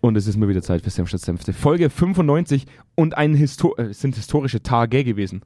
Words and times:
Und 0.00 0.16
es 0.16 0.26
ist 0.26 0.36
mal 0.36 0.48
wieder 0.48 0.62
Zeit 0.62 0.82
für 0.82 0.90
Senf 0.90 1.08
statt 1.08 1.20
Senfte. 1.20 1.52
Folge 1.52 1.90
95 1.90 2.66
und 2.94 3.16
ein 3.16 3.34
Histo 3.34 3.74
äh, 3.76 3.84
es 3.84 4.00
sind 4.00 4.14
historische 4.14 4.62
Tage 4.62 5.04
gewesen. 5.04 5.40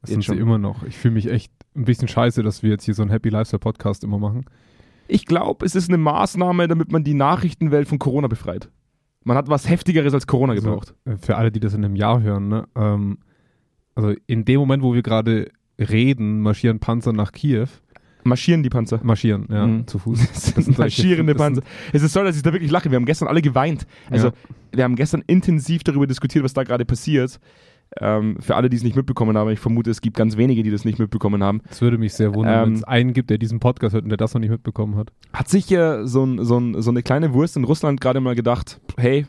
Das 0.00 0.10
Jetzt 0.10 0.14
sind 0.14 0.24
schon. 0.24 0.36
sie 0.36 0.42
immer 0.42 0.58
noch. 0.58 0.82
Ich 0.82 0.96
fühle 0.96 1.14
mich 1.14 1.30
echt 1.30 1.52
ein 1.76 1.84
bisschen 1.84 2.08
scheiße, 2.08 2.42
dass 2.42 2.62
wir 2.62 2.70
jetzt 2.70 2.84
hier 2.84 2.94
so 2.94 3.02
einen 3.02 3.10
Happy 3.10 3.28
Lifestyle 3.28 3.60
Podcast 3.60 4.02
immer 4.02 4.18
machen. 4.18 4.44
Ich 5.06 5.26
glaube, 5.26 5.64
es 5.64 5.74
ist 5.74 5.88
eine 5.88 5.98
Maßnahme, 5.98 6.66
damit 6.68 6.90
man 6.90 7.04
die 7.04 7.14
Nachrichtenwelt 7.14 7.86
von 7.86 7.98
Corona 7.98 8.26
befreit. 8.26 8.70
Man 9.24 9.36
hat 9.36 9.48
was 9.48 9.68
Heftigeres 9.68 10.14
als 10.14 10.26
Corona 10.26 10.54
gebraucht. 10.54 10.94
Also, 11.04 11.18
für 11.18 11.36
alle, 11.36 11.52
die 11.52 11.60
das 11.60 11.74
in 11.74 11.84
einem 11.84 11.96
Jahr 11.96 12.22
hören, 12.22 12.48
ne? 12.48 12.66
Ähm, 12.74 13.18
also 13.94 14.14
in 14.26 14.44
dem 14.44 14.58
Moment, 14.58 14.82
wo 14.82 14.94
wir 14.94 15.02
gerade 15.02 15.50
reden, 15.78 16.40
marschieren 16.40 16.80
Panzer 16.80 17.12
nach 17.12 17.32
Kiew. 17.32 17.68
Marschieren 18.24 18.62
die 18.62 18.70
Panzer. 18.70 19.00
Marschieren, 19.02 19.46
ja, 19.50 19.66
Mhm. 19.66 19.86
zu 19.86 19.98
Fuß. 19.98 20.52
Das 20.54 20.64
sind 20.64 20.78
marschierende 20.78 21.34
Panzer. 21.34 21.62
Es 21.92 22.02
ist 22.02 22.12
so, 22.12 22.22
dass 22.22 22.36
ich 22.36 22.42
da 22.42 22.52
wirklich 22.52 22.70
lache. 22.70 22.90
Wir 22.90 22.96
haben 22.96 23.06
gestern 23.06 23.28
alle 23.28 23.42
geweint. 23.42 23.86
Also, 24.10 24.28
Ja. 24.28 24.32
wir 24.72 24.84
haben 24.84 24.96
gestern 24.96 25.22
intensiv 25.26 25.82
darüber 25.84 26.06
diskutiert, 26.06 26.44
was 26.44 26.52
da 26.52 26.62
gerade 26.64 26.84
passiert. 26.84 27.38
Ähm, 28.00 28.36
für 28.40 28.56
alle, 28.56 28.70
die 28.70 28.76
es 28.78 28.82
nicht 28.84 28.96
mitbekommen 28.96 29.36
haben, 29.36 29.50
ich 29.50 29.58
vermute, 29.60 29.90
es 29.90 30.00
gibt 30.00 30.16
ganz 30.16 30.38
wenige, 30.38 30.62
die 30.62 30.70
das 30.70 30.86
nicht 30.86 30.98
mitbekommen 30.98 31.42
haben. 31.42 31.60
Es 31.70 31.82
würde 31.82 31.98
mich 31.98 32.14
sehr 32.14 32.34
wundern, 32.34 32.60
Ähm, 32.62 32.66
wenn 32.68 32.74
es 32.76 32.84
einen 32.84 33.12
gibt, 33.12 33.28
der 33.28 33.36
diesen 33.36 33.60
Podcast 33.60 33.92
hört 33.94 34.04
und 34.04 34.08
der 34.08 34.16
das 34.16 34.32
noch 34.32 34.40
nicht 34.40 34.48
mitbekommen 34.50 34.96
hat. 34.96 35.12
Hat 35.34 35.48
sich 35.50 35.70
äh, 35.72 36.06
so, 36.06 36.24
ein, 36.24 36.42
so, 36.42 36.58
ein, 36.58 36.80
so 36.80 36.90
eine 36.90 37.02
kleine 37.02 37.34
Wurst 37.34 37.56
in 37.58 37.64
Russland 37.64 38.00
gerade 38.00 38.20
mal 38.20 38.34
gedacht, 38.34 38.80
hey, 38.96 39.26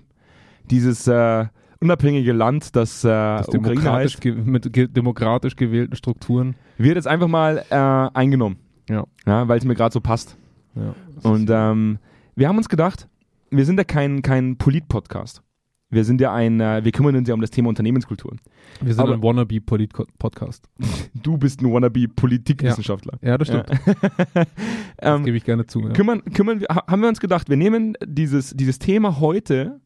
dieses 0.72 1.08
äh, 1.08 1.45
unabhängige 1.81 2.31
Land, 2.31 2.73
das, 2.78 3.03
äh, 3.03 3.09
Das 3.09 3.50
Ukraine 3.50 3.64
demokratisch, 3.75 4.14
heißt, 4.14 4.22
ge 4.22 4.31
mit 4.34 4.72
ge 4.72 4.88
demokratisch 4.88 5.58
gewählten 5.58 5.98
Strukturen. 5.98 6.55
wird 6.78 6.95
jetzt 6.95 7.08
einfach 7.08 7.28
mal 7.28 7.66
äh, 7.70 7.75
eingenommen. 8.17 8.55
Ja. 8.93 9.05
Ja, 9.25 9.47
weil 9.47 9.57
es 9.57 9.65
mir 9.65 9.75
gerade 9.75 9.93
so 9.93 9.99
passt. 10.02 10.38
ja. 10.75 10.93
Und 11.29 11.49
ähm, 11.52 11.97
wir 12.35 12.47
haben 12.47 12.57
uns 12.57 12.70
gedacht, 12.70 13.07
wir 13.52 13.66
sind 13.66 13.77
ja 13.77 13.83
kein, 13.83 14.21
kein 14.21 14.57
Polit-Podcast. 14.57 15.41
Wir 15.89 16.03
sind 16.03 16.19
ja 16.21 16.33
ein, 16.33 16.59
äh, 16.59 16.83
wir 16.83 16.91
kümmern 16.91 17.16
uns 17.16 17.27
ja 17.29 17.35
um 17.35 17.41
das 17.41 17.52
Thema 17.52 17.69
Unternehmenskultur. 17.69 18.35
wir 18.81 18.94
sind 18.94 19.00
aber- 19.03 19.13
ein 19.13 19.22
Wannabe-Polit-Podcast. 19.23 20.67
Du 21.13 21.38
bist 21.38 21.61
ein 21.61 21.72
Wannabe-Politikwissenschaftler. 21.72 23.19
Ja, 23.22 23.38
das 23.38 23.47
stimmt. 23.50 23.69
Ja. 23.69 23.77
Das 24.97 25.17
ähm, 25.19 25.25
gebe 25.25 25.38
ich 25.38 25.44
gerne 25.44 25.66
zu. 25.67 25.81
Ja. 25.81 25.89
kümmern, 25.89 26.23
kümmern 26.33 26.61
wir, 26.61 26.67
ha- 26.69 26.85
haben 26.88 27.02
wir 27.02 27.09
uns 27.09 27.19
gedacht, 27.19 27.50
wir 27.50 27.57
nehmen 27.57 27.95
dieses, 28.05 28.52
dieses 28.55 28.80
Thema 28.80 29.19
heute 29.19 29.80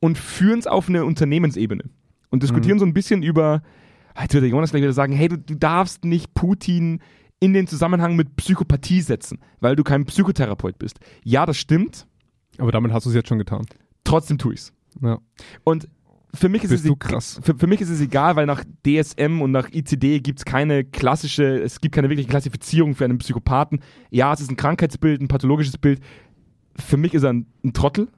und 0.00 0.18
führen 0.18 0.58
es 0.58 0.66
auf 0.66 0.88
eine 0.88 1.04
Unternehmensebene 1.04 1.84
und 2.30 2.42
diskutieren 2.42 2.76
Mhm. 2.76 2.80
so 2.80 2.86
ein 2.86 2.94
bisschen 2.94 3.22
über, 3.22 3.62
jetzt 4.20 4.34
wird 4.34 4.42
der 4.42 4.50
Jonas 4.50 4.70
gleich 4.70 4.82
wieder 4.82 4.92
sagen, 4.92 5.12
hey, 5.14 5.28
du, 5.28 5.38
du 5.38 5.54
darfst 5.56 6.04
nicht 6.04 6.34
Putin 6.34 7.00
in 7.40 7.52
den 7.52 7.66
Zusammenhang 7.66 8.16
mit 8.16 8.36
Psychopathie 8.36 9.00
setzen, 9.00 9.38
weil 9.60 9.76
du 9.76 9.84
kein 9.84 10.04
Psychotherapeut 10.04 10.78
bist. 10.78 10.98
Ja, 11.24 11.46
das 11.46 11.56
stimmt, 11.56 12.06
Aber 12.58 12.72
damit 12.72 12.92
hast 12.92 13.06
du 13.06 13.10
es 13.10 13.14
jetzt 13.16 13.28
schon 13.28 13.38
getan. 13.38 13.64
trotzdem 14.04 14.38
tue 14.38 14.54
ich's. 14.54 14.72
Ja. 15.00 15.18
Und 15.64 15.88
für 16.34 16.48
mich 16.48 16.62
ist 16.64 16.70
Bist 16.70 16.84
es 16.84 16.88
du 16.88 16.96
krass. 16.96 17.40
Für, 17.42 17.54
für 17.56 17.66
mich 17.66 17.80
ist 17.80 17.88
es 17.88 18.00
egal, 18.00 18.36
weil 18.36 18.44
nach 18.46 18.62
DSM 18.86 19.40
und 19.40 19.50
nach 19.50 19.70
ICD 19.72 20.20
gibt 20.20 20.40
es 20.40 20.44
keine 20.44 20.84
klassische, 20.84 21.58
es 21.62 21.80
gibt 21.80 21.94
keine 21.94 22.10
wirkliche 22.10 22.28
Klassifizierung 22.28 22.94
für 22.94 23.04
einen 23.04 23.18
Psychopathen. 23.18 23.80
Ja, 24.10 24.32
es 24.32 24.40
ist 24.40 24.50
ein 24.50 24.56
Krankheitsbild, 24.56 25.22
ein 25.22 25.28
pathologisches 25.28 25.78
Bild. 25.78 26.00
Für 26.76 26.96
mich 26.96 27.14
ist 27.14 27.22
er 27.22 27.32
ein, 27.32 27.46
ein 27.64 27.72
Trottel. 27.72 28.08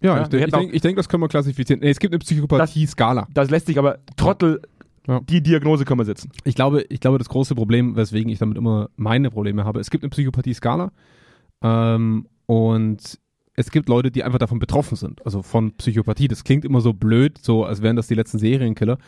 Ja, 0.00 0.16
Ja, 0.16 0.22
ich 0.24 0.32
wir 0.32 0.46
denke, 0.46 0.72
ich, 0.72 0.80
denk, 0.80 0.92
ich 0.92 0.96
das 0.96 1.08
können 1.08 1.22
wir 1.22 1.28
klassifizieren. 1.28 1.80
Nee, 1.80 1.90
es 1.90 1.98
gibt 1.98 2.14
eine 2.14 2.18
Psychopathie-Skala. 2.18 3.28
Das 3.32 3.50
lässt 3.50 3.66
sich 3.66 3.78
aber 3.78 3.98
Trottel, 4.16 4.60
Ja. 5.06 5.20
die 5.20 5.42
Diagnose 5.42 5.84
kann 5.84 5.98
man 5.98 6.06
setzen. 6.06 6.30
Ich 6.44 6.54
glaube, 6.54 6.82
ich 6.88 7.00
glaube, 7.00 7.18
das 7.18 7.28
große 7.28 7.54
Problem, 7.54 7.96
weswegen 7.96 8.30
ich 8.30 8.38
damit 8.38 8.56
immer 8.56 8.88
meine 8.96 9.30
Probleme 9.30 9.64
habe, 9.64 9.80
es 9.80 9.90
gibt 9.90 10.02
eine 10.02 10.10
Psychopathie-Skala 10.10 10.92
ähm, 11.62 12.26
und 12.46 13.18
es 13.56 13.70
gibt 13.70 13.88
Leute, 13.88 14.10
die 14.10 14.24
einfach 14.24 14.38
davon 14.38 14.58
betroffen 14.58 14.96
sind, 14.96 15.24
also 15.24 15.42
von 15.42 15.72
Psychopathie. 15.76 16.28
Das 16.28 16.44
klingt 16.44 16.64
immer 16.64 16.80
so 16.80 16.92
blöd, 16.92 17.38
so 17.38 17.64
als 17.64 17.82
wären 17.82 17.96
das 17.96 18.08
die 18.08 18.14
letzten 18.14 18.38
Serienkiller. 18.38 18.98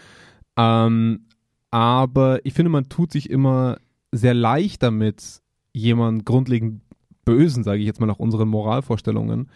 Ähm, 0.56 1.26
aber 1.70 2.44
ich 2.44 2.54
finde, 2.54 2.70
man 2.70 2.88
tut 2.88 3.12
sich 3.12 3.28
immer 3.28 3.78
sehr 4.12 4.34
leicht 4.34 4.82
damit, 4.82 5.40
jemand 5.72 6.24
grundlegend 6.24 6.82
Bösen, 7.24 7.64
sage 7.64 7.80
ich 7.80 7.86
jetzt 7.86 8.00
mal 8.00 8.06
nach 8.06 8.20
unseren 8.20 8.48
Moralvorstellungen, 8.48 9.50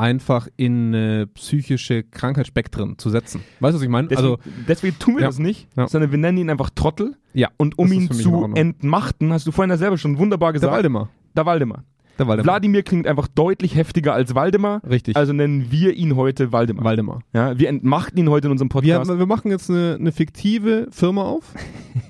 einfach 0.00 0.48
in 0.56 0.94
äh, 0.94 1.26
psychische 1.28 2.02
Krankheitsspektren 2.02 2.98
zu 2.98 3.10
setzen. 3.10 3.42
Weißt 3.60 3.74
du, 3.74 3.76
was 3.76 3.82
ich 3.82 3.88
meine? 3.88 4.08
Deswegen, 4.08 4.26
Also, 4.32 4.38
deswegen 4.66 4.98
tun 4.98 5.14
wir 5.16 5.22
Ja. 5.22 5.28
das 5.28 5.38
nicht, 5.38 5.68
Ja. 5.76 5.86
sondern 5.88 6.10
wir 6.10 6.18
nennen 6.18 6.38
ihn 6.38 6.50
einfach 6.50 6.70
Trottel. 6.70 7.16
ja, 7.34 7.48
Und 7.58 7.78
um 7.78 7.92
ihn 7.92 8.10
zu 8.10 8.50
entmachten, 8.54 9.32
hast 9.32 9.46
du 9.46 9.52
vorhin 9.52 9.70
ja 9.70 9.76
selber 9.76 9.98
schon 9.98 10.18
wunderbar 10.18 10.52
der 10.52 10.60
gesagt, 10.60 10.72
Waldemar. 10.74 11.10
der 11.36 11.46
Waldemar. 11.46 11.84
Der 12.18 12.26
Waldemar. 12.26 12.52
Wladimir 12.54 12.82
klingt 12.82 13.06
einfach 13.06 13.28
deutlich 13.28 13.74
heftiger 13.76 14.12
als 14.12 14.34
Waldemar. 14.34 14.82
Richtig. 14.88 15.16
Also 15.16 15.32
nennen 15.32 15.70
wir 15.70 15.94
ihn 15.94 16.16
heute 16.16 16.52
Waldemar. 16.52 16.84
Waldemar. 16.84 17.20
Ja, 17.32 17.58
wir 17.58 17.68
entmachten 17.68 18.18
ihn 18.18 18.28
heute 18.28 18.48
in 18.48 18.52
unserem 18.52 18.68
Wir, 18.68 18.96
Podcast. 18.98 19.18
wir 19.18 19.26
machen 19.26 19.50
jetzt 19.50 19.70
eine, 19.70 19.96
eine 19.98 20.12
fiktive 20.12 20.88
Firma 20.90 21.22
auf. 21.24 21.54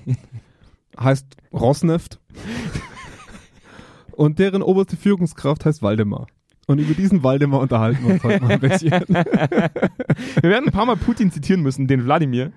heißt 0.99 1.25
Rosneft. 1.53 2.19
Und 4.11 4.39
deren 4.39 4.61
oberste 4.61 4.97
Führungskraft 4.97 5.65
heißt 5.65 5.81
Waldemar. 5.81 6.27
Und 6.71 6.79
über 6.79 6.93
diesen 6.93 7.23
Waldemar 7.23 7.59
unterhalten 7.59 8.05
wir 8.05 8.13
uns 8.15 8.23
heute 8.23 8.43
mal 8.43 8.51
ein 8.53 8.59
bisschen. 8.59 8.91
Wir 10.41 10.49
werden 10.49 10.67
ein 10.67 10.71
paar 10.71 10.85
Mal 10.85 10.95
Putin 10.95 11.31
zitieren 11.31 11.61
müssen, 11.61 11.87
den 11.87 12.05
Wladimir. 12.05 12.51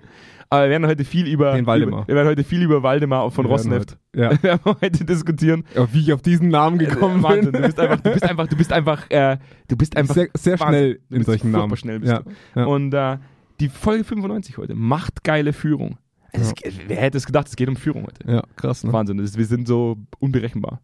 Aber 0.49 0.65
wir 0.65 0.69
werden 0.69 0.85
heute 0.85 1.03
viel 1.05 1.25
über, 1.27 1.53
Den 1.53 1.65
Waldemar. 1.65 2.01
Über, 2.01 2.07
wir 2.07 2.15
werden 2.15 2.27
heute 2.27 2.43
viel 2.43 2.61
über 2.61 2.83
Waldemar 2.83 3.29
von 3.31 3.45
Wir 3.45 3.49
Rosneft. 3.51 3.97
heute- 4.13 4.21
Ja. 4.21 4.31
Wir 4.41 4.43
werden 4.43 4.75
heute 4.81 5.03
diskutieren. 5.05 5.63
Ja, 5.75 5.87
Wie 5.91 6.01
ich 6.01 6.13
auf 6.13 6.21
diesen 6.21 6.49
Namen 6.49 6.77
gekommen 6.77 7.19
Äh, 7.21 7.23
Wahnsinn, 7.23 7.51
bin. 7.51 7.61
du 7.63 7.67
bist 7.67 7.79
einfach, 7.79 7.99
du 7.99 8.11
bist 8.11 8.23
einfach, 8.23 8.47
du 8.47 8.55
bist 8.55 8.71
einfach, 8.73 9.09
äh, 9.09 9.37
du 9.67 9.75
bist 9.75 9.97
einfach 9.97 10.13
sehr, 10.13 10.27
sehr 10.37 10.59
Wahnsinn. 10.59 10.67
schnell 10.67 10.99
in 11.09 11.23
solchen 11.23 11.51
Namen. 11.51 11.75
schnell 11.77 11.99
bist 11.99 12.11
ja. 12.13 12.19
du. 12.19 12.59
Ja. 12.59 12.65
Und 12.65 12.93
äh, 12.93 13.17
die 13.59 13.69
Folge 13.69 14.03
95 14.03 14.57
heute 14.59 14.75
macht 14.75 15.23
geile 15.23 15.51
Führung. 15.51 15.97
Es 16.31 16.53
geht- 16.53 16.79
wer 16.89 16.97
hätte 16.97 17.17
es 17.17 17.25
gedacht, 17.25 17.47
es 17.47 17.55
geht 17.55 17.67
um 17.67 17.75
Führung 17.75 18.03
heute. 18.05 18.31
ja, 18.31 18.43
krass, 18.55 18.83
ne? 18.83 18.93
Wahnsinn, 18.93 19.17
das, 19.17 19.35
wir 19.37 19.45
sind 19.45 19.67
so 19.67 19.97
unberechenbar. 20.19 20.79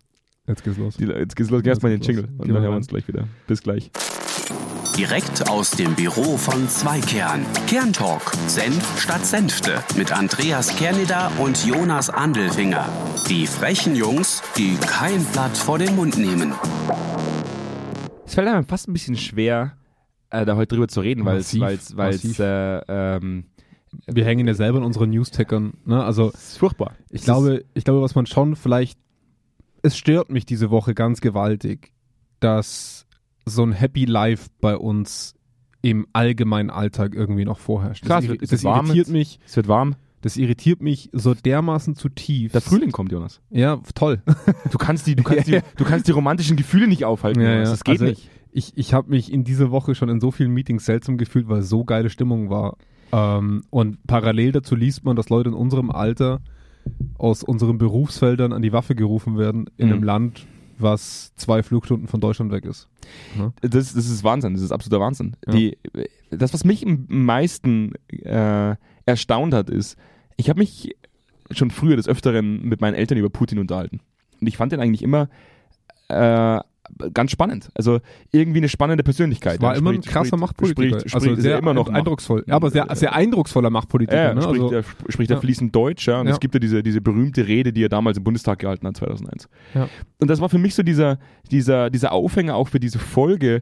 Jetzt 0.51 0.66
geht's 0.66 0.78
los. 0.78 0.97
Die, 0.97 1.06
jetzt 1.06 1.35
geht's 1.38 1.50
los, 1.50 1.63
erstmal 1.63 1.94
den 1.94 2.01
geht's 2.01 2.07
Jingle 2.07 2.23
los. 2.25 2.31
und 2.34 2.39
dann 2.39 2.56
wir 2.56 2.62
hören 2.62 2.72
wir 2.73 2.75
uns 2.75 2.88
gleich 2.88 3.07
wieder. 3.07 3.23
Bis 3.47 3.62
gleich. 3.63 3.89
Direkt 4.97 5.50
aus 5.50 5.72
dem 5.72 5.95
Büro 5.95 6.35
von 6.35 6.67
Zweikern. 6.67 7.45
Kerntalk. 7.67 8.34
Senf 8.47 9.01
statt 9.01 9.25
Senfte. 9.25 9.81
Mit 9.95 10.11
Andreas 10.11 10.75
Kerneder 10.75 11.31
und 11.40 11.66
Jonas 11.66 12.09
Andelfinger. 12.09 12.90
Die 13.29 13.47
frechen 13.47 13.95
Jungs, 13.95 14.44
die 14.57 14.75
kein 14.75 15.23
Blatt 15.31 15.56
vor 15.56 15.79
den 15.79 15.95
Mund 15.95 16.17
nehmen. 16.17 16.53
Es 18.25 18.34
fällt 18.34 18.50
einem 18.50 18.66
fast 18.66 18.90
ein 18.90 18.94
bisschen 18.94 19.16
schwer, 19.16 19.78
äh, 20.31 20.45
da 20.45 20.57
heute 20.57 20.75
drüber 20.75 20.90
zu 20.90 21.00
reden, 21.00 21.23
weil 21.23 21.38
es, 21.38 21.57
weil 21.95 22.19
äh, 22.40 22.81
ähm, 22.90 23.45
Wir 24.07 24.25
hängen 24.25 24.45
ja 24.45 24.53
selber 24.53 24.79
in 24.79 24.84
unseren 24.84 25.11
News-Tackern. 25.11 25.75
Ne? 25.85 26.03
Also 26.03 26.31
ist 26.31 26.57
furchtbar. 26.57 26.95
Ich 27.09 27.22
glaube, 27.22 27.63
ich 27.73 27.85
glaube, 27.85 28.01
was 28.01 28.16
man 28.16 28.25
schon 28.25 28.57
vielleicht, 28.57 29.00
es 29.81 29.97
stört 29.97 30.30
mich 30.31 30.46
diese 30.46 30.69
Woche 30.69 30.94
ganz 30.94 31.22
gewaltig, 31.22 31.92
dass 32.40 33.06
so 33.46 33.64
ein 33.64 33.72
Happy 33.72 34.06
Life 34.06 34.50
bei 34.59 34.78
uns 34.78 35.34
im 35.81 36.06
allgemeinen 36.14 36.69
Alltag 36.69 37.16
irgendwie 37.16 37.46
noch 37.46 37.59
vorherrscht. 37.59 38.03
Klar, 38.06 38.22
das, 38.22 38.38
das 38.38 38.52
wird 38.52 38.64
warm 38.64 38.86
irritiert 38.88 39.08
mich, 39.09 39.40
es 39.46 39.56
wird 39.56 39.68
warm. 39.68 39.96
das 40.22 40.38
irritiert 40.38 40.81
mich 40.81 41.09
so 41.12 41.34
dermaßen 41.34 41.96
zutiefst. 41.96 42.53
Der 42.53 42.62
Frühling 42.62 42.91
kommt, 42.91 43.12
Jonas. 43.12 43.41
Ja, 43.50 43.80
toll. 43.96 44.22
Du 44.72 44.78
kannst 44.78 45.08
die, 45.08 45.16
du 45.16 45.24
kannst 45.24 45.47
die, 45.47 45.59
du 45.78 45.84
kannst 45.84 46.08
die 46.08 46.12
romantischen 46.12 46.56
Gefühle 46.56 46.88
nicht 46.88 47.03
aufhalten, 47.06 47.41
Ja, 47.41 47.53
Jonas. 47.53 47.68
ja. 47.68 47.72
Das 47.74 47.84
geht 47.84 47.94
Also, 47.94 48.06
nicht. 48.06 48.30
Ich, 48.53 48.74
ich 48.78 48.94
habe 48.94 49.09
mich 49.09 49.31
in 49.31 49.44
dieser 49.44 49.72
Woche 49.72 49.96
schon 49.96 50.09
in 50.09 50.20
so 50.20 50.30
vielen 50.30 50.52
Meetings 50.52 50.86
seltsam 50.86 51.18
gefühlt, 51.18 51.47
weil 51.47 51.62
so 51.64 51.84
geile 51.86 52.09
Stimmung 52.09 52.50
war. 52.50 52.75
Ähm, 53.14 53.64
und 53.70 54.06
parallel 54.06 54.52
dazu 54.52 54.75
liest 54.75 55.03
man, 55.06 55.16
dass 55.16 55.30
Leute 55.30 55.50
in 55.50 55.56
unserem 55.56 55.90
Alter 55.90 56.41
aus 57.18 57.44
unseren 57.44 57.78
Berufsfeldern 57.78 58.53
an 58.53 58.62
die 58.62 58.74
Waffe 58.74 58.96
gerufen 58.96 59.38
werden 59.38 59.69
in 59.78 59.88
Mhm. 59.88 59.94
einem 59.94 60.03
Land, 60.03 60.46
was 60.80 61.34
zwei 61.36 61.62
Flugstunden 61.62 62.08
von 62.08 62.19
Deutschland 62.22 62.52
weg 62.52 62.66
ist. 62.66 62.88
Das, 63.62 63.94
das 63.94 64.09
ist 64.09 64.24
Wahnsinn, 64.24 64.53
das 64.53 64.64
ist 64.64 64.72
absoluter 64.72 65.00
Wahnsinn. 65.03 65.36
Ja. 65.46 65.53
Die, 65.53 65.78
das, 66.32 66.53
was 66.53 66.64
mich 66.64 66.85
am 66.85 67.05
meisten 67.08 67.94
äh, 68.09 68.76
erstaunt 69.05 69.53
hat, 69.53 69.70
ist, 69.70 69.97
ich 70.38 70.50
habe 70.50 70.59
mich 70.59 70.96
schon 71.52 71.70
früher 71.70 71.96
des 71.97 72.08
Öfteren 72.08 72.64
mit 72.67 72.82
meinen 72.82 72.96
Eltern 72.96 73.17
über 73.17 73.29
Putin 73.29 73.59
unterhalten. 73.59 74.00
Und 74.40 74.47
ich 74.47 74.58
fand 74.58 74.72
den 74.72 74.79
eigentlich 74.79 75.03
immer 75.03 75.29
äh, 76.08 76.59
ganz 77.13 77.31
spannend. 77.31 77.69
Also 77.75 77.99
irgendwie 78.31 78.59
eine 78.59 78.69
spannende 78.69 79.03
Persönlichkeit. 79.03 79.55
Es 79.55 79.61
war 79.61 79.73
Er 79.73 79.78
immer 79.79 79.91
ein 79.91 79.95
spricht- 79.97 80.09
krasser 80.09 80.28
spricht- 80.29 80.39
Machtpolitiker. 80.41 80.99
Spricht, 80.99 81.16
also 81.16 81.35
sehr 81.35 81.53
er 81.53 81.59
immer 81.59 81.73
noch 81.73 81.87
eindrucksvoll. 81.89 82.43
Ja, 82.47 82.55
aber 82.55 82.69
sehr, 82.72 82.87
sehr 82.95 83.13
eindrucksvoller 83.13 83.69
Machtpolitiker. 83.69 84.22
Ja, 84.23 84.33
ne? 84.33 84.41
spricht, 84.41 84.61
also, 84.61 84.75
er, 84.75 84.83
spricht 85.09 85.31
er 85.31 85.35
Ja. 85.37 85.41
fließend 85.41 85.75
Deutsch, 85.75 86.07
ja. 86.07 86.19
Und 86.19 86.28
Ja. 86.28 86.33
es 86.33 86.39
gibt 86.39 86.53
ja 86.55 86.59
diese, 86.59 86.83
diese 86.83 87.01
berühmte 87.01 87.47
Rede, 87.47 87.72
die 87.72 87.83
er 87.83 87.89
damals 87.89 88.17
im 88.17 88.23
Bundestag 88.23 88.59
gehalten 88.59 88.87
hat, 88.87 88.97
2001. 88.97 89.47
Ja. 89.73 89.87
Und 90.19 90.28
das 90.29 90.41
war 90.41 90.49
für 90.49 90.57
mich 90.57 90.75
so 90.75 90.83
dieser, 90.83 91.19
dieser, 91.51 91.89
dieser 91.89 92.11
Aufhänger 92.11 92.55
auch 92.55 92.67
für 92.67 92.79
diese 92.79 92.99
Folge, 92.99 93.61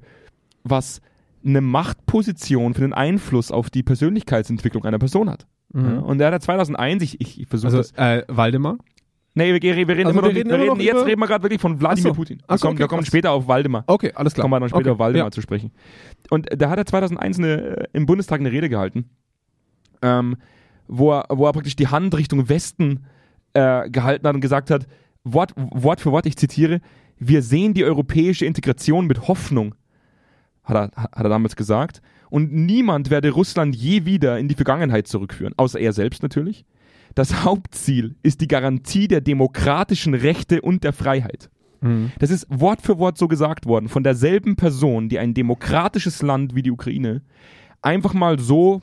was 0.64 1.02
eine 1.46 1.62
Machtposition 1.62 2.74
für 2.74 2.82
den 2.82 2.94
Einfluss 2.94 3.52
auf 3.52 3.70
die 3.70 3.84
Persönlichkeitsentwicklung 3.84 4.86
einer 4.86 5.00
Person 5.00 5.30
hat. 5.30 5.46
Mhm. 5.74 5.86
Ja. 5.86 6.00
Und 6.00 6.20
er 6.22 6.32
hat 6.32 6.42
2001, 6.44 7.04
ich, 7.04 7.22
ich, 7.22 7.40
ich 7.42 7.48
versuche 7.48 7.68
also 7.78 7.78
das, 7.78 7.92
äh, 7.94 8.24
Waldemar? 8.28 8.78
Nee, 9.40 9.54
wir, 9.54 9.62
wir 9.62 9.76
reden, 9.76 10.08
Also 10.08 10.20
immer 10.20 10.28
wir 10.28 10.30
noch, 10.30 10.36
reden 10.38 10.50
wir 10.50 10.58
reden 10.58 10.68
noch 10.68 10.78
jetzt 10.80 10.92
über- 10.96 11.06
reden 11.06 11.20
wir 11.22 11.28
gerade 11.28 11.44
wirklich 11.44 11.62
von 11.62 11.80
Wladimir 11.80 12.10
so. 12.12 12.14
Putin. 12.14 12.42
Ach 12.48 12.58
so, 12.58 12.68
kommen, 12.68 12.74
okay, 12.76 12.84
wir 12.84 12.88
kommen 12.88 13.06
später 13.06 13.32
auf 13.32 13.48
Waldemar. 13.48 13.84
Okay, 13.88 14.12
alles 14.16 14.34
klar. 14.34 14.44
Kommen 14.44 14.54
wir 14.54 14.60
dann 14.60 14.70
später 14.70 14.82
okay. 14.82 14.90
auf 14.92 15.00
Waldemar 15.00 15.28
Ja. 15.28 15.32
zu 15.32 15.42
sprechen. 15.42 15.72
Und 16.30 16.48
da 16.56 16.70
hat 16.70 16.78
er 16.78 16.86
2001 16.86 17.38
eine, 17.40 17.48
äh, 17.78 17.88
im 17.94 18.06
Bundestag 18.06 18.40
eine 18.40 18.52
Rede 18.52 18.70
gehalten, 18.70 19.10
ähm, 20.02 20.38
wo, 20.88 21.12
er, 21.14 21.26
wo 21.30 21.46
er 21.48 21.54
praktisch 21.54 21.76
die 21.76 21.88
Hand 21.88 22.16
Richtung 22.16 22.50
Westen 22.50 23.06
äh, 23.54 23.90
gehalten 23.90 24.28
hat 24.28 24.36
und 24.36 24.42
gesagt 24.42 24.70
hat, 24.72 24.88
Wort, 25.24 25.54
Wort 25.56 26.02
für 26.02 26.12
Wort, 26.12 26.26
ich 26.26 26.38
zitiere, 26.38 26.82
wir 27.18 27.42
sehen 27.42 27.74
die 27.74 27.84
europäische 27.84 28.46
Integration 28.46 29.06
mit 29.08 29.28
Hoffnung, 29.28 29.76
hat 30.64 30.76
er, 30.96 31.02
hat 31.04 31.24
er 31.26 31.30
damals 31.30 31.56
gesagt. 31.56 32.02
Und 32.30 32.54
niemand 32.54 33.10
werde 33.10 33.32
Russland 33.32 33.76
je 33.76 34.06
wieder 34.06 34.38
in 34.38 34.48
die 34.48 34.56
Vergangenheit 34.56 35.08
zurückführen, 35.08 35.54
außer 35.58 35.80
er 35.80 35.94
selbst 35.94 36.22
natürlich. 36.24 36.64
Das 37.16 37.44
Hauptziel 37.44 38.16
ist 38.24 38.42
die 38.42 38.48
Garantie 38.48 39.08
der 39.08 39.22
demokratischen 39.22 40.14
Rechte 40.14 40.62
und 40.62 40.84
der 40.84 40.94
Freiheit. 40.94 41.50
Mhm. 41.82 42.12
Das 42.20 42.30
ist 42.30 42.48
Wort 42.50 42.82
für 42.82 42.98
Wort 43.00 43.18
so 43.18 43.28
gesagt 43.28 43.66
worden 43.66 43.90
von 43.90 44.04
derselben 44.04 44.56
Person, 44.56 45.10
die 45.10 45.20
ein 45.20 45.34
demokratisches 45.34 46.22
Land 46.22 46.56
wie 46.56 46.62
die 46.62 46.72
Ukraine 46.72 47.22
einfach 47.82 48.14
mal 48.14 48.40
so 48.40 48.82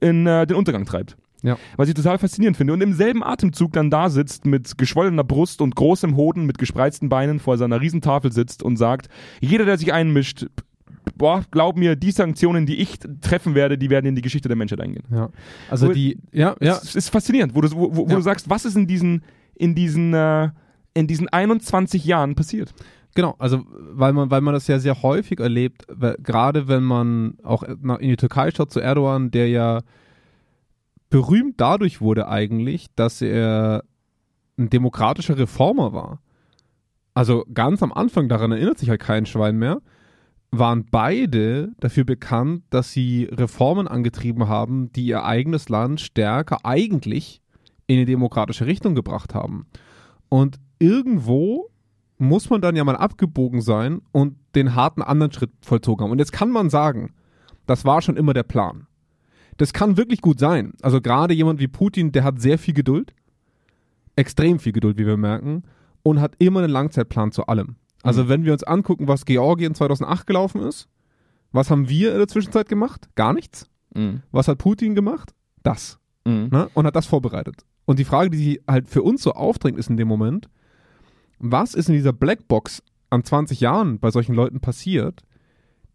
in 0.00 0.26
äh, 0.26 0.46
den 0.46 0.56
Untergang 0.56 0.84
treibt. 0.84 1.16
Ja. 1.42 1.56
Was 1.76 1.88
ich 1.88 1.94
total 1.94 2.18
faszinierend 2.18 2.56
finde. 2.56 2.74
Und 2.74 2.82
im 2.82 2.92
selben 2.92 3.24
Atemzug 3.24 3.72
dann 3.72 3.90
da 3.90 4.10
sitzt 4.10 4.44
mit 4.44 4.76
geschwollener 4.76 5.24
Brust 5.24 5.62
und 5.62 5.74
großem 5.74 6.16
Hoden 6.16 6.44
mit 6.44 6.58
gespreizten 6.58 7.08
Beinen 7.08 7.38
vor 7.38 7.56
seiner 7.56 7.80
Riesentafel 7.80 8.30
sitzt 8.30 8.62
und 8.62 8.76
sagt, 8.76 9.08
jeder, 9.40 9.64
der 9.64 9.78
sich 9.78 9.92
einmischt, 9.92 10.46
boah, 11.16 11.42
glaub 11.50 11.76
mir, 11.76 11.96
die 11.96 12.10
Sanktionen, 12.10 12.66
die 12.66 12.76
ich 12.76 12.98
treffen 13.20 13.54
werde, 13.54 13.76
die 13.78 13.90
werden 13.90 14.06
in 14.06 14.14
die 14.14 14.22
Geschichte 14.22 14.48
der 14.48 14.56
Menschheit 14.56 14.80
eingehen. 14.80 15.04
Ja. 15.10 15.28
Also 15.70 15.88
Wo- 15.88 15.92
die, 15.92 16.18
ja, 16.32 16.54
ja, 16.60 16.76
Es 16.82 16.94
ist 16.96 17.08
faszinierend, 17.10 17.54
wo 17.54 17.60
du, 17.60 17.70
wo, 17.72 17.96
wo 17.96 18.06
Ja. 18.08 18.16
du 18.16 18.20
sagst, 18.22 18.48
was 18.50 18.64
ist 18.64 18.76
in 18.76 18.86
diesen, 18.86 19.22
in 19.54 19.74
diesen, 19.74 20.14
äh, 20.14 20.50
in 20.94 21.06
diesen 21.06 21.28
21 21.28 22.04
Jahren 22.04 22.34
passiert? 22.34 22.72
Genau, 23.14 23.34
also 23.38 23.64
weil 23.92 24.12
man, 24.12 24.30
weil 24.30 24.40
man 24.40 24.54
das 24.54 24.66
ja 24.68 24.78
sehr 24.78 25.02
häufig 25.02 25.40
erlebt, 25.40 25.84
weil, 25.88 26.16
gerade 26.22 26.68
wenn 26.68 26.84
man 26.84 27.34
auch 27.42 27.64
nach- 27.82 27.98
in 27.98 28.08
die 28.08 28.16
Türkei 28.16 28.50
schaut 28.52 28.70
zu 28.72 28.78
Erdogan, 28.80 29.30
der 29.32 29.48
ja 29.48 29.80
berühmt 31.08 31.54
dadurch 31.60 32.00
wurde 32.00 32.28
eigentlich, 32.28 32.86
dass 32.94 33.20
er 33.20 33.82
ein 34.58 34.70
demokratischer 34.70 35.36
Reformer 35.38 35.92
war. 35.92 36.20
Also 37.14 37.44
ganz 37.52 37.82
am 37.82 37.92
Anfang, 37.92 38.28
daran 38.28 38.52
erinnert 38.52 38.78
sich 38.78 38.88
halt 38.90 39.00
kein 39.00 39.26
Schwein 39.26 39.56
mehr, 39.58 39.80
waren 40.52 40.84
beide 40.90 41.72
dafür 41.78 42.04
bekannt, 42.04 42.64
dass 42.70 42.92
sie 42.92 43.28
Reformen 43.30 43.86
angetrieben 43.86 44.48
haben, 44.48 44.92
die 44.92 45.06
ihr 45.06 45.24
eigenes 45.24 45.68
Land 45.68 46.00
stärker 46.00 46.64
eigentlich 46.64 47.40
in 47.86 47.96
eine 47.96 48.06
demokratische 48.06 48.66
Richtung 48.66 48.94
gebracht 48.94 49.34
haben. 49.34 49.66
Und 50.28 50.58
irgendwo 50.78 51.70
muss 52.18 52.50
man 52.50 52.60
dann 52.60 52.76
ja 52.76 52.84
mal 52.84 52.96
abgebogen 52.96 53.62
sein 53.62 54.02
und 54.12 54.36
den 54.54 54.74
harten 54.74 55.02
anderen 55.02 55.32
Schritt 55.32 55.50
vollzogen 55.62 56.04
haben. 56.04 56.10
Und 56.10 56.18
jetzt 56.18 56.32
kann 56.32 56.50
man 56.50 56.68
sagen, 56.68 57.14
das 57.66 57.84
war 57.84 58.02
schon 58.02 58.16
immer 58.16 58.34
der 58.34 58.42
Plan. 58.42 58.86
Das 59.56 59.72
kann 59.72 59.96
wirklich 59.96 60.20
gut 60.20 60.38
sein. 60.38 60.74
Also 60.82 61.00
gerade 61.00 61.34
jemand 61.34 61.60
wie 61.60 61.68
Putin, 61.68 62.12
der 62.12 62.24
hat 62.24 62.40
sehr 62.40 62.58
viel 62.58 62.74
Geduld, 62.74 63.14
extrem 64.16 64.58
viel 64.58 64.72
Geduld, 64.72 64.98
wie 64.98 65.06
wir 65.06 65.16
merken, 65.16 65.62
und 66.02 66.20
hat 66.20 66.34
immer 66.38 66.60
einen 66.60 66.72
Langzeitplan 66.72 67.32
zu 67.32 67.46
allem. 67.46 67.76
Also 68.02 68.28
wenn 68.28 68.44
wir 68.44 68.52
uns 68.52 68.62
angucken, 68.64 69.08
was 69.08 69.24
Georgien 69.24 69.74
2008 69.74 70.26
gelaufen 70.26 70.62
ist, 70.62 70.88
was 71.52 71.70
haben 71.70 71.88
wir 71.88 72.12
in 72.12 72.18
der 72.18 72.28
Zwischenzeit 72.28 72.68
gemacht? 72.68 73.08
Gar 73.16 73.32
nichts. 73.34 73.68
Mhm. 73.94 74.22
Was 74.30 74.48
hat 74.48 74.58
Putin 74.58 74.94
gemacht? 74.94 75.34
Das 75.62 75.98
Mhm. 76.24 76.48
ne? 76.50 76.68
und 76.74 76.86
hat 76.86 76.96
das 76.96 77.06
vorbereitet. 77.06 77.64
Und 77.86 77.98
die 77.98 78.04
Frage, 78.04 78.30
die 78.30 78.38
sich 78.38 78.60
halt 78.68 78.88
für 78.88 79.02
uns 79.02 79.22
so 79.22 79.32
aufdrängt, 79.32 79.78
ist 79.78 79.90
in 79.90 79.96
dem 79.96 80.06
Moment, 80.08 80.48
was 81.38 81.74
ist 81.74 81.88
in 81.88 81.94
dieser 81.94 82.12
Blackbox 82.12 82.82
an 83.10 83.24
20 83.24 83.60
Jahren 83.60 83.98
bei 83.98 84.10
solchen 84.10 84.34
Leuten 84.34 84.60
passiert, 84.60 85.22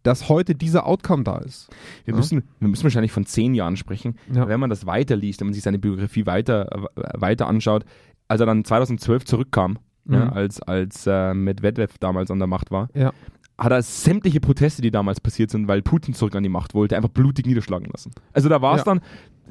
dass 0.03 0.27
heute 0.29 0.55
dieser 0.55 0.85
Outcome 0.85 1.23
da 1.23 1.37
ist? 1.37 1.69
Wir, 2.03 2.13
Ja. 2.13 2.17
müssen, 2.17 2.43
wir 2.59 2.67
müssen 2.67 2.83
wahrscheinlich 2.83 3.11
von 3.11 3.25
zehn 3.25 3.53
Jahren 3.53 3.77
sprechen. 3.77 4.17
Ja. 4.33 4.47
Wenn 4.47 4.59
man 4.59 4.69
das 4.69 4.85
weiterliest, 4.85 5.39
wenn 5.39 5.47
man 5.47 5.53
sich 5.53 5.63
seine 5.63 5.79
Biografie 5.79 6.25
weiter, 6.25 6.89
äh, 6.95 7.21
weiter 7.21 7.47
anschaut, 7.47 7.85
als 8.27 8.41
er 8.41 8.47
dann 8.47 8.65
2012 8.65 9.25
zurückkam, 9.25 9.77
ja, 10.09 10.25
Mhm. 10.25 10.33
als, 10.33 10.61
als 10.61 11.05
äh, 11.07 11.33
Medvedev 11.33 11.97
damals 11.99 12.29
an 12.31 12.39
der 12.39 12.47
Macht 12.47 12.71
war, 12.71 12.89
Ja. 12.93 13.11
hat 13.57 13.71
er 13.71 13.81
sämtliche 13.81 14.39
Proteste, 14.39 14.81
die 14.81 14.91
damals 14.91 15.19
passiert 15.21 15.49
sind, 15.51 15.67
weil 15.67 15.81
Putin 15.81 16.13
zurück 16.13 16.35
an 16.35 16.43
die 16.43 16.49
Macht 16.49 16.73
wollte, 16.73 16.95
einfach 16.95 17.09
blutig 17.09 17.45
niederschlagen 17.45 17.87
lassen. 17.91 18.11
Also 18.33 18.49
da 18.49 18.61
war 18.61 18.73
es 18.75 18.79
Ja. 18.81 18.85
dann, 18.85 19.01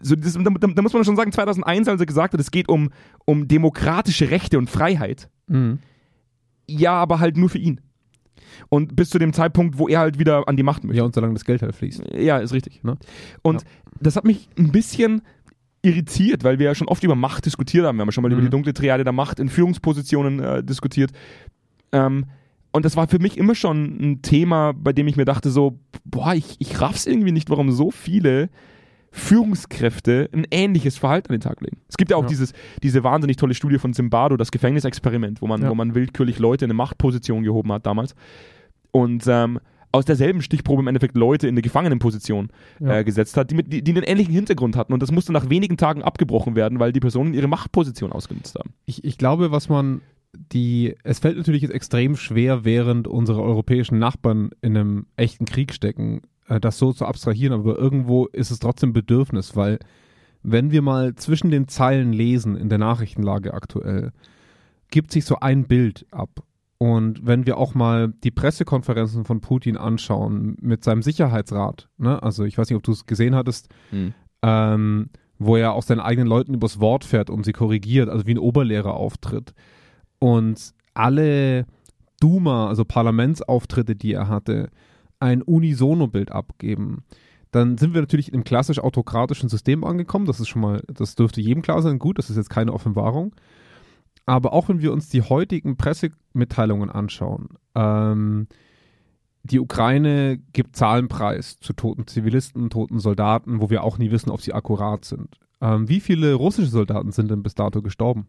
so 0.02 0.14
das, 0.16 0.34
da, 0.34 0.40
da, 0.42 0.66
da 0.68 0.82
muss 0.82 0.92
man 0.92 1.04
schon 1.04 1.16
sagen, 1.16 1.32
2001, 1.32 1.88
als 1.88 2.00
er 2.00 2.06
gesagt 2.06 2.34
hat, 2.34 2.40
es 2.40 2.50
geht 2.50 2.68
um, 2.68 2.90
um 3.24 3.48
demokratische 3.48 4.30
Rechte 4.30 4.58
und 4.58 4.68
Freiheit, 4.70 5.28
Mhm. 5.46 5.78
ja, 6.66 6.92
aber 6.92 7.20
halt 7.20 7.36
nur 7.36 7.48
für 7.48 7.58
ihn. 7.58 7.80
Und 8.68 8.94
bis 8.96 9.10
zu 9.10 9.18
dem 9.18 9.32
Zeitpunkt, 9.32 9.78
wo 9.78 9.88
er 9.88 10.00
halt 10.00 10.18
wieder 10.18 10.46
an 10.48 10.56
die 10.56 10.62
Macht 10.62 10.84
möchte. 10.84 10.98
Ja, 10.98 11.04
und 11.04 11.14
solange 11.14 11.34
das 11.34 11.44
Geld 11.44 11.62
halt 11.62 11.74
fließt. 11.74 12.02
Ja, 12.14 12.38
ist 12.38 12.52
richtig. 12.52 12.82
Ne? 12.84 12.96
Und 13.42 13.62
Ja. 13.62 13.68
das 14.00 14.16
hat 14.16 14.24
mich 14.24 14.48
ein 14.58 14.70
bisschen 14.70 15.22
irritiert, 15.84 16.42
weil 16.44 16.58
wir 16.58 16.66
ja 16.66 16.74
schon 16.74 16.88
oft 16.88 17.04
über 17.04 17.14
Macht 17.14 17.46
diskutiert 17.46 17.84
haben. 17.86 17.96
Wir 17.96 18.02
haben 18.02 18.08
ja 18.08 18.12
schon 18.12 18.22
mal 18.22 18.32
über 18.32 18.40
Mhm. 18.40 18.46
die 18.46 18.50
dunkle 18.50 18.72
Triade 18.74 19.04
der 19.04 19.12
Macht 19.12 19.38
in 19.40 19.48
Führungspositionen 19.48 20.40
äh, 20.40 20.64
diskutiert. 20.64 21.10
Ähm, 21.92 22.26
und 22.72 22.84
das 22.84 22.96
war 22.96 23.06
für 23.06 23.18
mich 23.20 23.38
immer 23.38 23.54
schon 23.54 23.84
ein 24.00 24.22
Thema, 24.22 24.72
bei 24.72 24.92
dem 24.92 25.06
ich 25.06 25.16
mir 25.16 25.24
dachte 25.24 25.50
so, 25.50 25.78
boah, 26.04 26.34
ich, 26.34 26.56
ich 26.58 26.80
raff's 26.80 27.06
irgendwie 27.06 27.30
nicht, 27.32 27.48
warum 27.50 27.70
so 27.70 27.90
viele 27.92 28.48
Führungskräfte 29.12 30.28
ein 30.32 30.44
ähnliches 30.50 30.98
Verhalten 30.98 31.28
an 31.32 31.36
den 31.38 31.40
Tag 31.40 31.60
legen. 31.60 31.78
Es 31.88 31.96
gibt 31.96 32.10
ja 32.10 32.16
auch 32.16 32.22
Ja. 32.22 32.28
dieses, 32.28 32.52
diese 32.82 33.04
wahnsinnig 33.04 33.36
tolle 33.36 33.54
Studie 33.54 33.78
von 33.78 33.92
Zimbardo, 33.94 34.36
das 34.36 34.50
Gefängnisexperiment, 34.50 35.40
wo 35.40 35.46
man, 35.46 35.62
Ja. 35.62 35.70
wo 35.70 35.74
man 35.74 35.94
willkürlich 35.94 36.38
Leute 36.38 36.64
in 36.64 36.70
eine 36.70 36.76
Machtposition 36.76 37.42
gehoben 37.44 37.72
hat 37.72 37.86
damals. 37.86 38.14
Und 38.90 39.24
ähm, 39.28 39.60
aus 39.94 40.04
derselben 40.04 40.42
Stichprobe 40.42 40.82
im 40.82 40.88
Endeffekt 40.88 41.16
Leute 41.16 41.46
in 41.46 41.54
eine 41.54 41.62
Gefangenenposition 41.62 42.48
Ja. 42.80 42.98
äh, 42.98 43.04
gesetzt 43.04 43.36
hat, 43.36 43.50
die, 43.50 43.54
mit, 43.54 43.72
die, 43.72 43.82
die 43.82 43.92
einen 43.92 44.02
ähnlichen 44.02 44.34
Hintergrund 44.34 44.76
hatten. 44.76 44.92
Und 44.92 45.02
das 45.02 45.12
musste 45.12 45.32
nach 45.32 45.48
wenigen 45.48 45.76
Tagen 45.76 46.02
abgebrochen 46.02 46.56
werden, 46.56 46.80
weil 46.80 46.92
die 46.92 47.00
Personen 47.00 47.32
ihre 47.32 47.48
Machtposition 47.48 48.12
ausgenutzt 48.12 48.58
haben. 48.58 48.74
Ich, 48.86 49.04
ich 49.04 49.18
glaube, 49.18 49.52
was 49.52 49.68
man 49.68 50.00
die, 50.52 50.96
es 51.04 51.20
fällt 51.20 51.36
natürlich 51.36 51.62
jetzt 51.62 51.70
extrem 51.72 52.16
schwer, 52.16 52.64
während 52.64 53.06
unsere 53.06 53.40
europäischen 53.40 54.00
Nachbarn 54.00 54.50
in 54.62 54.76
einem 54.76 55.06
echten 55.16 55.44
Krieg 55.44 55.72
stecken, 55.72 56.22
äh, 56.48 56.58
das 56.58 56.76
so 56.78 56.92
zu 56.92 57.06
abstrahieren, 57.06 57.52
aber 57.58 57.78
irgendwo 57.78 58.26
ist 58.26 58.50
es 58.50 58.58
trotzdem 58.58 58.92
Bedürfnis, 58.92 59.54
weil 59.54 59.78
wenn 60.42 60.72
wir 60.72 60.82
mal 60.82 61.14
zwischen 61.14 61.50
den 61.52 61.68
Zeilen 61.68 62.12
lesen 62.12 62.56
in 62.56 62.68
der 62.68 62.78
Nachrichtenlage 62.78 63.54
aktuell, 63.54 64.10
gibt 64.90 65.12
sich 65.12 65.24
so 65.24 65.36
ein 65.40 65.64
Bild 65.68 66.04
ab. 66.10 66.42
Und 66.78 67.26
wenn 67.26 67.46
wir 67.46 67.56
auch 67.56 67.74
mal 67.74 68.12
die 68.24 68.30
Pressekonferenzen 68.30 69.24
von 69.24 69.40
Putin 69.40 69.76
anschauen 69.76 70.56
mit 70.60 70.84
seinem 70.84 71.02
Sicherheitsrat, 71.02 71.88
ne? 71.98 72.22
also 72.22 72.44
ich 72.44 72.58
weiß 72.58 72.68
nicht, 72.68 72.76
ob 72.76 72.82
du 72.82 72.92
es 72.92 73.06
gesehen 73.06 73.34
hattest, 73.34 73.68
ähm, 74.42 75.10
wo 75.38 75.56
er 75.56 75.72
auch 75.72 75.82
seinen 75.82 76.00
eigenen 76.00 76.28
Leuten 76.28 76.54
übers 76.54 76.80
Wort 76.80 77.04
fährt 77.04 77.30
und 77.30 77.44
sie 77.44 77.52
korrigiert, 77.52 78.08
also 78.08 78.26
wie 78.26 78.34
ein 78.34 78.38
Oberlehrer 78.38 78.94
auftritt. 78.94 79.54
Und 80.18 80.72
alle 80.94 81.66
Duma, 82.20 82.68
also 82.68 82.84
Parlamentsauftritte, 82.84 83.96
die 83.96 84.12
er 84.12 84.28
hatte, 84.28 84.70
ein 85.20 85.42
Unisono-Bild 85.42 86.32
abgeben. 86.32 87.04
Dann 87.50 87.78
sind 87.78 87.94
wir 87.94 88.00
natürlich 88.00 88.32
im 88.32 88.44
klassisch 88.44 88.78
autokratischen 88.78 89.48
System 89.48 89.84
angekommen. 89.84 90.26
Das 90.26 90.40
ist 90.40 90.48
schon 90.48 90.62
mal, 90.62 90.82
das 90.88 91.14
dürfte 91.14 91.40
jedem 91.40 91.62
klar 91.62 91.82
sein. 91.82 91.98
Gut, 91.98 92.18
das 92.18 92.30
ist 92.30 92.36
jetzt 92.36 92.50
keine 92.50 92.72
Offenbarung. 92.72 93.34
Aber 94.26 94.52
auch 94.52 94.68
wenn 94.68 94.80
wir 94.80 94.92
uns 94.92 95.08
die 95.08 95.22
heutigen 95.22 95.76
Pressemitteilungen 95.76 96.90
anschauen, 96.90 97.50
ähm, 97.74 98.48
die 99.42 99.60
Ukraine 99.60 100.38
gibt 100.54 100.76
Zahlen 100.76 101.08
preis 101.08 101.58
zu 101.60 101.74
toten 101.74 102.06
Zivilisten, 102.06 102.70
toten 102.70 102.98
Soldaten, 102.98 103.60
wo 103.60 103.68
wir 103.68 103.84
auch 103.84 103.98
nie 103.98 104.10
wissen, 104.10 104.30
ob 104.30 104.40
sie 104.40 104.54
akkurat 104.54 105.04
sind. 105.04 105.38
Ähm, 105.60 105.88
wie 105.88 106.00
viele 106.00 106.32
russische 106.32 106.70
Soldaten 106.70 107.12
sind 107.12 107.30
denn 107.30 107.42
bis 107.42 107.54
dato 107.54 107.82
gestorben? 107.82 108.26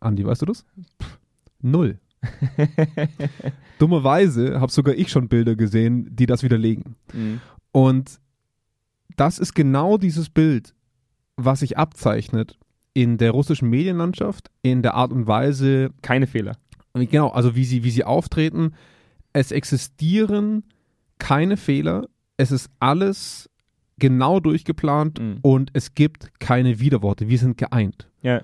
Andi, 0.00 0.24
weißt 0.24 0.42
du 0.42 0.46
das? 0.46 0.64
Pff, 1.02 1.18
null. 1.60 1.98
Dummerweise 3.78 4.58
habe 4.60 4.72
sogar 4.72 4.94
ich 4.94 5.10
schon 5.10 5.28
Bilder 5.28 5.54
gesehen, 5.54 6.08
die 6.16 6.26
das 6.26 6.42
widerlegen. 6.42 6.96
Und 7.72 8.20
das 9.16 9.38
ist 9.38 9.54
genau 9.54 9.98
dieses 9.98 10.30
Bild, 10.30 10.74
was 11.36 11.60
sich 11.60 11.76
abzeichnet 11.76 12.58
in 12.96 13.18
der 13.18 13.32
russischen 13.32 13.68
Medienlandschaft, 13.68 14.50
in 14.62 14.80
der 14.80 14.94
Art 14.94 15.12
und 15.12 15.26
Weise, 15.26 15.90
Keine 16.00 16.26
Fehler. 16.26 16.56
Genau, 16.94 17.28
also 17.28 17.54
wie 17.54 17.64
sie, 17.66 17.84
wie 17.84 17.90
sie 17.90 18.04
auftreten. 18.04 18.72
Es 19.34 19.52
existieren 19.52 20.64
keine 21.18 21.58
Fehler. 21.58 22.06
Es 22.38 22.50
ist 22.50 22.70
alles 22.80 23.50
genau 23.98 24.40
durchgeplant 24.40 25.20
Mhm. 25.20 25.38
und 25.42 25.70
es 25.74 25.94
gibt 25.94 26.40
keine 26.40 26.80
Widerworte. 26.80 27.28
Wir 27.28 27.36
sind 27.38 27.58
geeint. 27.58 28.08
Ja. 28.22 28.40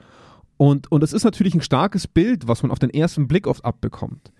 Und, 0.58 0.92
und 0.92 1.00
das 1.02 1.14
ist 1.14 1.24
natürlich 1.24 1.54
ein 1.54 1.62
starkes 1.62 2.06
Bild, 2.06 2.46
was 2.46 2.62
man 2.62 2.70
auf 2.70 2.78
den 2.78 2.90
ersten 2.90 3.28
Blick 3.28 3.46
oft 3.46 3.64
abbekommt. 3.64 4.32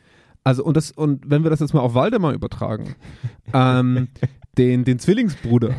Also, 0.45 0.63
und 0.63 0.77
das, 0.77 0.91
und 0.91 1.31
wenn 1.31 1.43
wir 1.43 1.51
das 1.51 1.61
jetzt 1.61 1.73
mal 1.73 1.81
auf 1.81 1.95
Waldemar 1.95 2.35
übertragen, 2.35 2.97
ähm, 3.55 4.09
den, 4.59 4.85
den 4.85 4.99
Zwillingsbruder, 4.99 5.75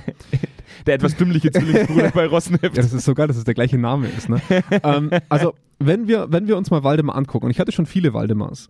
der 0.86 0.96
etwas 0.96 1.15
dümmliche 1.15 1.51
Zwillingsbruder 1.51 2.12
bei 2.13 2.27
Rosneft. 2.27 2.63
Ja, 2.63 2.82
das 2.82 2.93
ist 2.93 3.05
so 3.05 3.13
geil, 3.13 3.27
dass 3.27 3.38
es 3.38 3.43
der 3.43 3.53
gleiche 3.53 3.77
Name 3.77 4.08
ist. 4.08 4.29
Ne? 4.29 4.41
ähm, 4.84 5.10
also, 5.29 5.53
wenn 5.79 6.08
wir, 6.08 6.32
wenn 6.32 6.48
wir 6.48 6.58
uns 6.58 6.72
mal 6.72 6.84
Waldemar 6.84 7.15
angucken, 7.15 7.46
und 7.46 7.51
ich 7.51 7.60
hatte 7.60 7.72
schon 7.72 7.86
viele 7.86 8.13
Waldemars, 8.13 8.70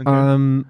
Okay. 0.00 0.34
ähm, 0.34 0.66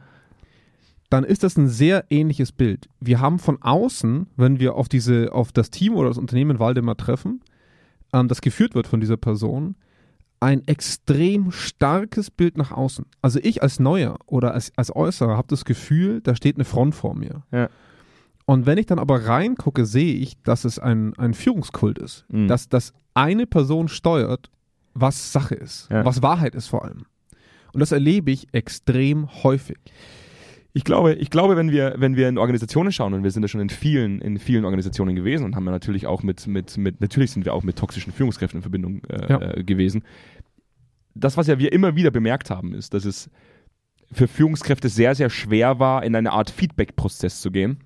dann 1.10 1.24
ist 1.24 1.42
das 1.42 1.56
ein 1.56 1.68
sehr 1.68 2.04
ähnliches 2.10 2.52
Bild. 2.52 2.88
Wir 3.00 3.20
haben 3.20 3.38
von 3.38 3.60
außen, 3.62 4.26
wenn 4.36 4.58
wir 4.58 4.74
auf 4.74 4.88
diese, 4.88 5.32
auf 5.32 5.52
das 5.52 5.70
Team 5.70 5.94
oder 5.94 6.08
das 6.08 6.18
Unternehmen 6.18 6.58
Waldemar 6.58 6.96
treffen, 6.96 7.42
ähm, 8.12 8.28
das 8.28 8.40
geführt 8.40 8.74
wird 8.74 8.86
von 8.86 9.00
dieser 9.00 9.16
Person, 9.16 9.74
ein 10.40 10.66
extrem 10.66 11.50
starkes 11.50 12.30
Bild 12.30 12.56
nach 12.56 12.70
außen. 12.70 13.06
Also 13.22 13.40
ich 13.42 13.62
als 13.62 13.80
Neuer 13.80 14.18
oder 14.26 14.54
als, 14.54 14.72
als 14.76 14.94
Äußerer 14.94 15.36
habe 15.36 15.48
das 15.48 15.64
Gefühl, 15.64 16.20
da 16.22 16.36
steht 16.36 16.56
eine 16.56 16.64
Front 16.64 16.94
vor 16.94 17.14
mir. 17.14 17.42
Ja. 17.50 17.68
Und 18.48 18.64
wenn 18.64 18.78
ich 18.78 18.86
dann 18.86 18.98
aber 18.98 19.26
reingucke, 19.26 19.84
sehe 19.84 20.14
ich, 20.14 20.40
dass 20.42 20.64
es 20.64 20.78
ein, 20.78 21.12
ein 21.18 21.34
Führungskult 21.34 21.98
ist. 21.98 22.24
Mhm. 22.30 22.48
Dass, 22.48 22.70
dass 22.70 22.94
eine 23.12 23.46
Person 23.46 23.88
steuert, 23.88 24.50
was 24.94 25.32
Sache 25.32 25.54
ist, 25.54 25.86
Ja. 25.90 26.02
was 26.06 26.22
Wahrheit 26.22 26.54
ist 26.54 26.66
vor 26.68 26.82
allem. 26.82 27.04
Und 27.74 27.80
das 27.80 27.92
erlebe 27.92 28.30
ich 28.30 28.48
extrem 28.52 29.28
häufig. 29.44 29.76
Ich 30.72 30.84
glaube, 30.84 31.12
ich 31.12 31.28
glaube, 31.28 31.56
wenn 31.58 31.70
wir, 31.70 31.96
wenn 31.98 32.16
wir 32.16 32.26
in 32.26 32.38
Organisationen 32.38 32.90
schauen, 32.90 33.12
und 33.12 33.22
wir 33.22 33.30
sind 33.32 33.42
ja 33.42 33.48
schon 33.48 33.60
in 33.60 33.68
vielen, 33.68 34.22
in 34.22 34.38
vielen 34.38 34.64
Organisationen 34.64 35.14
gewesen 35.14 35.44
und 35.44 35.54
haben 35.54 35.66
ja 35.66 35.70
natürlich 35.72 36.06
auch 36.06 36.22
mit, 36.22 36.46
mit, 36.46 36.78
mit, 36.78 37.02
natürlich 37.02 37.32
sind 37.32 37.44
wir 37.44 37.52
auch 37.52 37.64
mit 37.64 37.76
toxischen 37.76 38.14
Führungskräften 38.14 38.60
in 38.60 38.62
Verbindung 38.62 39.02
äh, 39.10 39.28
Ja. 39.30 39.40
äh, 39.42 39.62
gewesen. 39.62 40.04
Das, 41.14 41.36
was 41.36 41.48
ja 41.48 41.58
wir 41.58 41.70
immer 41.74 41.96
wieder 41.96 42.10
bemerkt 42.10 42.48
haben, 42.48 42.72
ist, 42.72 42.94
dass 42.94 43.04
es 43.04 43.28
für 44.10 44.26
Führungskräfte 44.26 44.88
sehr, 44.88 45.14
sehr 45.14 45.28
schwer 45.28 45.78
war, 45.78 46.02
in 46.02 46.16
eine 46.16 46.32
Art 46.32 46.48
Feedback-Prozess 46.48 47.42
zu 47.42 47.50
gehen, 47.50 47.80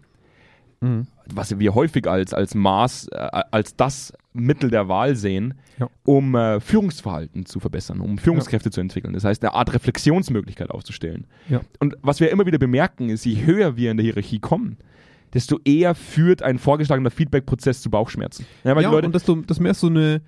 was 1.32 1.58
wir 1.58 1.74
häufig 1.74 2.08
als, 2.08 2.34
als 2.34 2.54
Maß, 2.54 3.08
äh, 3.12 3.16
als 3.52 3.76
das 3.76 4.12
Mittel 4.32 4.70
der 4.70 4.88
Wahl 4.88 5.14
sehen, 5.14 5.54
Ja. 5.78 5.88
um 6.04 6.34
äh, 6.34 6.58
Führungsverhalten 6.60 7.46
zu 7.46 7.60
verbessern, 7.60 8.00
um 8.00 8.18
Führungskräfte 8.18 8.70
zu 8.70 8.80
entwickeln. 8.80 9.12
Das 9.14 9.24
heißt, 9.24 9.42
eine 9.44 9.54
Art 9.54 9.72
Reflexionsmöglichkeit 9.74 10.70
aufzustellen. 10.70 11.26
Ja. 11.48 11.60
Und 11.78 11.94
was 12.02 12.18
wir 12.20 12.30
immer 12.30 12.46
wieder 12.46 12.58
bemerken, 12.58 13.10
ist, 13.10 13.24
je 13.24 13.44
höher 13.46 13.76
wir 13.76 13.90
in 13.90 13.96
der 13.98 14.04
Hierarchie 14.04 14.40
kommen, 14.40 14.78
desto 15.34 15.58
eher 15.64 15.94
führt 15.94 16.42
ein 16.42 16.58
vorgeschlagener 16.58 17.10
Feedback-Prozess 17.10 17.80
zu 17.82 17.90
Bauchschmerzen. 17.90 18.44
Ja, 18.64 18.74
weil 18.74 18.82
ja, 18.82 18.88
die 18.90 18.94
Leute, 18.96 19.06
und 19.06 19.14
desto, 19.14 19.36
das 19.36 19.60
mehr 19.60 19.74
so 19.74 19.86
eine, 19.86 20.20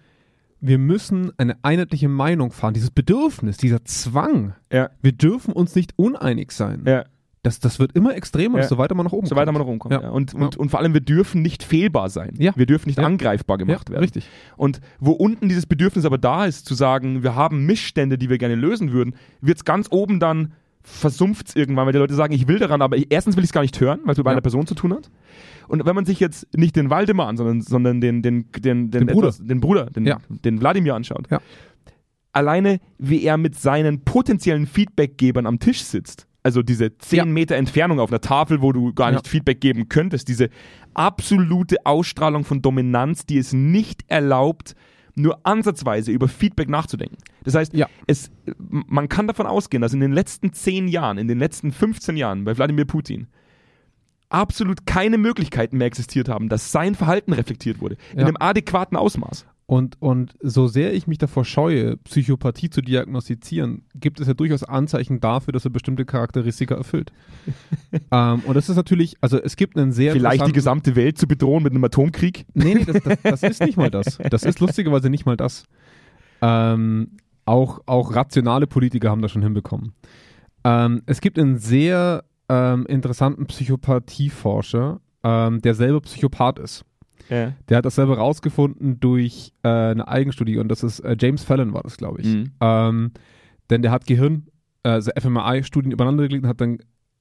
wir 0.60 0.78
müssen 0.78 1.32
eine 1.38 1.56
einheitliche 1.62 2.08
Meinung 2.08 2.52
fahren, 2.52 2.72
dieses 2.74 2.90
Bedürfnis, 2.90 3.56
dieser 3.58 3.84
Zwang. 3.84 4.54
ja, 4.72 4.90
Wir 5.02 5.12
dürfen 5.12 5.52
uns 5.52 5.74
nicht 5.74 5.92
uneinig 5.96 6.52
sein. 6.52 6.84
ja, 6.86 7.04
Das, 7.44 7.60
das 7.60 7.78
wird 7.78 7.92
immer 7.94 8.16
extremer, 8.16 8.56
Ja. 8.56 8.62
desto 8.62 8.78
weiter 8.78 8.94
man 8.96 9.04
nach 9.04 9.12
oben 9.12 9.26
so 9.28 9.36
weiter 9.36 9.52
man 9.52 9.60
kommt. 9.60 9.70
rumkommt. 9.70 9.92
Ja. 9.94 10.02
Ja. 10.02 10.08
Und, 10.10 10.34
und, 10.34 10.56
und 10.56 10.70
vor 10.70 10.80
allem, 10.80 10.94
wir 10.94 11.00
dürfen 11.02 11.42
nicht 11.42 11.62
fehlbar 11.62 12.08
sein. 12.08 12.34
Ja. 12.38 12.52
Wir 12.56 12.66
dürfen 12.66 12.88
nicht 12.88 12.98
angreifbar 12.98 13.58
gemacht 13.58 13.90
werden. 13.90 14.02
richtig. 14.02 14.26
Und 14.56 14.80
wo 14.98 15.12
unten 15.12 15.48
dieses 15.48 15.66
Bedürfnis 15.66 16.04
aber 16.06 16.18
da 16.18 16.46
ist, 16.46 16.66
zu 16.66 16.74
sagen, 16.74 17.22
wir 17.22 17.34
haben 17.36 17.66
Missstände, 17.66 18.18
die 18.18 18.30
wir 18.30 18.38
gerne 18.38 18.56
lösen 18.56 18.90
würden, 18.92 19.14
wird 19.40 19.58
es 19.58 19.64
ganz 19.64 19.88
oben 19.90 20.18
dann 20.20 20.54
versumpft 20.86 21.54
irgendwann, 21.56 21.86
weil 21.86 21.92
die 21.94 21.98
Leute 21.98 22.14
sagen, 22.14 22.34
ich 22.34 22.46
will 22.48 22.58
daran, 22.58 22.82
aber 22.82 22.96
ich, 22.96 23.06
erstens 23.10 23.36
will 23.36 23.44
ich 23.44 23.48
es 23.48 23.54
gar 23.54 23.62
nicht 23.62 23.78
hören, 23.80 24.00
weil 24.04 24.12
es 24.12 24.18
mit 24.18 24.26
Ja. 24.26 24.32
einer 24.32 24.40
Person 24.42 24.66
zu 24.66 24.74
tun 24.74 24.92
hat. 24.92 25.10
Und 25.68 25.84
wenn 25.86 25.94
man 25.94 26.04
sich 26.04 26.20
jetzt 26.20 26.46
nicht 26.56 26.76
den 26.76 26.90
Waldemar 26.90 27.26
an, 27.28 27.36
sondern, 27.38 27.60
sondern 27.62 28.00
den, 28.02 28.20
den, 28.22 28.50
den, 28.52 28.90
den, 28.90 28.90
Den 28.90 29.06
Bruder. 29.06 29.28
etwas, 29.28 29.46
den 29.46 29.60
Bruder, 29.60 29.86
den, 29.86 30.06
Ja. 30.06 30.18
den 30.28 30.60
Wladimir 30.60 30.94
anschaut, 30.94 31.26
Ja. 31.30 31.40
alleine 32.32 32.80
wie 32.98 33.22
er 33.22 33.36
mit 33.36 33.54
seinen 33.54 34.00
potenziellen 34.04 34.66
Feedbackgebern 34.66 35.46
am 35.46 35.58
Tisch 35.58 35.82
sitzt, 35.84 36.26
also 36.44 36.62
diese 36.62 36.96
10 36.98 37.16
Ja. 37.16 37.24
Meter 37.24 37.56
Entfernung 37.56 37.98
auf 37.98 38.10
einer 38.10 38.20
Tafel, 38.20 38.62
wo 38.62 38.70
du 38.70 38.92
gar 38.92 39.08
Ja. 39.10 39.14
nicht 39.16 39.26
Feedback 39.26 39.60
geben 39.60 39.88
könntest, 39.88 40.28
diese 40.28 40.50
absolute 40.94 41.76
Ausstrahlung 41.84 42.44
von 42.44 42.62
Dominanz, 42.62 43.26
die 43.26 43.38
es 43.38 43.52
nicht 43.52 44.04
erlaubt, 44.08 44.76
nur 45.16 45.38
ansatzweise 45.44 46.12
über 46.12 46.28
Feedback 46.28 46.68
nachzudenken. 46.68 47.16
Das 47.44 47.54
heißt, 47.54 47.72
Ja. 47.74 47.88
es, 48.06 48.30
man 48.68 49.08
kann 49.08 49.26
davon 49.26 49.46
ausgehen, 49.46 49.80
dass 49.80 49.92
in 49.94 50.00
den 50.00 50.12
letzten 50.12 50.52
10 50.52 50.86
Jahren, 50.88 51.18
in 51.18 51.28
den 51.28 51.38
letzten 51.38 51.72
15 51.72 52.16
Jahren 52.16 52.44
bei 52.44 52.56
Wladimir 52.56 52.84
Putin 52.84 53.28
absolut 54.28 54.86
keine 54.86 55.16
Möglichkeiten 55.18 55.78
mehr 55.78 55.86
existiert 55.86 56.28
haben, 56.28 56.48
dass 56.48 56.72
sein 56.72 56.94
Verhalten 56.94 57.32
reflektiert 57.32 57.80
wurde. 57.80 57.96
In 58.12 58.20
Ja. 58.20 58.26
einem 58.26 58.36
adäquaten 58.40 58.96
Ausmaß. 58.96 59.46
Und, 59.66 60.00
und 60.02 60.34
so 60.42 60.66
sehr 60.66 60.92
ich 60.92 61.06
mich 61.06 61.16
davor 61.16 61.44
scheue, 61.46 61.96
Psychopathie 61.96 62.68
zu 62.68 62.82
diagnostizieren, 62.82 63.86
gibt 63.94 64.20
es 64.20 64.28
ja 64.28 64.34
durchaus 64.34 64.62
Anzeichen 64.62 65.20
dafür, 65.20 65.52
dass 65.52 65.64
er 65.64 65.70
bestimmte 65.70 66.04
Charakteristika 66.04 66.74
erfüllt. 66.74 67.12
ähm, 68.10 68.42
und 68.44 68.54
das 68.54 68.68
ist 68.68 68.76
natürlich, 68.76 69.16
also 69.22 69.40
es 69.40 69.56
gibt 69.56 69.78
einen 69.78 69.92
sehr 69.92 70.12
Vielleicht 70.12 70.46
die 70.46 70.52
gesamte 70.52 70.96
Welt 70.96 71.16
zu 71.16 71.26
bedrohen 71.26 71.62
mit 71.62 71.72
einem 71.72 71.84
Atomkrieg. 71.84 72.44
Nee, 72.52 72.74
nee, 72.74 72.84
das, 72.84 73.02
das, 73.02 73.18
das 73.22 73.42
ist 73.42 73.62
nicht 73.62 73.78
mal 73.78 73.90
das. 73.90 74.18
Das 74.30 74.42
ist 74.42 74.60
lustigerweise 74.60 75.08
nicht 75.08 75.24
mal 75.24 75.38
das. 75.38 75.64
Ähm, 76.42 77.12
auch, 77.46 77.80
auch 77.86 78.14
rationale 78.14 78.66
Politiker 78.66 79.10
haben 79.10 79.22
das 79.22 79.32
schon 79.32 79.42
hinbekommen. 79.42 79.94
Ähm, 80.64 81.02
es 81.06 81.22
gibt 81.22 81.38
einen 81.38 81.56
sehr 81.56 82.24
ähm, 82.50 82.84
interessanten 82.86 83.46
Psychopathieforscher, 83.46 85.00
ähm, 85.22 85.60
der 85.62 85.74
selber 85.74 86.00
Psychopath 86.02 86.58
ist. 86.58 86.84
Ja. 87.28 87.52
Der 87.68 87.78
hat 87.78 87.84
das 87.84 87.94
selber 87.94 88.18
rausgefunden 88.18 89.00
durch 89.00 89.52
äh, 89.62 89.68
eine 89.68 90.06
Eigenstudie 90.06 90.58
und 90.58 90.68
das 90.68 90.82
ist 90.82 91.00
äh, 91.00 91.16
James 91.18 91.44
Fallon 91.44 91.72
war 91.72 91.82
das, 91.82 91.96
glaube 91.96 92.20
ich. 92.20 92.26
Mhm. 92.26 92.52
Ähm, 92.60 93.12
denn 93.70 93.82
der 93.82 93.90
hat 93.90 94.06
Gehirn, 94.06 94.48
äh, 94.82 94.90
also 94.90 95.10
fMRI-Studien 95.18 95.92
übereinander 95.92 96.24
gelegt 96.28 96.44
und 96.44 96.50
hat 96.50 96.60
dann 96.60 96.78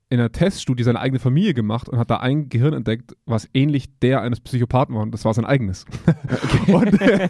in 0.10 0.19
einer 0.19 0.31
Teststudie 0.31 0.83
seine 0.83 1.00
eigene 1.00 1.19
Familie 1.19 1.55
gemacht 1.55 1.89
und 1.89 1.98
hat 1.98 2.12
da 2.12 2.17
ein 2.17 2.48
Gehirn 2.48 2.74
entdeckt, 2.74 3.15
was 3.25 3.50
ähnlich 3.53 3.98
der 4.00 4.22
eines 4.22 4.41
Psychopathen 4.41 4.93
war 4.93 5.01
und 5.01 5.12
das 5.12 5.25
war 5.25 5.33
sein 5.33 5.45
eigenes. 5.45 5.86
und 6.67 7.01
äh, 7.01 7.29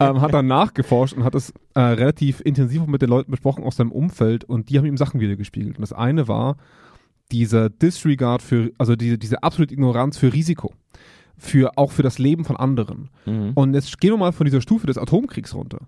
ähm, 0.00 0.20
hat 0.20 0.34
dann 0.34 0.48
nachgeforscht 0.48 1.14
und 1.16 1.22
hat 1.22 1.34
das 1.34 1.52
äh, 1.74 1.80
relativ 1.80 2.40
intensiv 2.40 2.86
mit 2.86 3.02
den 3.02 3.08
Leuten 3.10 3.30
besprochen 3.30 3.62
aus 3.62 3.76
seinem 3.76 3.92
Umfeld 3.92 4.42
und 4.44 4.68
die 4.68 4.78
haben 4.78 4.86
ihm 4.86 4.96
Sachen 4.96 5.20
wiedergespiegelt. 5.20 5.76
Und 5.76 5.82
das 5.82 5.92
eine 5.92 6.26
war 6.26 6.56
dieser 7.30 7.70
Disregard 7.70 8.42
für, 8.42 8.72
also 8.78 8.96
diese, 8.96 9.16
diese 9.16 9.42
absolute 9.42 9.72
Ignoranz 9.74 10.18
für 10.18 10.32
Risiko. 10.32 10.72
Für, 11.36 11.76
auch 11.76 11.92
für 11.92 12.02
das 12.02 12.18
Leben 12.18 12.44
von 12.44 12.56
anderen. 12.56 13.10
Mhm. 13.26 13.52
Und 13.54 13.74
jetzt 13.74 14.00
gehen 14.00 14.12
wir 14.12 14.16
mal 14.18 14.32
von 14.32 14.44
dieser 14.44 14.60
Stufe 14.60 14.86
des 14.86 14.98
Atomkriegs 14.98 15.54
runter. 15.54 15.80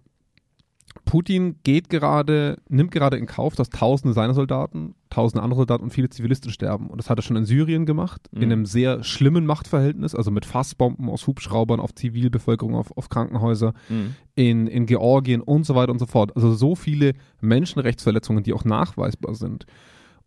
Putin 1.04 1.56
geht 1.62 1.88
gerade, 1.88 2.58
nimmt 2.68 2.90
gerade 2.90 3.16
in 3.16 3.26
Kauf, 3.26 3.54
dass 3.54 3.68
Tausende 3.70 4.12
seiner 4.12 4.34
Soldaten, 4.34 4.94
Tausende 5.10 5.42
andere 5.42 5.58
Soldaten 5.60 5.84
und 5.84 5.90
viele 5.90 6.08
Zivilisten 6.10 6.50
sterben. 6.50 6.88
Und 6.88 6.98
das 6.98 7.08
hat 7.10 7.18
er 7.18 7.22
schon 7.22 7.36
in 7.36 7.44
Syrien 7.44 7.86
gemacht, 7.86 8.28
Mhm. 8.32 8.42
in 8.42 8.52
einem 8.52 8.66
sehr 8.66 9.04
schlimmen 9.04 9.46
Machtverhältnis, 9.46 10.14
also 10.16 10.30
mit 10.30 10.44
Fassbomben 10.46 11.08
aus 11.08 11.26
Hubschraubern 11.26 11.78
auf 11.80 11.94
Zivilbevölkerung, 11.94 12.74
auf, 12.74 12.96
auf 12.96 13.08
Krankenhäuser, 13.08 13.72
Mhm. 13.88 14.14
in, 14.34 14.66
in 14.66 14.86
Georgien 14.86 15.42
und 15.42 15.64
so 15.64 15.74
weiter 15.76 15.92
und 15.92 15.98
so 16.00 16.06
fort. 16.06 16.34
Also 16.34 16.52
so 16.54 16.74
viele 16.74 17.12
Menschenrechtsverletzungen, 17.40 18.42
die 18.42 18.52
auch 18.52 18.64
nachweisbar 18.64 19.34
sind, 19.34 19.66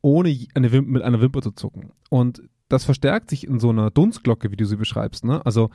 ohne 0.02 0.38
eine 0.54 0.72
Wim 0.72 0.86
mit 0.86 1.02
einer 1.02 1.20
Wimper 1.20 1.42
zu 1.42 1.52
zucken. 1.52 1.92
Und 2.10 2.42
das 2.70 2.86
verstärkt 2.86 3.30
sich 3.30 3.46
in 3.46 3.60
so 3.60 3.70
einer 3.70 3.92
Dunstglocke, 3.92 4.52
wie 4.52 4.56
du 4.56 4.66
sie 4.66 4.78
beschreibst. 4.78 5.26
Ne? 5.26 5.46
Also 5.46 5.70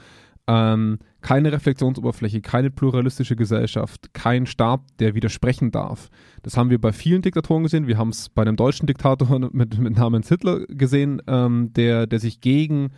ähm, 0.46 0.98
keine 1.20 1.52
Reflexionsoberfläche, 1.52 2.40
keine 2.40 2.70
pluralistische 2.70 3.34
Gesellschaft, 3.34 4.12
kein 4.12 4.46
Staat, 4.46 4.80
der 4.98 5.14
widersprechen 5.14 5.70
darf. 5.70 6.10
Das 6.42 6.56
haben 6.56 6.70
wir 6.70 6.80
bei 6.80 6.92
vielen 6.92 7.22
Diktatoren 7.22 7.62
gesehen. 7.62 7.86
Wir 7.86 7.98
haben 7.98 8.10
es 8.10 8.28
bei 8.28 8.42
einem 8.42 8.56
deutschen 8.56 8.86
Diktator 8.86 9.38
mit, 9.52 9.78
mit 9.78 9.96
namens 9.96 10.28
Hitler 10.28 10.66
gesehen, 10.66 11.22
ähm, 11.26 11.72
der, 11.72 12.06
der 12.06 12.20
sich 12.20 12.40
gegen 12.40 12.90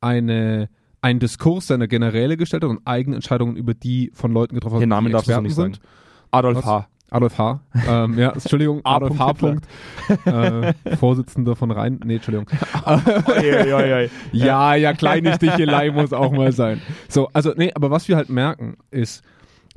eine, 0.00 0.68
einen 1.00 1.18
Diskurs 1.20 1.66
seiner 1.66 1.88
Generäle 1.88 2.36
gestellt 2.36 2.62
hat 2.62 2.70
und 2.70 2.80
eigene 2.84 3.16
Entscheidungen 3.16 3.56
über 3.56 3.74
die 3.74 4.10
von 4.14 4.32
Leuten 4.32 4.54
getroffen 4.54 4.76
hat, 4.76 4.82
Den 4.82 4.88
Namen 4.88 5.12
darfst 5.12 5.28
du 5.28 5.40
nicht 5.40 5.54
sind. 5.54 5.76
sagen. 5.76 5.86
Adolf 6.30 6.58
Was? 6.58 6.64
H. 6.64 6.88
Adolf 7.12 7.38
H. 7.38 7.60
Ähm, 7.88 8.18
ja, 8.18 8.30
Entschuldigung. 8.30 8.80
Adolf 8.84 9.18
H. 9.18 9.26
Hitler. 9.28 10.72
äh, 10.86 10.96
Vorsitzender 10.96 11.56
von 11.56 11.70
Rhein. 11.70 12.00
Nee, 12.04 12.16
Entschuldigung. 12.16 12.46
Oi, 12.86 13.72
oi, 13.72 13.92
oi. 13.94 14.10
Ja, 14.32 14.74
ja, 14.74 14.92
kleine 14.94 15.34
Stichelei 15.34 15.90
muss 15.90 16.12
auch 16.12 16.32
mal 16.32 16.52
sein. 16.52 16.80
So, 17.08 17.28
also, 17.32 17.52
nee, 17.56 17.70
aber 17.74 17.90
was 17.90 18.08
wir 18.08 18.16
halt 18.16 18.28
merken, 18.30 18.76
ist, 18.90 19.22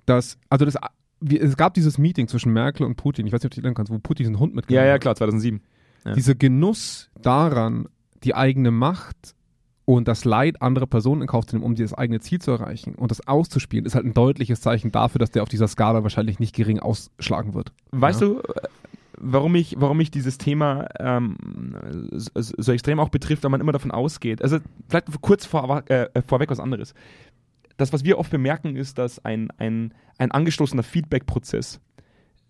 dass, 0.06 0.38
also 0.50 0.66
das, 0.66 0.76
wir, 1.20 1.42
es 1.44 1.58
gab 1.58 1.74
dieses 1.74 1.98
Meeting 1.98 2.28
zwischen 2.28 2.54
Merkel 2.54 2.86
und 2.86 2.96
Putin, 2.96 3.28
ich 3.28 3.34
weiß 3.34 3.40
nicht, 3.42 3.46
ob 3.46 3.52
du 3.52 3.56
dich 3.56 3.64
erinnern 3.64 3.76
kannst, 3.76 3.92
wo 3.92 4.00
Putin 4.00 4.24
diesen 4.26 4.40
Hund 4.40 4.54
Ja, 4.54 4.56
mitgenommen 4.56 4.88
ja, 4.88 4.94
hat. 4.94 5.02
klar, 5.02 5.16
2007. 5.16 5.62
Ja. 6.06 6.14
Dieser 6.14 6.36
Genuss 6.36 7.10
daran, 7.22 7.88
die 8.24 8.36
eigene 8.36 8.72
Macht 8.72 9.36
und 9.86 10.08
das 10.08 10.26
Leid 10.26 10.62
anderer 10.62 10.88
Personen 10.88 11.22
in 11.22 11.28
Kauf 11.28 11.46
zu 11.46 11.56
nehmen, 11.56 11.66
um 11.66 11.76
das 11.76 11.94
eigene 11.94 12.20
Ziel 12.20 12.40
zu 12.40 12.52
erreichen 12.52 12.96
und 12.96 13.12
das 13.12 13.28
auszuspielen, 13.28 13.86
ist 13.86 13.94
halt 13.96 14.06
ein 14.06 14.14
deutliches 14.14 14.60
Zeichen 14.62 14.92
dafür, 14.92 15.20
dass 15.20 15.32
der 15.32 15.44
auf 15.44 15.50
dieser 15.50 15.68
Skala 15.68 16.02
wahrscheinlich 16.04 16.40
nicht 16.40 16.56
gering 16.56 16.80
ausschlagen 16.80 17.54
wird. 17.54 17.72
Weißt 17.92 18.22
Ja. 18.22 18.28
du, 18.28 18.42
warum 19.18 19.56
ich, 19.56 19.76
warum 19.80 19.98
mich 19.98 20.10
dieses 20.12 20.38
Thema 20.40 20.88
ähm, 21.00 21.38
so, 22.12 22.30
so 22.36 22.72
extrem 22.72 23.00
auch 23.00 23.10
betrifft, 23.10 23.44
weil 23.44 23.52
man 23.52 23.62
immer 23.62 23.72
davon 23.72 23.92
ausgeht. 23.92 24.42
Also 24.42 24.58
vielleicht 24.90 25.08
kurz 25.22 25.46
vor, 25.46 25.84
äh, 25.90 26.08
vorweg 26.28 26.50
was 26.50 26.60
anderes. 26.60 26.94
Das, 27.78 27.94
was 27.94 28.04
wir 28.04 28.18
oft 28.18 28.32
bemerken, 28.32 28.76
ist, 28.76 28.98
dass 28.98 29.24
ein, 29.24 29.50
ein, 29.58 29.94
ein 30.18 30.32
angestoßener 30.32 30.84
Feedback-Prozess 30.84 31.80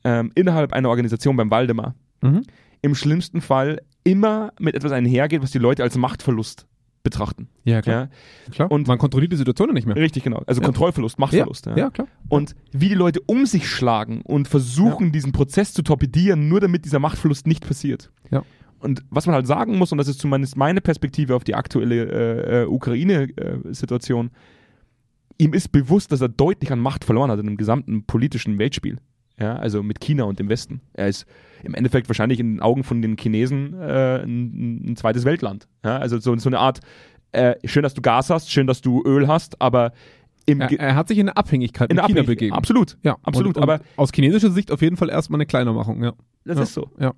ähm, 0.03 0.31
innerhalb 0.35 0.71
einer 0.73 0.89
Organisation 0.89 1.35
beim 1.35 1.51
Waldemar 1.51 1.95
Mhm. 2.21 2.43
im 2.81 2.95
schlimmsten 2.95 3.41
Fall 3.41 3.81
immer 4.03 4.53
mit 4.59 4.73
etwas 4.75 4.91
einhergeht, 4.93 5.41
was 5.43 5.51
die 5.51 5.57
Leute 5.59 5.83
als 5.83 5.97
Machtverlust 5.97 6.65
betrachten. 7.05 7.47
Ja, 7.63 7.81
klar. 7.81 8.09
Ja? 8.47 8.51
klar. 8.51 8.71
Und- 8.71 8.88
man 8.88 8.97
kontrolliert 8.97 9.31
die 9.31 9.38
Situation 9.38 9.74
nicht 9.74 9.88
mehr. 9.88 9.95
Richtig, 9.95 10.24
genau. 10.24 10.43
Also 10.45 10.59
Ja. 10.59 10.65
Kontrollverlust, 10.65 11.17
Machtverlust. 11.17 11.67
ja, 11.67 11.89
klar. 11.89 12.07
Und 12.27 12.53
wie 12.74 12.89
die 12.89 12.95
Leute 12.95 13.21
um 13.25 13.45
sich 13.45 13.69
schlagen 13.69 14.21
und 14.24 14.50
versuchen, 14.50 15.13
diesen 15.13 15.31
Prozess 15.31 15.74
zu 15.74 15.81
torpedieren, 15.83 16.50
nur 16.50 16.59
damit 16.59 16.83
dieser 16.83 17.00
Machtverlust 17.00 17.47
nicht 17.47 17.65
passiert. 17.65 18.12
Ja. 18.29 18.43
Und 18.79 19.03
was 19.09 19.25
man 19.25 19.33
halt 19.35 19.47
sagen 19.47 19.77
muss, 19.77 19.91
und 19.93 19.97
das 19.97 20.09
ist 20.09 20.19
zumindest 20.19 20.57
meine 20.57 20.81
Perspektive 20.81 21.33
auf 21.35 21.43
die 21.45 21.55
aktuelle 21.55 22.03
äh, 22.05 22.63
äh, 22.63 22.65
Ukraine-Situation, 22.65 24.31
ihm 25.38 25.53
ist 25.53 25.71
bewusst, 25.71 26.12
dass 26.12 26.21
er 26.21 26.29
deutlich 26.29 26.71
an 26.71 26.79
Macht 26.79 27.03
verloren 27.05 27.31
hat 27.31 27.39
in 27.39 27.45
dem 27.45 27.57
gesamten 27.57 28.03
politischen 28.03 28.59
Weltspiel. 28.59 28.97
Ja, 29.39 29.55
also 29.57 29.83
mit 29.83 29.99
China 29.99 30.23
und 30.23 30.39
dem 30.39 30.47
Westen. 30.49 30.81
Er 30.93 31.07
ist 31.09 31.25
im 31.63 31.73
Endeffekt 31.73 32.07
wahrscheinlich 32.09 32.39
in 32.39 32.53
den 32.55 32.59
Augen 32.61 32.83
von 32.83 33.01
den 33.01 33.17
Chinesen 33.17 33.73
äh, 33.79 34.23
ein, 34.23 34.91
ein 34.91 34.95
zweites 34.95 35.25
Weltland. 35.25 35.67
Ja, 35.83 35.97
also 35.97 36.17
so, 36.19 36.35
so 36.37 36.49
eine 36.49 36.59
Art, 36.59 36.79
äh, 37.33 37.55
schön, 37.65 37.83
dass 37.83 37.93
du 37.93 38.01
Gas 38.01 38.29
hast, 38.29 38.49
schön, 38.51 38.65
dass 38.67 38.81
du 38.81 39.03
Öl 39.05 39.27
hast, 39.27 39.61
aber 39.61 39.91
Er, 40.47 40.57
er 40.79 40.95
hat 40.95 41.07
sich 41.09 41.17
in 41.17 41.27
eine 41.27 41.35
Abhängigkeit 41.37 41.89
in 41.89 41.95
mit 41.97 42.05
China 42.05 42.21
Abhängigkeit- 42.21 42.25
begeben. 42.27 42.53
Absolut. 42.55 42.97
Ja, 43.03 43.17
absolut. 43.23 43.57
Und, 43.57 43.63
aber 43.63 43.75
und 43.75 43.81
aus 43.97 44.11
chinesischer 44.13 44.51
Sicht 44.51 44.71
auf 44.71 44.81
jeden 44.81 44.95
Fall 44.95 45.09
erstmal 45.09 45.37
eine 45.37 45.45
Kleinermachung, 45.47 46.01
ja. 46.03 46.13
Das 46.45 46.57
Ja, 46.57 46.63
ist 46.63 46.73
so. 46.73 46.91
ja. 46.99 47.13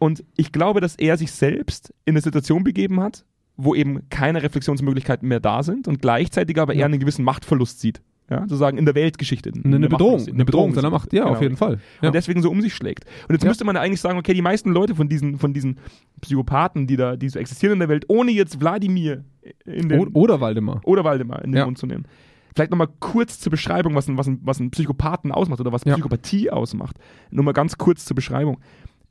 Und 0.00 0.24
ich 0.36 0.52
glaube, 0.52 0.80
dass 0.80 0.96
er 0.96 1.16
sich 1.16 1.30
selbst 1.32 1.94
in 2.04 2.12
eine 2.12 2.20
Situation 2.20 2.64
begeben 2.64 3.00
hat, 3.00 3.24
wo 3.56 3.74
eben 3.74 4.08
keine 4.10 4.42
Reflexionsmöglichkeiten 4.42 5.26
mehr 5.28 5.40
da 5.40 5.62
sind 5.62 5.88
und 5.88 6.00
gleichzeitig 6.02 6.60
aber 6.60 6.74
Ja. 6.74 6.80
er 6.80 6.86
einen 6.86 7.00
gewissen 7.00 7.24
Machtverlust 7.24 7.80
sieht. 7.80 8.02
Ja, 8.30 8.40
sozusagen 8.42 8.76
in 8.76 8.84
der 8.84 8.94
Weltgeschichte. 8.94 9.50
Eine, 9.64 9.76
eine 9.76 9.88
Bedrohung, 9.88 10.26
eine 10.28 10.44
Bedrohung 10.44 10.74
seiner. 10.74 10.90
Macht, 10.90 11.12
ja, 11.14 11.22
Genau. 11.22 11.34
auf 11.34 11.40
jeden 11.42 11.56
Fall. 11.56 11.78
Ja. 12.02 12.08
Und 12.08 12.14
deswegen 12.14 12.42
so 12.42 12.50
um 12.50 12.60
sich 12.60 12.74
schlägt. 12.74 13.04
Und 13.26 13.34
jetzt 13.34 13.42
Ja. 13.44 13.48
müsste 13.48 13.64
man 13.64 13.74
ja 13.76 13.80
eigentlich 13.82 14.02
sagen, 14.02 14.18
okay, 14.18 14.34
die 14.34 14.42
meisten 14.42 14.70
Leute 14.70 14.94
von 14.94 15.08
diesen, 15.08 15.38
von 15.38 15.54
diesen 15.54 15.78
Psychopathen, 16.20 16.86
die 16.86 16.96
da, 16.96 17.16
die 17.16 17.28
so 17.28 17.38
existieren 17.38 17.74
in 17.74 17.78
der 17.80 17.88
Welt, 17.88 18.04
ohne 18.08 18.30
jetzt 18.32 18.60
Wladimir 18.60 19.24
in 19.64 19.88
den, 19.88 20.08
Oder 20.08 20.40
Waldemar. 20.40 20.80
oder 20.84 21.04
Waldemar 21.04 21.42
in 21.44 21.52
den 21.52 21.58
Ja. 21.58 21.64
Mund 21.64 21.78
zu 21.78 21.86
nehmen. 21.86 22.04
Vielleicht 22.54 22.70
nochmal 22.70 22.88
kurz 23.00 23.38
zur 23.38 23.50
Beschreibung, 23.50 23.94
was 23.94 24.08
ein, 24.08 24.18
was, 24.18 24.26
ein, 24.26 24.40
was 24.42 24.58
ein 24.60 24.70
Psychopathen 24.72 25.30
ausmacht 25.32 25.60
oder 25.60 25.72
was. 25.72 25.84
Psychopathie 25.84 26.50
ausmacht. 26.50 26.96
Nur 27.30 27.44
mal 27.44 27.52
ganz 27.52 27.78
kurz 27.78 28.04
zur 28.04 28.14
Beschreibung. 28.14 28.58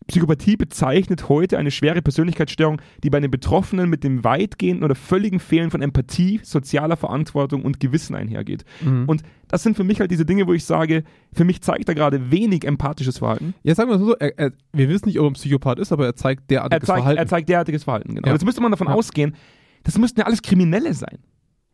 Psychopathie 0.08 0.56
bezeichnet 0.58 1.30
heute 1.30 1.58
eine 1.58 1.70
schwere 1.72 2.02
Persönlichkeitsstörung, 2.02 2.82
die 3.04 3.10
bei 3.10 3.20
den 3.20 3.30
Betroffenen 3.30 3.90
mit 3.90 4.04
dem 4.04 4.24
weitgehenden 4.24 4.84
oder 4.84 4.96
völligen 4.96 5.40
Fehlen 5.40 5.70
von 5.70 5.82
Empathie, 5.82 6.40
sozialer 6.44 6.96
Verantwortung 6.98 7.64
und 7.64 7.80
Gewissen 7.80 8.16
einhergeht. 8.16 8.64
Mhm. 8.84 9.04
Und 9.08 9.24
das 9.50 9.64
sind 9.64 9.76
für 9.78 9.84
mich 9.84 10.00
halt 10.00 10.12
diese 10.12 10.26
Dinge, 10.26 10.48
wo 10.48 10.54
ich 10.54 10.66
sage, 10.66 11.04
für 11.34 11.44
mich 11.44 11.62
zeigt 11.62 11.88
er 11.90 11.96
gerade 11.96 12.32
wenig 12.32 12.64
empathisches 12.66 13.18
Verhalten. 13.20 13.54
Ja, 13.64 13.76
sagen 13.76 13.90
wir 13.90 13.96
es 13.96 14.02
mal 14.02 14.08
so, 14.08 14.16
er, 14.16 14.38
er, 14.40 14.52
wir 14.74 14.90
wissen 14.90 15.08
nicht, 15.08 15.20
ob 15.20 15.26
er 15.26 15.30
ein 15.32 15.34
Psychopath 15.34 15.80
ist, 15.80 15.92
aber 15.92 16.06
er 16.06 16.16
zeigt 16.16 16.44
Er 16.44 16.48
derartiges 16.48 16.88
zeigt, 16.88 16.98
Verhalten. 17.00 17.20
er 17.20 17.28
zeigt 17.28 17.50
derartiges 17.50 17.84
Verhalten, 17.84 18.16
genau. 18.16 18.28
Ja. 18.28 18.34
Jetzt 18.34 18.46
müsste 18.46 18.62
man 18.62 18.72
davon 18.72 18.88
Ja. 18.88 18.94
ausgehen, 18.94 19.36
das 19.84 19.98
müssten 19.98 20.20
ja 20.20 20.26
alles 20.26 20.42
Kriminelle 20.42 20.94
sein. 20.94 21.20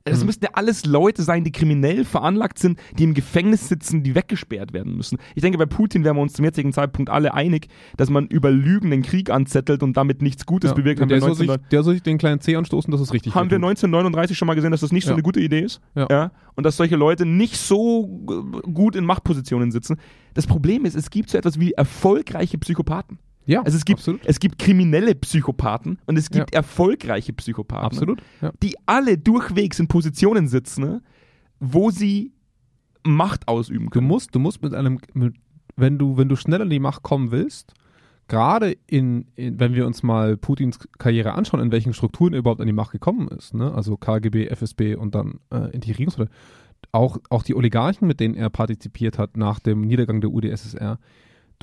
Das 0.05 0.19
Mhm. 0.19 0.25
müssten 0.25 0.43
ja 0.45 0.51
alles 0.53 0.85
Leute 0.85 1.23
sein, 1.23 1.45
die 1.45 1.51
kriminell 1.53 2.03
veranlagt 2.03 2.59
sind, 2.59 2.77
die 2.97 3.05
im 3.05 3.13
Gefängnis 3.13 3.69
sitzen, 3.69 4.03
die 4.03 4.15
weggesperrt 4.15 4.73
werden 4.73 4.97
müssen. 4.97 5.17
Ich 5.33 5.41
denke, 5.41 5.57
bei 5.57 5.65
Putin 5.65 6.03
wären 6.03 6.17
wir 6.17 6.21
uns 6.21 6.33
zum 6.33 6.43
jetzigen 6.43 6.73
Zeitpunkt 6.73 7.09
alle 7.09 7.33
einig, 7.33 7.67
dass 7.95 8.09
man 8.09 8.27
über 8.27 8.51
Lügen 8.51 8.91
den 8.91 9.01
Krieg 9.01 9.29
anzettelt 9.29 9.81
und 9.81 9.95
damit 9.95 10.21
nichts 10.21 10.45
Gutes 10.45 10.71
ja. 10.71 10.75
bewirkt. 10.75 10.99
Haben 10.99 11.07
der, 11.07 11.19
wir, 11.19 11.21
soll 11.21 11.35
sich, 11.35 11.47
19, 11.47 11.69
der 11.71 11.83
soll 11.83 11.93
sich 11.93 12.03
den 12.03 12.17
kleinen 12.17 12.41
C 12.41 12.55
anstoßen, 12.57 12.91
das 12.91 12.99
ist 12.99 13.13
richtig. 13.13 13.33
haben 13.33 13.49
wir 13.49 13.57
tut. 13.57 13.63
1939 13.69 14.37
schon 14.37 14.47
mal 14.47 14.55
gesehen, 14.55 14.71
dass 14.71 14.81
das 14.81 14.91
nicht 14.91 15.05
so 15.05 15.11
Ja. 15.11 15.15
eine 15.15 15.23
gute 15.23 15.39
Idee 15.39 15.61
ist. 15.61 15.79
Ja. 15.95 16.31
Und 16.55 16.65
dass 16.65 16.75
solche 16.75 16.97
Leute 16.97 17.25
nicht 17.25 17.55
so 17.55 18.07
g- 18.27 18.71
gut 18.73 18.97
in 18.97 19.05
Machtpositionen 19.05 19.71
sitzen. 19.71 19.95
Das 20.33 20.47
Problem 20.47 20.83
ist, 20.83 20.95
es 20.95 21.11
gibt 21.11 21.29
so 21.29 21.37
etwas 21.37 21.61
wie 21.61 21.71
erfolgreiche 21.71 22.57
Psychopathen. 22.57 23.19
Ja, 23.45 23.61
Also 23.63 23.77
es 23.77 23.85
gibt, 23.85 23.99
absolut. 23.99 24.21
es 24.25 24.39
gibt 24.39 24.57
kriminelle 24.59 25.15
Psychopathen 25.15 25.99
und 26.05 26.17
es 26.17 26.29
gibt 26.29 26.51
Ja. 26.53 26.57
erfolgreiche 26.59 27.33
Psychopathen. 27.33 27.85
Absolut. 27.85 28.21
Ja. 28.41 28.51
Die 28.61 28.75
alle 28.85 29.17
durchwegs 29.17 29.79
in 29.79 29.87
Positionen 29.87 30.47
sitzen, 30.47 31.01
wo 31.59 31.89
sie 31.91 32.31
Macht 33.05 33.47
ausüben 33.49 33.85
Du 33.85 33.89
können. 33.91 34.07
musst, 34.07 34.33
du 34.33 34.39
musst 34.39 34.61
mit 34.61 34.73
einem, 34.73 34.97
mit, 35.13 35.35
wenn 35.75 35.97
du, 35.97 36.15
wenn 36.17 36.29
du 36.29 36.35
schnell 36.37 36.61
an 36.61 36.69
die 36.69 36.79
Macht 36.79 37.03
kommen 37.03 37.31
willst, 37.31 37.73
gerade 38.29 38.77
in, 38.87 39.25
in, 39.35 39.59
wenn 39.59 39.73
wir 39.75 39.85
uns 39.85 40.03
mal 40.03 40.37
Putins 40.37 40.79
Karriere 40.97 41.33
anschauen, 41.33 41.59
in 41.59 41.71
welchen 41.73 41.93
Strukturen 41.93 42.31
er 42.31 42.39
überhaupt 42.39 42.61
an 42.61 42.67
die 42.67 42.71
Macht 42.73 42.91
gekommen 42.93 43.27
ist, 43.27 43.53
ne? 43.53 43.73
also 43.73 43.97
KGB, 43.97 44.47
FSB 44.47 44.95
und 44.95 45.15
dann 45.15 45.39
äh, 45.51 45.69
Integrierungsmittel, 45.71 46.33
auch, 46.93 47.17
auch 47.29 47.43
die 47.43 47.55
Oligarchen, 47.55 48.07
mit 48.07 48.21
denen 48.21 48.35
er 48.35 48.49
partizipiert 48.49 49.17
hat 49.17 49.35
nach 49.35 49.59
dem 49.59 49.81
Niedergang 49.81 50.21
der 50.21 50.31
UdSSR, 50.31 50.97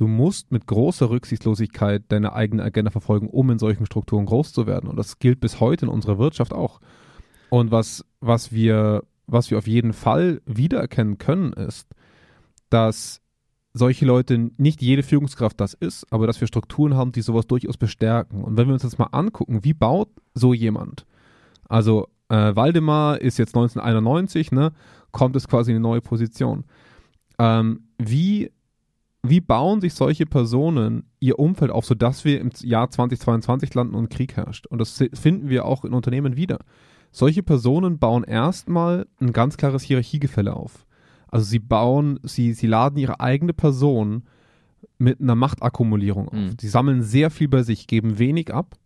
du 0.00 0.06
musst 0.06 0.50
mit 0.50 0.66
großer 0.66 1.10
Rücksichtslosigkeit 1.10 2.04
deine 2.08 2.32
eigene 2.32 2.62
Agenda 2.62 2.90
verfolgen, 2.90 3.28
um 3.28 3.50
in 3.50 3.58
solchen 3.58 3.84
Strukturen 3.84 4.24
groß 4.24 4.54
zu 4.54 4.66
werden. 4.66 4.88
Und 4.88 4.96
das 4.96 5.18
gilt 5.18 5.40
bis 5.40 5.60
heute 5.60 5.84
in 5.84 5.92
unserer 5.92 6.18
Wirtschaft 6.18 6.54
auch. 6.54 6.80
Und 7.50 7.70
was, 7.70 8.06
was 8.20 8.50
wir, 8.50 9.04
was 9.26 9.50
wir 9.50 9.58
auf 9.58 9.66
jeden 9.66 9.92
Fall 9.92 10.40
wiedererkennen 10.46 11.18
können, 11.18 11.52
ist, 11.52 11.86
dass 12.70 13.20
solche 13.74 14.06
Leute 14.06 14.50
nicht 14.56 14.80
jede 14.80 15.02
Führungskraft 15.02 15.60
das 15.60 15.74
ist, 15.74 16.10
aber 16.10 16.26
dass 16.26 16.40
wir 16.40 16.48
Strukturen 16.48 16.94
haben, 16.94 17.12
die 17.12 17.20
sowas 17.20 17.46
durchaus 17.46 17.76
bestärken. 17.76 18.42
Und 18.42 18.56
wenn 18.56 18.68
wir 18.68 18.72
uns 18.72 18.82
das 18.82 18.96
mal 18.96 19.08
angucken, 19.12 19.64
wie 19.64 19.74
baut 19.74 20.08
so 20.32 20.54
jemand? 20.54 21.04
Also 21.68 22.08
äh, 22.30 22.56
Waldemar 22.56 23.20
ist 23.20 23.38
jetzt 23.38 23.54
1991, 23.54 24.50
ne, 24.50 24.72
kommt 25.12 25.36
es 25.36 25.46
quasi 25.46 25.72
in 25.72 25.76
eine 25.76 25.82
neue 25.82 26.00
Position. 26.00 26.64
Ähm, 27.38 27.88
wie, 27.98 28.50
wie 29.22 29.40
bauen 29.40 29.80
sich 29.80 29.94
solche 29.94 30.24
Personen 30.26 31.04
ihr 31.18 31.38
Umfeld 31.38 31.70
auf, 31.70 31.84
sodass 31.84 32.24
wir 32.24 32.40
im 32.40 32.50
Jahr 32.62 32.90
2022 32.90 33.74
landen 33.74 33.94
und 33.94 34.08
Krieg 34.08 34.36
herrscht? 34.36 34.66
Und 34.66 34.78
das 34.78 35.02
finden 35.12 35.48
wir 35.48 35.66
auch 35.66 35.84
in 35.84 35.92
Unternehmen 35.92 36.36
wieder. 36.36 36.58
Solche 37.12 37.42
Personen 37.42 37.98
bauen 37.98 38.24
erstmal 38.24 39.06
ein 39.20 39.32
ganz 39.32 39.56
klares 39.56 39.82
Hierarchiegefälle 39.82 40.54
auf. 40.54 40.86
Also 41.28 41.44
sie 41.44 41.58
bauen, 41.58 42.18
sie, 42.22 42.54
sie 42.54 42.66
laden 42.66 42.98
ihre 42.98 43.20
eigene 43.20 43.52
Person 43.52 44.24
mit 44.98 45.20
einer 45.20 45.34
Machtakkumulierung 45.34 46.28
auf. 46.28 46.34
Mhm. 46.34 46.56
Sie 46.60 46.68
sammeln 46.68 47.02
sehr 47.02 47.30
viel 47.30 47.48
bei 47.48 47.62
sich, 47.62 47.86
geben 47.86 48.18
wenig 48.18 48.52
ab 48.52 48.76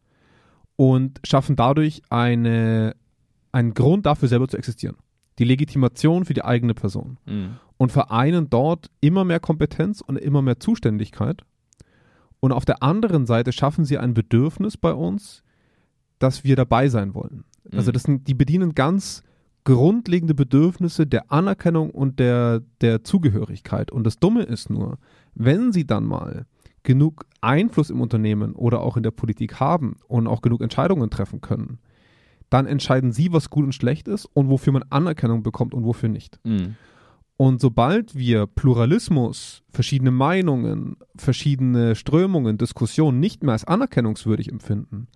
und 0.77 1.21
schaffen 1.25 1.57
dadurch 1.57 2.03
eine, 2.11 2.97
einen 3.53 3.75
Grund 3.75 4.07
dafür, 4.07 4.29
selber 4.29 4.49
zu 4.49 4.57
existieren. 4.57 4.97
Die 5.39 5.45
Legitimation 5.45 6.25
für 6.25 6.35
die 6.35 6.45
eigene 6.45 6.75
Person. 6.75 7.19
Mhm. 7.27 7.57
Und 7.77 7.93
vereinen 7.93 8.51
dort 8.51 8.91
immer 9.01 9.25
mehr 9.25 9.41
Kompetenz 9.41 10.01
und 10.01 10.17
immer 10.17 10.43
mehr 10.43 10.61
Zuständigkeit. 10.61 11.43
Und 12.41 12.53
auf 12.53 12.65
der 12.65 12.83
anderen 12.83 13.27
Seite 13.27 13.53
schaffen 13.53 13.85
sie 13.85 13.99
ein 13.99 14.15
Bedürfnis 14.15 14.77
bei 14.77 14.93
uns, 14.93 15.43
dass 16.19 16.45
wir 16.45 16.57
dabei 16.57 16.89
sein 16.89 17.15
wollen. 17.15 17.45
Also 17.73 17.91
Mhm. 17.91 17.93
das 17.95 18.03
sind, 18.05 18.29
die 18.29 18.35
bedienen 18.35 18.75
ganz 18.75 19.23
grundlegende 19.65 20.35
Bedürfnisse 20.35 21.07
der 21.07 21.33
Anerkennung 21.33 21.91
und 21.91 22.19
der, 22.19 22.63
der 22.81 23.03
Zugehörigkeit. 23.03 23.91
Und 23.91 24.05
das 24.05 24.19
Dumme 24.19 24.43
ist 24.43 24.71
nur, 24.71 24.99
wenn 25.35 25.73
sie 25.73 25.87
dann 25.87 26.05
mal 26.05 26.47
genug 26.83 27.25
Einfluss 27.41 27.91
im 27.91 28.01
Unternehmen 28.01 28.55
oder 28.55 28.81
auch 28.81 28.97
in 28.97 29.03
der 29.03 29.11
Politik 29.11 29.59
haben 29.59 29.97
und 30.07 30.27
auch 30.27 30.43
genug 30.43 30.61
Entscheidungen 30.61 31.09
treffen 31.09 31.41
können, 31.41 31.79
dann 32.51 32.67
entscheiden 32.67 33.13
sie, 33.13 33.33
was 33.33 33.51
gut 33.51 33.65
und 33.65 33.75
schlecht 33.75 34.09
ist 34.09 34.27
und 34.27 34.49
wofür 34.49 34.73
man 34.73 34.85
Anerkennung 34.91 35.43
bekommt 35.43 35.75
und 35.75 35.85
wofür 35.85 36.09
nicht. 36.09 36.39
Mhm. 36.45 36.77
Und 37.37 37.61
sobald 37.61 38.15
wir 38.15 38.47
Pluralismus, 38.47 39.63
verschiedene 39.71 40.13
Meinungen, 40.13 40.97
verschiedene 41.17 41.97
Strömungen, 41.97 42.59
Diskussionen 42.59 43.19
nicht 43.19 43.43
mehr 43.43 43.53
als 43.53 43.65
anerkennungswürdig 43.65 44.51
empfinden, 44.53 45.09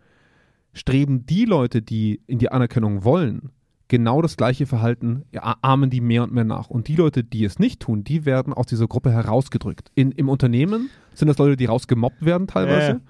streben 0.73 1.27
die 1.27 1.45
Leute, 1.45 1.81
die 1.81 2.21
in 2.27 2.39
die 2.39 2.51
Anerkennung 2.51 3.05
wollen, 3.05 3.51
genau 3.89 4.21
das 4.21 4.37
gleiche 4.37 4.67
Verhalten, 4.67 5.25
ja, 5.33 5.57
ahmen 5.63 5.91
die 5.91 6.01
mehr 6.01 6.25
und 6.25 6.33
mehr 6.33 6.45
nach. 6.45 6.69
Und 6.69 6.89
die 6.89 6.97
Leute, 6.97 7.25
die 7.25 7.45
es 7.45 7.59
nicht 7.59 7.81
tun, 7.81 8.05
die 8.05 8.25
werden 8.25 8.53
aus 8.53 8.67
dieser 8.67 8.87
Gruppe 8.87 9.11
herausgedrückt. 9.11 9.91
In, 9.95 10.13
Im 10.13 10.29
Unternehmen 10.29 10.91
sind 11.15 11.29
das 11.29 11.39
Leute, 11.39 11.57
die 11.57 11.67
rausgemobbt 11.67 12.25
werden 12.25 12.47
teilweise. 12.47 12.93
Ja. 12.93 13.01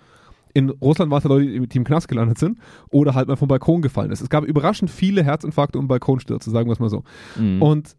In 0.55 0.71
Russland 0.71 1.11
waren 1.11 1.19
es 1.19 1.25
ja 1.25 1.31
Leute, 1.31 1.67
die 1.67 1.79
im 1.79 1.85
Knast 1.85 2.09
gelandet 2.09 2.39
sind 2.39 2.59
oder 2.91 3.15
halt 3.15 3.29
mal 3.29 3.37
vom 3.37 3.49
Balkon 3.49 3.83
gefallen 3.83 4.11
ist. 4.11 4.21
Es 4.21 4.31
gab 4.31 4.45
überraschend 4.45 4.91
viele 4.91 5.23
Herzinfarkte 5.23 5.79
und 5.79 5.89
Balkonstürze, 5.89 6.51
sagen 6.51 6.69
wir 6.69 6.73
es 6.73 6.81
mal 6.81 6.91
so. 6.91 7.05
Mhm. 7.37 7.63
Und 7.63 7.97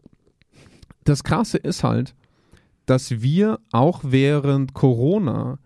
das 1.03 1.23
Krasse 1.23 1.57
ist 1.57 1.83
halt, 1.83 2.15
dass 2.85 3.21
wir 3.21 3.59
auch 3.71 4.01
während 4.03 4.73
Corona 4.73 5.59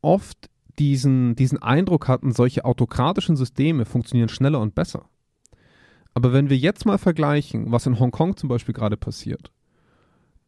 oft 0.00 0.48
diesen, 0.78 1.34
diesen 1.34 1.60
Eindruck 1.60 2.08
hatten, 2.08 2.32
solche 2.32 2.64
autokratischen 2.64 3.36
Systeme 3.36 3.84
funktionieren 3.84 4.28
schneller 4.28 4.60
und 4.60 4.74
besser. 4.74 5.06
Aber 6.14 6.32
wenn 6.32 6.50
wir 6.50 6.56
jetzt 6.56 6.86
mal 6.86 6.98
vergleichen, 6.98 7.70
was 7.70 7.86
in 7.86 7.98
Hongkong 7.98 8.36
zum 8.36 8.48
Beispiel 8.48 8.74
gerade 8.74 8.96
passiert, 8.96 9.52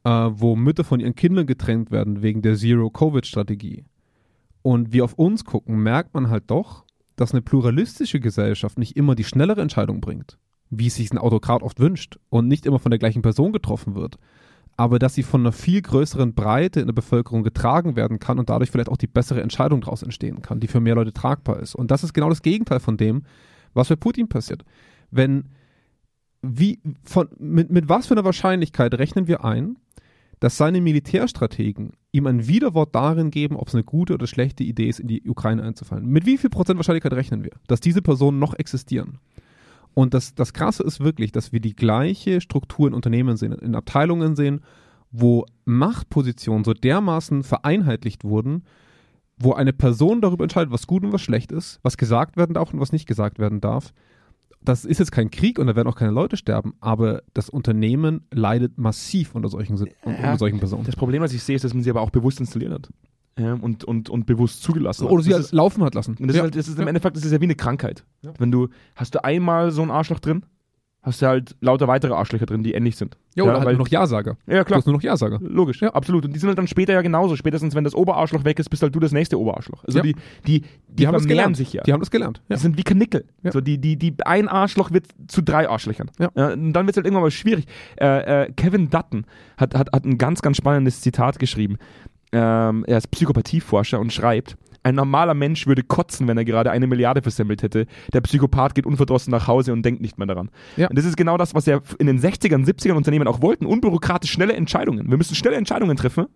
äh, 0.05 0.11
wo 0.11 0.57
Mütter 0.57 0.85
von 0.85 1.01
ihren 1.01 1.15
Kindern 1.15 1.47
getrennt 1.47 1.91
werden 1.91 2.23
wegen 2.23 2.43
der 2.43 2.57
Zero-Covid-Strategie, 2.57 3.85
und 4.63 4.93
wir 4.93 5.05
auf 5.05 5.15
uns 5.15 5.45
gucken, 5.45 5.83
merkt 5.83 6.15
man 6.15 6.31
halt 6.31 6.45
doch, 6.51 6.85
dass 7.17 7.33
eine 7.33 7.43
pluralistische 7.43 8.21
Gesellschaft 8.21 8.79
nicht 8.79 8.97
immer 8.97 9.15
die 9.15 9.25
schnellere 9.25 9.61
Entscheidung 9.61 10.01
bringt, 10.01 10.39
wie 10.71 10.87
es 10.87 10.95
sich 10.95 11.13
ein 11.13 11.19
Autokrat 11.19 11.63
oft 11.63 11.81
wünscht 11.81 12.19
und 12.29 12.49
nicht 12.49 12.67
immer 12.67 12.79
von 12.79 12.91
der 12.91 12.99
gleichen 12.99 13.23
Person 13.23 13.53
getroffen 13.53 13.95
wird, 13.95 14.19
aber 14.77 14.99
dass 14.99 15.15
sie 15.15 15.23
von 15.23 15.43
einer 15.43 15.53
viel 15.53 15.83
größeren 15.83 16.35
Breite 16.35 16.81
in 16.81 16.87
der 16.87 16.95
Bevölkerung 16.95 17.43
getragen 17.43 17.97
werden 17.97 18.19
kann 18.19 18.39
und 18.39 18.49
dadurch 18.49 18.71
vielleicht 18.71 18.89
auch 18.89 18.97
die 18.97 19.07
bessere 19.07 19.43
Entscheidung 19.43 19.83
daraus 19.83 20.03
entstehen 20.03 20.41
kann, 20.41 20.61
die 20.61 20.69
für 20.69 20.81
mehr 20.81 20.95
Leute 20.95 21.13
tragbar 21.13 21.61
ist. 21.61 21.75
Und 21.75 21.91
das 21.91 22.03
ist 22.03 22.15
genau 22.15 22.31
das 22.31 22.43
Gegenteil 22.43 22.81
von 22.81 22.97
dem, 22.97 23.25
was 23.75 23.89
bei 23.89 23.97
Putin 23.97 24.29
passiert. 24.29 24.65
Wenn, 25.11 25.51
wie, 26.41 26.81
von, 27.05 27.29
mit, 27.39 27.71
mit 27.71 27.89
was 27.91 28.07
für 28.07 28.15
einer 28.15 28.25
Wahrscheinlichkeit 28.25 28.95
rechnen 28.95 29.27
wir 29.27 29.45
ein, 29.45 29.77
dass 30.41 30.57
seine 30.57 30.81
Militärstrategen 30.81 31.93
ihm 32.13 32.27
ein 32.27 32.49
Widerwort 32.49 32.95
darin 32.95 33.31
geben, 33.31 33.57
ob 33.57 33.69
es 33.69 33.75
eine 33.75 33.85
gute 33.85 34.15
oder 34.15 34.27
schlechte 34.27 34.65
Idee 34.65 34.89
ist, 34.89 34.99
in 34.99 35.09
die 35.09 35.23
Ukraine 35.29 35.63
einzufallen. 35.63 36.07
Mit 36.07 36.27
wie 36.27 36.39
viel 36.39 36.51
Prozent 36.51 36.79
Wahrscheinlichkeit 36.79 37.13
rechnen 37.13 37.45
wir, 37.45 37.53
dass 37.67 37.81
diese 37.81 38.03
Personen 38.03 38.39
noch 38.39 38.55
existieren? 38.55 39.19
Und 39.93 40.15
das, 40.15 40.35
das 40.35 40.53
Krasse 40.53 40.83
ist 40.83 41.01
wirklich, 41.01 41.31
dass 41.33 41.53
wir 41.53 41.61
die 41.61 41.77
gleiche 41.77 42.41
Struktur 42.41 42.89
in 42.89 42.95
Unternehmen 42.95 43.37
sehen, 43.37 43.53
in 43.53 43.75
Abteilungen 43.75 44.35
sehen, 44.35 44.63
wo 45.11 45.45
Machtpositionen 45.65 46.65
so 46.65 46.73
dermaßen 46.73 47.43
vereinheitlicht 47.43 48.25
wurden, 48.25 48.65
wo 49.37 49.53
eine 49.53 49.73
Person 49.73 50.21
darüber 50.21 50.45
entscheidet, 50.45 50.73
was 50.73 50.87
gut 50.87 51.03
und 51.03 51.13
was 51.13 51.23
schlecht 51.23 51.51
ist, 51.53 51.81
was 51.83 51.97
gesagt 51.97 52.37
werden 52.37 52.55
darf 52.55 52.73
und 52.73 52.81
was 52.81 52.93
nicht 52.93 53.07
gesagt 53.07 53.39
werden 53.39 53.61
darf. 53.61 53.93
Das 54.63 54.85
ist 54.85 54.99
jetzt 54.99 55.11
kein 55.13 55.31
Krieg 55.31 55.59
und 55.59 55.67
da 55.69 55.77
werden 55.77 55.89
auch 55.89 55.97
keine 55.97 56.13
Leute 56.13 56.37
sterben, 56.37 56.75
aber 56.81 57.23
das 57.33 57.49
Unternehmen 57.49 58.27
leidet 58.31 58.77
massiv 58.77 59.35
unter 59.35 59.49
solchen, 59.49 59.79
unter 60.05 60.37
solchen 60.39 60.59
Personen. 60.59 60.85
Das 60.85 60.97
Problem, 60.97 61.23
was 61.23 61.33
ich 61.33 61.43
sehe, 61.43 61.57
ist, 61.57 61.65
dass 61.65 61.73
man 61.73 61.83
sie 61.83 61.89
aber 61.91 62.03
auch 62.03 62.11
bewusst 62.11 62.41
installiert 62.41 62.73
hat. 62.73 62.89
Ja, 63.39 63.55
und, 63.55 63.85
und, 63.85 64.11
und 64.11 64.27
bewusst 64.27 64.63
zugelassen 64.63 65.05
hat. 65.07 65.13
Oder 65.13 65.23
sie 65.23 65.31
Das 65.31 65.37
halt 65.37 65.45
ist, 65.47 65.53
laufen 65.53 65.83
hat 65.83 65.95
lassen. 65.95 66.17
und 66.21 66.27
das, 66.29 66.37
Ja. 66.37 66.43
ist 66.43 66.43
halt, 66.43 66.57
das 66.57 66.69
ist 66.69 66.77
im 66.77 66.83
Ja. 66.83 66.89
Endeffekt 66.89 67.17
das 67.17 67.25
ist 67.25 67.33
ja 67.33 67.41
wie 67.41 67.45
eine 67.45 67.55
Krankheit. 67.55 68.05
Ja. 68.23 68.35
Wenn 68.39 68.51
du, 68.51 68.69
hast 68.97 69.15
du 69.15 69.25
einmal 69.25 69.71
so 69.71 69.81
ein 69.83 69.91
Arschloch 69.91 70.19
drin, 70.19 70.45
hast 71.03 71.23
du 71.23 71.27
halt 71.27 71.57
lauter 71.61 71.89
weitere 71.89 72.13
Arschlöcher 72.13 72.45
drin, 72.47 72.63
die 72.63 72.75
ähnlich 72.75 72.97
sind. 72.97 73.17
ja, 73.35 73.45
oder 73.45 73.55
halt 73.55 73.65
weil, 73.65 73.73
nur 73.75 73.85
noch 73.85 73.89
Ja-Sager. 73.89 74.37
ja, 74.47 74.59
Du 74.59 74.65
klar. 74.67 74.79
hast 74.79 74.87
nur 74.87 74.95
noch 74.95 75.03
Ja-Sager. 75.03 75.39
Logisch, 75.43 75.81
ja, 75.81 75.89
absolut. 75.95 76.27
Und 76.27 76.35
die 76.35 76.39
sind 76.39 76.49
halt 76.49 76.59
dann 76.59 76.67
später 76.67 76.93
ja 76.93 77.01
genauso. 77.01 77.37
Spätestens, 77.37 77.75
wenn 77.75 77.85
das 77.85 77.95
Oberarschloch 77.95 78.45
weg 78.45 78.59
ist, 78.59 78.69
bist 78.69 78.83
halt 78.83 78.95
du 78.95 79.01
das 79.01 79.13
nächste 79.13 79.39
Oberarschloch. 79.41 79.83
Also 79.85 79.99
Ja. 79.99 80.03
die, 80.03 80.15
die, 80.47 80.63
die, 80.89 81.07
haben 81.07 81.15
das 81.15 81.27
gelernt. 81.27 81.57
sich 81.57 81.73
ja. 81.73 81.83
Die 81.85 81.93
haben 81.93 82.01
das 82.01 82.11
gelernt. 82.11 82.43
Ja. 82.49 82.57
Die 82.57 82.63
sind 82.63 82.77
wie 82.77 82.83
Kanickel. 82.83 83.25
Ja. 83.43 83.53
So 83.53 83.61
die, 83.63 83.79
die, 83.79 83.97
die, 83.97 84.15
ein 84.27 84.47
Arschloch 84.49 84.91
wird 84.91 85.07
zu 85.29 85.43
drei 85.43 85.69
Arschlöchern. 85.69 86.11
Ja. 86.19 86.29
und 86.53 86.73
dann 86.75 86.85
wird 86.87 86.91
es 86.91 86.97
halt 86.97 87.07
irgendwann 87.07 87.23
mal 87.23 87.31
schwierig. 87.31 87.65
Äh, 87.99 88.45
äh, 88.45 88.53
Kevin 88.53 88.91
Dutton 88.91 89.25
hat, 89.57 89.75
hat, 89.75 89.93
hat 89.93 90.05
ein 90.05 90.19
ganz, 90.19 90.43
ganz 90.43 90.59
spannendes 90.59 91.01
Zitat 91.01 91.39
geschrieben. 91.39 91.79
Ähm, 92.33 92.85
er 92.87 92.99
ist 92.99 93.11
Psychopathieforscher 93.11 93.99
und 93.99 94.13
schreibt, 94.13 94.57
ein 94.83 94.95
normaler 94.95 95.35
Mensch 95.35 95.67
würde 95.67 95.83
kotzen, 95.83 96.27
wenn 96.29 96.39
er 96.39 96.45
gerade 96.45 96.71
eine 96.71 96.87
Milliarde 96.87 97.23
versemmelt 97.23 97.63
hätte. 97.63 97.87
Der 98.13 98.21
Psychopath 98.21 98.75
geht 98.75 98.87
unverdrossen 98.87 99.31
nach 99.31 99.47
Hause 99.47 99.73
und 99.73 99.83
denkt 99.83 100.01
nicht 100.01 100.19
mehr 100.19 100.27
daran. 100.27 100.51
Ja. 100.77 100.89
Und 100.89 100.97
das 100.97 101.05
ist 101.05 101.17
genau 101.17 101.37
das, 101.37 101.55
was 101.55 101.67
ja 101.67 101.81
in 101.99 102.07
den 102.07 102.21
60ern, 102.21 102.65
70ern 102.67 102.95
Unternehmen 102.95 103.29
auch 103.29 103.43
wollten. 103.43 103.67
Unbürokratisch 103.67 104.31
schnelle 104.31 104.55
Entscheidungen. 104.55 105.11
Wir 105.11 105.17
müssen 105.17 105.35
schnelle 105.35 105.57
Entscheidungen 105.57 105.97
treffen. 105.97 106.27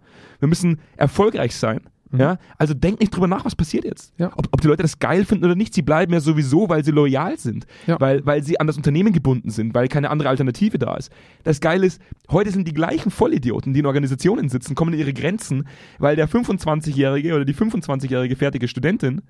Wir 0.41 0.49
müssen 0.49 0.81
erfolgreich 0.97 1.57
sein. 1.57 1.81
Ja? 2.19 2.39
Also 2.59 2.75
denk 2.75 3.01
nicht 3.01 3.15
drüber 3.15 3.27
nach, 3.27 3.45
was 3.45 3.55
passiert 3.57 3.85
jetzt. 3.85 4.19
Mhm. 4.19 4.25
Ja. 4.25 4.33
Ob, 4.37 4.49
ob 4.53 4.61
die 4.61 4.69
Leute 4.69 4.83
das 4.83 4.99
geil 4.99 5.25
finden 5.25 5.45
oder 5.45 5.55
nicht, 5.55 5.75
sie 5.75 5.83
bleiben 5.83 6.13
ja 6.13 6.21
sowieso, 6.21 6.69
weil 6.69 6.85
sie 6.85 6.91
loyal 6.91 7.39
sind. 7.39 7.67
Ja. 7.87 8.01
Weil, 8.01 8.25
weil 8.27 8.43
sie 8.43 8.61
an 8.61 8.67
das 8.67 8.77
Unternehmen 8.77 9.13
gebunden 9.13 9.51
sind, 9.51 9.75
weil 9.75 9.89
keine 9.89 10.11
andere 10.11 10.29
Alternative 10.29 10.79
da 10.79 10.97
ist. 10.97 11.11
Das 11.43 11.61
Geile 11.61 11.87
ist, 11.87 12.01
heute 12.31 12.51
sind 12.51 12.67
die 12.69 12.75
gleichen 12.75 13.11
Vollidioten, 13.11 13.73
die 13.73 13.81
in 13.81 13.87
Organisationen 13.87 14.49
sitzen, 14.49 14.75
kommen 14.75 14.93
in 14.95 15.01
ihre 15.01 15.13
Grenzen, 15.13 15.67
weil 15.99 16.17
der 16.17 16.29
25-jährige 16.29 17.35
oder 17.35 17.45
die 17.45 17.55
25-jährige 17.55 18.37
fertige 18.37 18.69
Studentin 18.69 19.23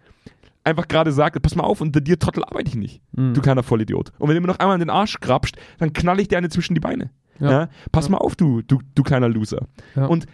einfach 0.65 0.89
gerade 0.89 1.13
sagt, 1.13 1.41
pass 1.43 1.55
mal 1.57 1.65
auf, 1.65 1.81
unter 1.81 2.01
dir 2.01 2.19
Trottel 2.19 2.43
arbeite 2.45 2.69
ich 2.71 2.77
nicht, 2.77 3.03
Mhm. 3.13 3.35
du 3.35 3.41
kleiner 3.43 3.63
Vollidiot. 3.63 4.13
Und 4.19 4.29
wenn 4.29 4.35
du 4.35 4.41
mir 4.41 4.47
noch 4.49 4.59
einmal 4.59 4.77
in 4.77 4.81
den 4.81 4.91
Arsch 4.91 5.21
grapscht, 5.21 5.57
dann 5.79 5.93
knall 5.93 6.21
ich 6.21 6.29
dir 6.29 6.39
eine 6.39 6.49
zwischen 6.49 6.75
die 6.75 6.81
Beine. 6.81 7.11
Ja. 7.41 7.51
Ja. 7.51 7.69
Pass 7.93 8.09
mal 8.09 8.19
auf, 8.19 8.37
du, 8.37 8.63
du, 8.63 8.79
du 8.95 9.03
kleiner 9.03 9.29
Loser. 9.29 9.67
Ja. 9.97 10.07
Und 10.07 10.27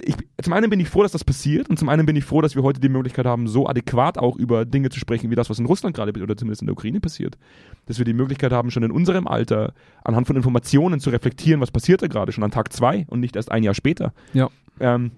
ich, 0.00 0.16
zum 0.42 0.52
einen 0.52 0.70
bin 0.70 0.80
ich 0.80 0.88
froh, 0.88 1.02
dass 1.02 1.12
das 1.12 1.24
passiert 1.24 1.68
und 1.70 1.78
zum 1.78 1.88
anderen 1.88 2.06
bin 2.06 2.16
ich 2.16 2.24
froh, 2.24 2.40
dass 2.40 2.54
wir 2.54 2.62
heute 2.62 2.80
die 2.80 2.88
Möglichkeit 2.88 3.26
haben, 3.26 3.48
so 3.48 3.66
adäquat 3.68 4.18
auch 4.18 4.36
über 4.36 4.64
Dinge 4.64 4.90
zu 4.90 4.98
sprechen, 4.98 5.30
wie 5.30 5.34
das, 5.34 5.50
was 5.50 5.58
in 5.58 5.66
Russland 5.66 5.96
gerade 5.96 6.12
oder 6.20 6.36
zumindest 6.36 6.62
in 6.62 6.66
der 6.66 6.74
Ukraine 6.74 7.00
passiert. 7.00 7.38
Dass 7.86 7.98
wir 7.98 8.04
die 8.04 8.12
Möglichkeit 8.12 8.52
haben, 8.52 8.70
schon 8.70 8.82
in 8.82 8.90
unserem 8.90 9.26
Alter 9.26 9.72
anhand 10.04 10.26
von 10.26 10.36
Informationen 10.36 11.00
zu 11.00 11.10
reflektieren, 11.10 11.60
was 11.60 11.70
passiert 11.70 12.02
da 12.02 12.06
gerade, 12.06 12.32
schon 12.32 12.44
an 12.44 12.50
Tag 12.50 12.72
zwei 12.72 13.06
und 13.08 13.20
nicht 13.20 13.36
erst 13.36 13.50
ein 13.50 13.62
Jahr 13.62 13.74
später. 13.74 14.12
Ja. 14.34 14.50
Ähm, 14.80 15.12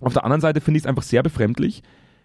auf 0.00 0.12
der 0.12 0.24
anderen 0.24 0.40
Seite 0.40 0.60
finde 0.60 0.78
ich 0.78 0.84
es 0.84 0.88
einfach 0.88 1.02
sehr 1.02 1.22
befremdlich, 1.22 1.82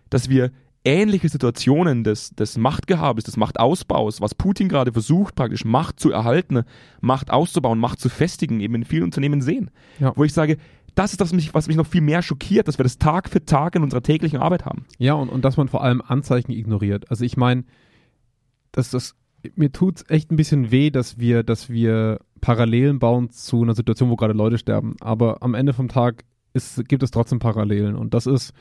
dass 0.10 0.30
wir 0.30 0.52
ähnliche 0.84 1.30
Situationen 1.30 2.04
des, 2.04 2.32
des 2.32 2.58
Machtgehabes, 2.58 3.24
des 3.24 3.38
Machtausbaus, 3.38 4.20
was 4.20 4.36
Putin 4.36 4.68
gerade 4.68 4.92
versucht, 4.92 5.36
praktisch 5.36 5.64
Macht 5.64 6.00
zu 6.00 6.12
erhalten, 6.12 6.64
Macht 7.02 7.32
auszubauen, 7.32 7.80
Macht 7.80 8.00
zu 8.00 8.10
festigen, 8.10 8.60
eben 8.60 8.76
in 8.76 8.86
vielen 8.86 9.04
Unternehmen 9.04 9.42
sehen. 9.42 9.70
Ja. 10.00 10.14
Wo 10.16 10.24
ich 10.24 10.34
sage, 10.34 10.58
das 10.96 11.12
ist 11.12 11.22
das, 11.22 11.30
was 11.30 11.34
mich, 11.34 11.54
was 11.54 11.68
mich 11.68 11.78
noch 11.78 11.88
viel 11.88 12.02
mehr 12.02 12.22
schockiert, 12.22 12.68
dass 12.68 12.78
wir 12.78 12.84
das 12.84 12.98
Tag 12.98 13.30
für 13.30 13.44
Tag 13.46 13.76
in 13.76 13.84
unserer 13.84 14.04
täglichen 14.04 14.40
Arbeit 14.40 14.66
haben. 14.66 14.86
Ja, 14.98 15.14
und, 15.14 15.30
und 15.30 15.46
dass 15.46 15.58
man 15.58 15.68
vor 15.68 15.84
allem 15.84 16.02
Anzeichen 16.02 16.52
ignoriert. 16.52 17.10
Also 17.10 17.24
ich 17.24 17.38
meine, 17.38 17.64
dass 18.72 18.90
das, 18.92 19.16
mir 19.56 19.72
tut 19.72 20.10
echt 20.10 20.32
ein 20.32 20.36
bisschen 20.36 20.72
weh, 20.72 20.90
dass 20.90 21.18
wir, 21.18 21.44
dass 21.44 21.70
wir 21.70 22.20
Parallelen 22.42 23.00
bauen 23.00 23.30
zu 23.30 23.62
einer 23.62 23.76
Situation, 23.76 24.10
wo 24.10 24.16
gerade 24.16 24.34
Leute 24.34 24.58
sterben. 24.58 24.96
Aber 25.00 25.42
am 25.42 25.54
Ende 25.54 25.74
vom 25.74 25.88
Tag 25.88 26.26
ist, 26.54 26.88
gibt 26.88 27.04
es 27.04 27.12
trotzdem 27.12 27.40
Parallelen. 27.40 27.96
Und 27.96 28.14
das 28.14 28.26
ist, 28.26 28.54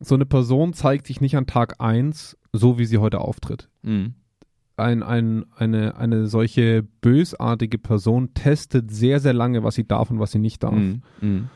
so 0.00 0.14
eine 0.14 0.26
Person 0.26 0.72
zeigt 0.72 1.06
sich 1.06 1.20
nicht 1.20 1.36
an 1.36 1.46
Tag 1.46 1.80
1 1.80 2.36
so, 2.52 2.78
wie 2.78 2.86
sie 2.86 2.98
heute 2.98 3.20
auftritt. 3.20 3.68
Ein, 4.80 5.02
ein, 5.02 5.44
eine, 5.56 5.96
eine 5.96 6.26
solche 6.26 6.82
bösartige 7.00 7.78
Person 7.78 8.34
testet 8.34 8.90
sehr, 8.90 9.20
sehr 9.20 9.32
lange, 9.34 9.62
was 9.62 9.74
sie 9.74 9.86
darf 9.86 10.10
und 10.10 10.18
was 10.18 10.32
sie 10.32 10.38
nicht 10.38 10.62
darf. 10.62 10.74
Mhm. 10.74 11.48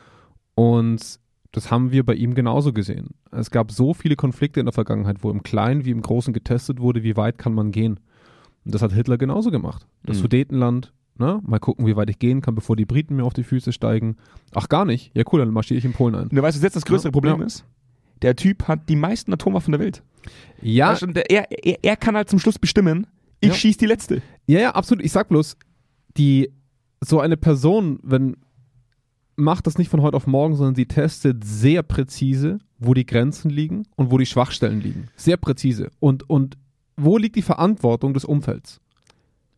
Und 0.55 1.19
das 1.51 1.71
haben 1.71 1.91
wir 1.91 2.05
bei 2.05 2.13
ihm 2.15 2.33
genauso 2.35 2.73
gesehen. 2.73 3.11
Es 3.31 3.51
gab 3.51 3.71
so 3.71 3.93
viele 3.93 4.15
Konflikte 4.15 4.59
in 4.59 4.65
der 4.65 4.73
Vergangenheit, 4.73 5.23
wo 5.23 5.31
im 5.31 5.43
Kleinen 5.43 5.85
wie 5.85 5.91
im 5.91 6.01
Großen 6.01 6.33
getestet 6.33 6.79
wurde, 6.79 7.03
wie 7.03 7.15
weit 7.17 7.37
kann 7.37 7.53
man 7.53 7.71
gehen. 7.71 7.99
Und 8.65 8.73
das 8.73 8.81
hat 8.81 8.91
Hitler 8.93 9.17
genauso 9.17 9.51
gemacht. 9.51 9.85
Das 10.03 10.17
Mhm. 10.17 10.21
Sudetenland, 10.23 10.93
ne? 11.17 11.39
mal 11.45 11.59
gucken, 11.59 11.85
wie 11.85 11.95
weit 11.95 12.09
ich 12.09 12.19
gehen 12.19 12.41
kann, 12.41 12.55
bevor 12.55 12.75
die 12.75 12.85
Briten 12.85 13.15
mir 13.15 13.23
auf 13.23 13.33
die 13.33 13.43
Füße 13.43 13.71
steigen. 13.71 14.17
Ach, 14.53 14.67
gar 14.69 14.85
nicht. 14.85 15.11
Ja, 15.15 15.23
cool, 15.31 15.39
dann 15.39 15.51
marschiere 15.51 15.77
ich 15.77 15.85
in 15.85 15.93
Polen 15.93 16.15
ein. 16.15 16.29
Du 16.29 16.41
weißt, 16.41 16.57
was 16.57 16.63
jetzt 16.63 16.75
das 16.75 16.85
größere 16.85 17.09
Ja. 17.09 17.11
Problem 17.11 17.39
Ja. 17.39 17.45
ist? 17.45 17.65
Der 18.21 18.35
Typ 18.35 18.67
hat 18.67 18.87
die 18.89 18.95
meisten 18.95 19.31
Atomwaffen 19.33 19.71
der 19.73 19.79
Welt. 19.81 20.01
Ja, 20.61 20.91
Weißt 20.91 21.03
du, 21.03 21.07
der, 21.07 21.29
er, 21.29 21.45
er, 21.51 21.77
er 21.83 21.95
kann 21.97 22.15
halt 22.15 22.29
zum 22.29 22.39
Schluss 22.39 22.57
bestimmen, 22.57 23.05
ich 23.41 23.49
Ja. 23.49 23.55
schieß 23.55 23.77
die 23.77 23.85
letzte. 23.85 24.21
Ja, 24.47 24.59
ja, 24.59 24.71
absolut. 24.71 25.03
Ich 25.03 25.11
sag 25.11 25.29
bloß, 25.29 25.57
die, 26.17 26.51
so 27.01 27.19
eine 27.19 27.37
Person, 27.37 27.99
wenn, 28.03 28.37
macht 29.35 29.67
das 29.67 29.77
nicht 29.77 29.89
von 29.89 30.01
heute 30.01 30.17
auf 30.17 30.27
morgen, 30.27 30.55
sondern 30.55 30.75
sie 30.75 30.85
testet 30.85 31.43
sehr 31.43 31.83
präzise, 31.83 32.59
wo 32.79 32.93
die 32.93 33.05
Grenzen 33.05 33.49
liegen 33.49 33.83
und 33.95 34.11
wo 34.11 34.17
die 34.17 34.25
Schwachstellen 34.25 34.81
liegen. 34.81 35.07
Sehr 35.15 35.37
präzise. 35.37 35.91
Und, 35.99 36.29
und 36.29 36.57
wo 36.97 37.17
liegt 37.17 37.35
die 37.35 37.41
Verantwortung 37.41 38.13
des 38.13 38.23
Umfelds? 38.25 38.79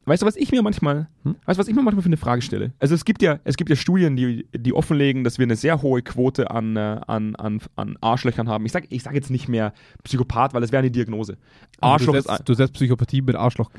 Weißt 0.07 0.21
du, 0.21 0.25
was 0.25 0.37
ich 0.37 0.51
mir 0.51 0.61
manchmal, 0.61 1.09
Hm? 1.23 1.35
weißt 1.45 1.57
du, 1.57 1.59
was 1.59 1.67
ich 1.67 1.75
mir 1.75 1.81
manchmal 1.81 2.01
für 2.01 2.07
eine 2.07 2.15
Frage 2.15 2.41
stelle? 2.41 2.71
Also 2.79 2.95
es 2.95 3.03
gibt 3.03 3.21
ja, 3.21 3.39
es 3.43 3.57
gibt 3.57 3.69
ja 3.69 3.75
Studien, 3.75 4.15
die, 4.15 4.47
die 4.55 4.71
offenlegen, 4.71 5.25
dass 5.25 5.37
wir 5.37 5.43
eine 5.43 5.57
sehr 5.57 5.81
hohe 5.81 6.01
Quote 6.01 6.49
an, 6.49 6.77
äh, 6.77 7.01
an, 7.05 7.35
an, 7.35 7.59
an 7.75 7.97
Arschlöchern 7.99 8.47
haben. 8.47 8.65
Ich 8.65 8.71
sage 8.71 8.87
ich 8.89 9.03
sag 9.03 9.13
jetzt 9.15 9.29
nicht 9.29 9.49
mehr 9.49 9.73
Psychopath, 10.05 10.53
weil 10.53 10.61
das 10.61 10.71
wäre 10.71 10.79
eine 10.79 10.91
Diagnose. 10.91 11.37
Arschloch 11.81 12.13
du 12.13 12.19
ist 12.19 12.27
setzt, 12.29 12.47
du 12.47 12.53
setzt 12.53 12.73
Psychopathie 12.73 13.21
mit 13.21 13.35
Arschloch. 13.35 13.69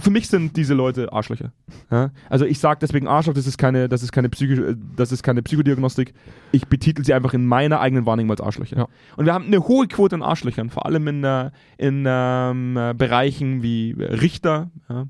für 0.00 0.10
mich 0.10 0.28
sind 0.28 0.56
diese 0.56 0.72
Leute 0.72 1.12
Arschlöcher. 1.12 1.52
Ja? 1.90 2.12
Also 2.30 2.46
ich 2.46 2.58
sage 2.60 2.78
deswegen 2.80 3.06
Arschloch, 3.06 3.34
das 3.34 3.46
ist 3.46 3.58
keine, 3.58 3.86
das 3.90 4.02
ist 4.02 4.12
keine, 4.12 4.30
Psycho, 4.30 4.62
äh, 4.62 4.76
das 4.96 5.12
ist 5.12 5.22
keine 5.22 5.42
Psychodiagnostik. 5.42 6.14
Ich 6.50 6.66
betitel 6.66 7.04
sie 7.04 7.12
einfach 7.12 7.34
in 7.34 7.44
meiner 7.44 7.80
eigenen 7.80 8.06
Wahrnehmung 8.06 8.30
als 8.30 8.40
Arschlöcher. 8.40 8.78
Ja. 8.78 8.88
Und 9.18 9.26
wir 9.26 9.34
haben 9.34 9.44
eine 9.44 9.68
hohe 9.68 9.86
Quote 9.86 10.16
an 10.16 10.22
Arschlöchern, 10.22 10.70
vor 10.70 10.86
allem 10.86 11.06
in, 11.08 11.24
äh, 11.24 11.50
in 11.76 12.04
ähm, 12.08 12.76
äh, 12.78 12.94
Bereichen 12.94 13.62
wie 13.62 13.92
Richter, 13.98 14.70
ja? 14.88 15.06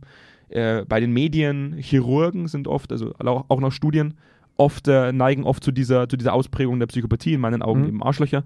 Äh, 0.55 0.85
bei 0.89 1.01
den 1.01 1.13
Medien, 1.13 1.75
Chirurgen 1.79 2.49
sind 2.49 2.67
oft, 2.69 2.91
also 2.93 3.13
auch, 3.19 3.61
nach 3.61 3.73
Studien, 3.73 4.15
oft 4.57 4.89
äh, 4.89 5.13
neigen 5.13 5.45
oft 5.45 5.63
zu 5.65 5.73
dieser, 5.73 6.09
zu 6.09 6.17
dieser 6.17 6.33
Ausprägung 6.33 6.79
der 6.79 6.87
Psychopathie, 6.87 7.35
in 7.35 7.41
meinen 7.41 7.61
Augen 7.63 7.83
Mhm. 7.83 7.89
eben 7.89 8.03
Arschlöcher. 8.03 8.45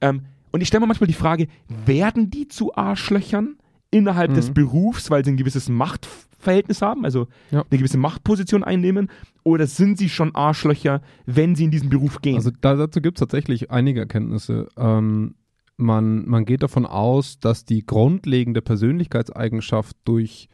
Ähm, 0.00 0.22
und 0.52 0.62
ich 0.62 0.68
stelle 0.68 0.80
mir 0.80 0.86
manchmal 0.86 1.06
die 1.08 1.12
Frage, 1.14 1.46
werden 1.86 2.30
die 2.30 2.48
zu 2.48 2.74
Arschlöchern 2.74 3.56
innerhalb 3.90 4.30
Mhm. 4.30 4.34
des 4.34 4.50
Berufs, 4.52 5.10
weil 5.10 5.24
sie 5.24 5.32
ein 5.32 5.36
gewisses 5.36 5.68
Machtverhältnis 5.68 6.80
haben, 6.82 7.04
also 7.04 7.26
Ja. 7.50 7.64
eine 7.70 7.78
gewisse 7.78 7.98
Machtposition 7.98 8.64
einnehmen, 8.64 9.10
oder 9.44 9.66
sind 9.66 9.98
sie 9.98 10.08
schon 10.08 10.34
Arschlöcher, 10.34 11.02
wenn 11.26 11.54
sie 11.54 11.64
in 11.64 11.70
diesen 11.70 11.90
Beruf 11.90 12.20
gehen? 12.22 12.36
Also 12.36 12.50
da, 12.60 12.74
dazu 12.76 13.00
gibt 13.00 13.18
es 13.18 13.20
tatsächlich 13.20 13.70
einige 13.70 14.00
Erkenntnisse. 14.00 14.68
Ähm, 14.78 15.34
man, 15.76 16.26
man 16.28 16.44
geht 16.44 16.62
davon 16.62 16.86
aus, 16.86 17.38
dass 17.38 17.64
die 17.64 17.84
grundlegende 17.86 18.62
Persönlichkeitseigenschaft 18.62 19.96
durch, 20.04 20.48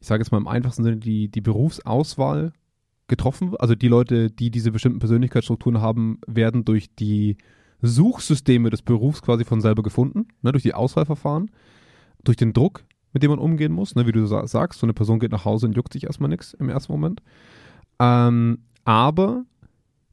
ich 0.00 0.06
sage 0.06 0.22
jetzt 0.22 0.32
mal 0.32 0.38
im 0.38 0.48
einfachsten 0.48 0.82
Sinne, 0.82 0.96
die, 0.96 1.28
die 1.28 1.40
Berufsauswahl 1.40 2.52
getroffen. 3.06 3.54
Also 3.58 3.74
die 3.74 3.88
Leute, 3.88 4.30
die 4.30 4.50
diese 4.50 4.72
bestimmten 4.72 4.98
Persönlichkeitsstrukturen 4.98 5.80
haben, 5.80 6.18
werden 6.26 6.64
durch 6.64 6.94
die 6.94 7.36
Suchsysteme 7.82 8.70
des 8.70 8.82
Berufs 8.82 9.22
quasi 9.22 9.44
von 9.44 9.60
selber 9.60 9.82
gefunden, 9.82 10.28
ne, 10.42 10.52
durch 10.52 10.62
die 10.62 10.74
Auswahlverfahren, 10.74 11.50
durch 12.24 12.36
den 12.36 12.52
Druck, 12.52 12.84
mit 13.12 13.22
dem 13.22 13.30
man 13.30 13.38
umgehen 13.38 13.72
muss, 13.72 13.94
ne, 13.94 14.06
wie 14.06 14.12
du 14.12 14.26
sa 14.26 14.46
sagst, 14.46 14.80
so 14.80 14.86
eine 14.86 14.94
Person 14.94 15.18
geht 15.18 15.32
nach 15.32 15.44
Hause 15.44 15.66
und 15.66 15.76
juckt 15.76 15.92
sich 15.92 16.04
erstmal 16.04 16.30
nichts 16.30 16.54
im 16.54 16.68
ersten 16.68 16.92
Moment. 16.92 17.22
Ähm, 17.98 18.58
aber 18.84 19.44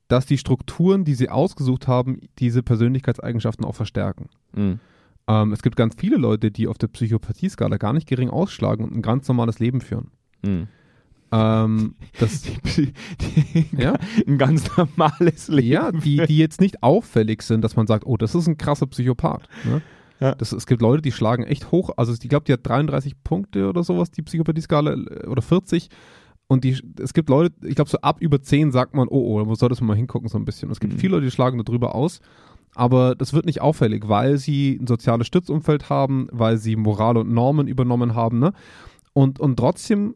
dass 0.08 0.26
die 0.26 0.38
Strukturen, 0.38 1.04
die 1.04 1.16
sie 1.16 1.30
ausgesucht 1.30 1.88
haben, 1.88 2.22
diese 2.40 2.64
Persönlichkeitseigenschaften 2.64 3.66
auch 3.66 3.76
verstärken. 3.76 4.30
Mhm. 4.54 4.80
Ähm, 5.28 5.52
es 5.52 5.62
gibt 5.62 5.76
ganz 5.76 5.96
viele 5.98 6.18
Leute, 6.18 6.52
die 6.52 6.68
auf 6.68 6.78
der 6.78 6.88
Psychopathie-Skala 6.88 7.78
gar 7.78 7.94
nicht 7.94 8.08
gering 8.08 8.30
ausschlagen 8.30 8.86
und 8.86 8.96
ein 8.96 9.02
ganz 9.02 9.28
normales 9.28 9.60
Leben 9.60 9.82
führen. 9.82 10.12
Mhm. 10.44 10.68
Ähm, 11.32 11.96
das, 12.20 12.42
Die, 12.78 12.92
die, 13.20 13.68
Ja. 13.78 13.96
Ein 14.26 14.38
ganz 14.38 14.76
normales 14.78 15.50
Leben. 15.50 15.68
ja, 15.68 15.92
die, 15.92 16.18
die 16.26 16.38
jetzt 16.38 16.62
nicht 16.62 16.82
auffällig 16.84 17.42
sind, 17.42 17.62
dass 17.64 17.76
man 17.76 17.88
sagt, 17.88 18.06
oh, 18.06 18.16
das 18.16 18.34
ist 18.36 18.48
ein 18.48 18.58
krasser 18.58 18.88
Psychopath. 18.88 19.48
Ne? 19.66 19.82
Ja. 20.22 20.34
Das, 20.36 20.52
es 20.54 20.66
gibt 20.66 20.82
Leute, 20.82 21.02
die 21.02 21.12
schlagen 21.12 21.44
echt 21.44 21.72
hoch. 21.72 21.92
Also 21.98 22.14
ich 22.14 22.20
glaube, 22.30 22.46
die 22.46 22.54
hat 22.54 22.66
33 22.66 23.22
Punkte 23.24 23.68
oder 23.68 23.84
sowas, 23.84 24.10
die 24.12 24.22
Psychopathie-Skala, 24.22 24.94
äh, 24.94 25.28
oder 25.28 25.42
40. 25.42 25.90
Und 26.48 26.64
die, 26.64 26.82
es 27.02 27.14
gibt 27.14 27.28
Leute, 27.28 27.54
ich 27.68 27.76
glaube, 27.76 27.90
so 27.90 27.98
ab 28.00 28.22
über 28.22 28.42
10 28.42 28.72
sagt 28.72 28.94
man, 28.96 29.10
oh, 29.10 29.38
oh, 29.38 29.44
da 29.44 29.56
solltest 29.56 29.82
man 29.82 29.90
mal 29.90 29.98
hingucken 29.98 30.30
so 30.30 30.38
ein 30.38 30.46
bisschen. 30.46 30.72
Es 30.72 30.80
gibt 30.80 30.94
Mhm. 30.94 30.98
viele 31.00 31.16
Leute, 31.16 31.26
die 31.26 31.32
schlagen 31.32 31.62
darüber 31.62 31.94
aus. 31.94 32.22
Aber 32.78 33.16
das 33.16 33.34
wird 33.34 33.48
nicht 33.48 33.60
auffällig, 33.60 34.08
weil 34.08 34.38
sie 34.38 34.78
ein 34.80 34.86
soziales 34.86 35.26
Stützumfeld 35.26 35.90
haben, 35.90 36.28
weil 36.32 36.58
sie 36.58 36.76
Moral 36.76 37.18
und 37.18 37.32
Normen 37.32 37.68
übernommen 37.68 38.14
haben. 38.14 38.38
Ne? 38.38 38.54
Und, 39.14 39.40
und 39.40 39.58
trotzdem 39.58 40.14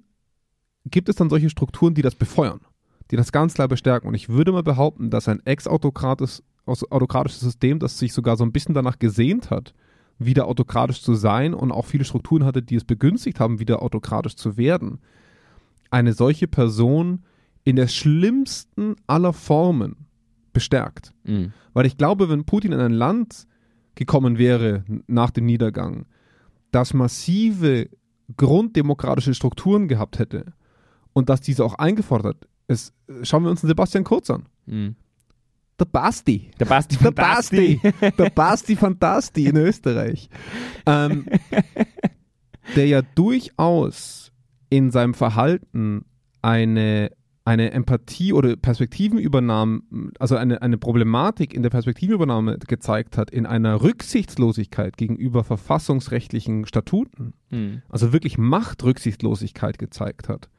gibt 0.85 1.09
es 1.09 1.15
dann 1.15 1.31
solche 1.31 1.49
Strukturen, 1.49 1.95
die 1.95 2.03
das 2.03 2.13
befeuern, 2.13 2.59
die 3.09 3.15
das 3.15 3.31
ganz 3.31 3.55
klar 3.55 3.67
bestärken. 3.67 4.07
Und 4.07 4.13
ich 4.13 4.29
würde 4.29 4.51
mal 4.51 4.61
behaupten, 4.61 5.09
dass 5.09 5.27
ein 5.27 5.41
ex-autokratisches 5.43 6.43
System, 7.39 7.79
das 7.79 7.97
sich 7.97 8.13
sogar 8.13 8.37
so 8.37 8.43
ein 8.43 8.51
bisschen 8.51 8.75
danach 8.75 8.99
gesehnt 8.99 9.49
hat, 9.49 9.73
wieder 10.19 10.45
autokratisch 10.45 11.01
zu 11.01 11.15
sein 11.15 11.55
und 11.55 11.71
auch 11.71 11.87
viele 11.87 12.05
Strukturen 12.05 12.45
hatte, 12.45 12.61
die 12.61 12.75
es 12.75 12.83
begünstigt 12.83 13.39
haben, 13.39 13.57
wieder 13.59 13.81
autokratisch 13.81 14.35
zu 14.35 14.55
werden, 14.55 14.99
eine 15.89 16.13
solche 16.13 16.47
Person 16.47 17.23
in 17.63 17.75
der 17.75 17.87
schlimmsten 17.87 18.97
aller 19.07 19.33
Formen 19.33 20.05
bestärkt. 20.53 21.13
Mhm. 21.23 21.53
Weil 21.73 21.85
ich 21.85 21.97
glaube, 21.97 22.29
wenn 22.29 22.45
Putin 22.45 22.71
in 22.71 22.79
ein 22.79 22.93
Land 22.93 23.47
gekommen 23.95 24.37
wäre 24.37 24.83
nach 25.07 25.31
dem 25.31 25.45
Niedergang, 25.45 26.05
das 26.71 26.93
massive 26.93 27.89
grunddemokratische 28.37 29.33
Strukturen 29.33 29.87
gehabt 29.87 30.19
hätte 30.19 30.53
und 31.13 31.29
dass 31.29 31.41
diese 31.41 31.65
auch 31.65 31.75
eingefordert 31.75 32.47
es, 32.71 32.93
schauen 33.23 33.43
wir 33.43 33.51
uns 33.51 33.61
den 33.61 33.67
Sebastian 33.67 34.03
Kurz 34.03 34.29
an. 34.29 34.45
Mhm. 34.65 34.95
Der 35.79 35.85
Basti. 35.85 36.51
Der 36.59 36.65
Basti 36.65 36.95
Der 36.97 37.11
Basti. 37.11 37.81
Der 38.17 38.29
Basti 38.29 38.75
Fantasti 38.75 39.47
in 39.47 39.57
Österreich. 39.57 40.29
Ähm, 40.85 41.25
der 42.75 42.87
ja 42.87 43.01
durchaus 43.01 44.31
in 44.69 44.91
seinem 44.91 45.13
Verhalten 45.13 46.05
eine, 46.41 47.11
eine 47.43 47.71
Empathie 47.71 48.33
oder 48.33 48.55
Perspektivenübernahme, 48.55 49.81
also 50.19 50.35
eine, 50.35 50.61
eine 50.61 50.77
Problematik 50.77 51.53
in 51.53 51.63
der 51.63 51.71
Perspektivenübernahme 51.71 52.59
gezeigt 52.59 53.17
hat, 53.17 53.31
in 53.31 53.45
einer 53.45 53.81
Rücksichtslosigkeit 53.81 54.95
gegenüber 54.97 55.43
verfassungsrechtlichen 55.43 56.65
Statuten, 56.67 57.33
Mhm. 57.49 57.81
also 57.89 58.13
wirklich 58.13 58.37
Machtrücksichtslosigkeit 58.37 59.79
gezeigt 59.79 60.29
hat, 60.29 60.49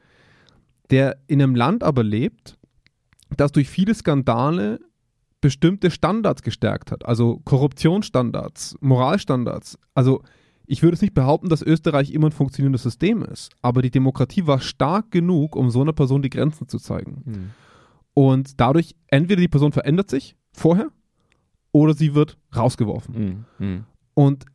der 0.89 1.17
in 1.27 1.41
einem 1.41 1.55
Land 1.55 1.83
aber 1.83 2.03
lebt, 2.03 2.57
das 3.37 3.51
durch 3.51 3.69
viele 3.69 3.95
Skandale 3.95 4.79
bestimmte 5.39 5.89
Standards 5.89 6.41
gestärkt 6.41 6.91
hat, 6.91 7.05
also 7.05 7.41
Korruptionsstandards, 7.45 8.77
Moralstandards. 8.81 9.77
Also 9.93 10.21
ich 10.65 10.81
würde 10.81 10.95
es 10.95 11.01
nicht 11.01 11.13
behaupten, 11.13 11.49
dass 11.49 11.61
Österreich 11.61 12.11
immer 12.11 12.27
ein 12.27 12.31
funktionierendes 12.31 12.83
System 12.83 13.23
ist, 13.23 13.51
aber 13.61 13.81
die 13.81 13.91
Demokratie 13.91 14.47
war 14.47 14.59
stark 14.59 15.11
genug, 15.11 15.55
um 15.55 15.69
so 15.69 15.81
einer 15.81 15.93
Person 15.93 16.21
die 16.21 16.29
Grenzen 16.29 16.67
zu 16.67 16.77
zeigen. 16.77 17.21
Mhm. 17.25 17.49
Und 18.13 18.59
dadurch 18.59 18.95
entweder 19.07 19.41
die 19.41 19.47
Person 19.47 19.71
verändert 19.71 20.09
sich 20.09 20.35
vorher 20.51 20.89
oder 21.71 21.93
sie 21.93 22.15
wird 22.15 22.37
rausgeworfen. 22.55 23.45
Mhm. 23.57 23.83
Und 24.13 24.45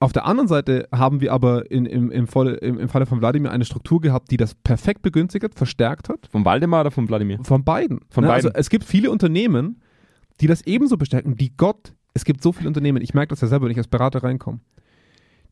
auf 0.00 0.12
der 0.12 0.26
anderen 0.26 0.48
Seite 0.48 0.88
haben 0.92 1.20
wir 1.20 1.32
aber 1.32 1.70
in, 1.70 1.86
im, 1.86 2.10
im, 2.10 2.26
Falle, 2.26 2.56
im, 2.56 2.78
im 2.78 2.88
Falle 2.88 3.06
von 3.06 3.20
Wladimir 3.20 3.50
eine 3.50 3.64
Struktur 3.64 4.00
gehabt, 4.00 4.30
die 4.30 4.36
das 4.36 4.54
perfekt 4.54 5.00
begünstigt 5.00 5.44
hat, 5.44 5.54
verstärkt 5.54 6.08
hat. 6.08 6.26
Von 6.30 6.44
Waldemar 6.44 6.82
oder 6.82 6.90
von 6.90 7.08
Wladimir? 7.08 7.38
Von 7.42 7.64
beiden. 7.64 8.00
Von 8.10 8.24
ne? 8.24 8.28
beiden. 8.28 8.48
Also 8.48 8.50
es 8.50 8.68
gibt 8.68 8.84
viele 8.84 9.10
Unternehmen, 9.10 9.80
die 10.40 10.46
das 10.46 10.62
ebenso 10.66 10.96
bestärken, 10.96 11.36
die 11.36 11.56
Gott, 11.56 11.94
es 12.12 12.24
gibt 12.24 12.42
so 12.42 12.52
viele 12.52 12.68
Unternehmen, 12.68 13.02
ich 13.02 13.14
merke 13.14 13.30
das 13.30 13.40
ja 13.40 13.48
selber, 13.48 13.64
wenn 13.64 13.72
ich 13.72 13.78
als 13.78 13.88
Berater 13.88 14.22
reinkomme, 14.22 14.60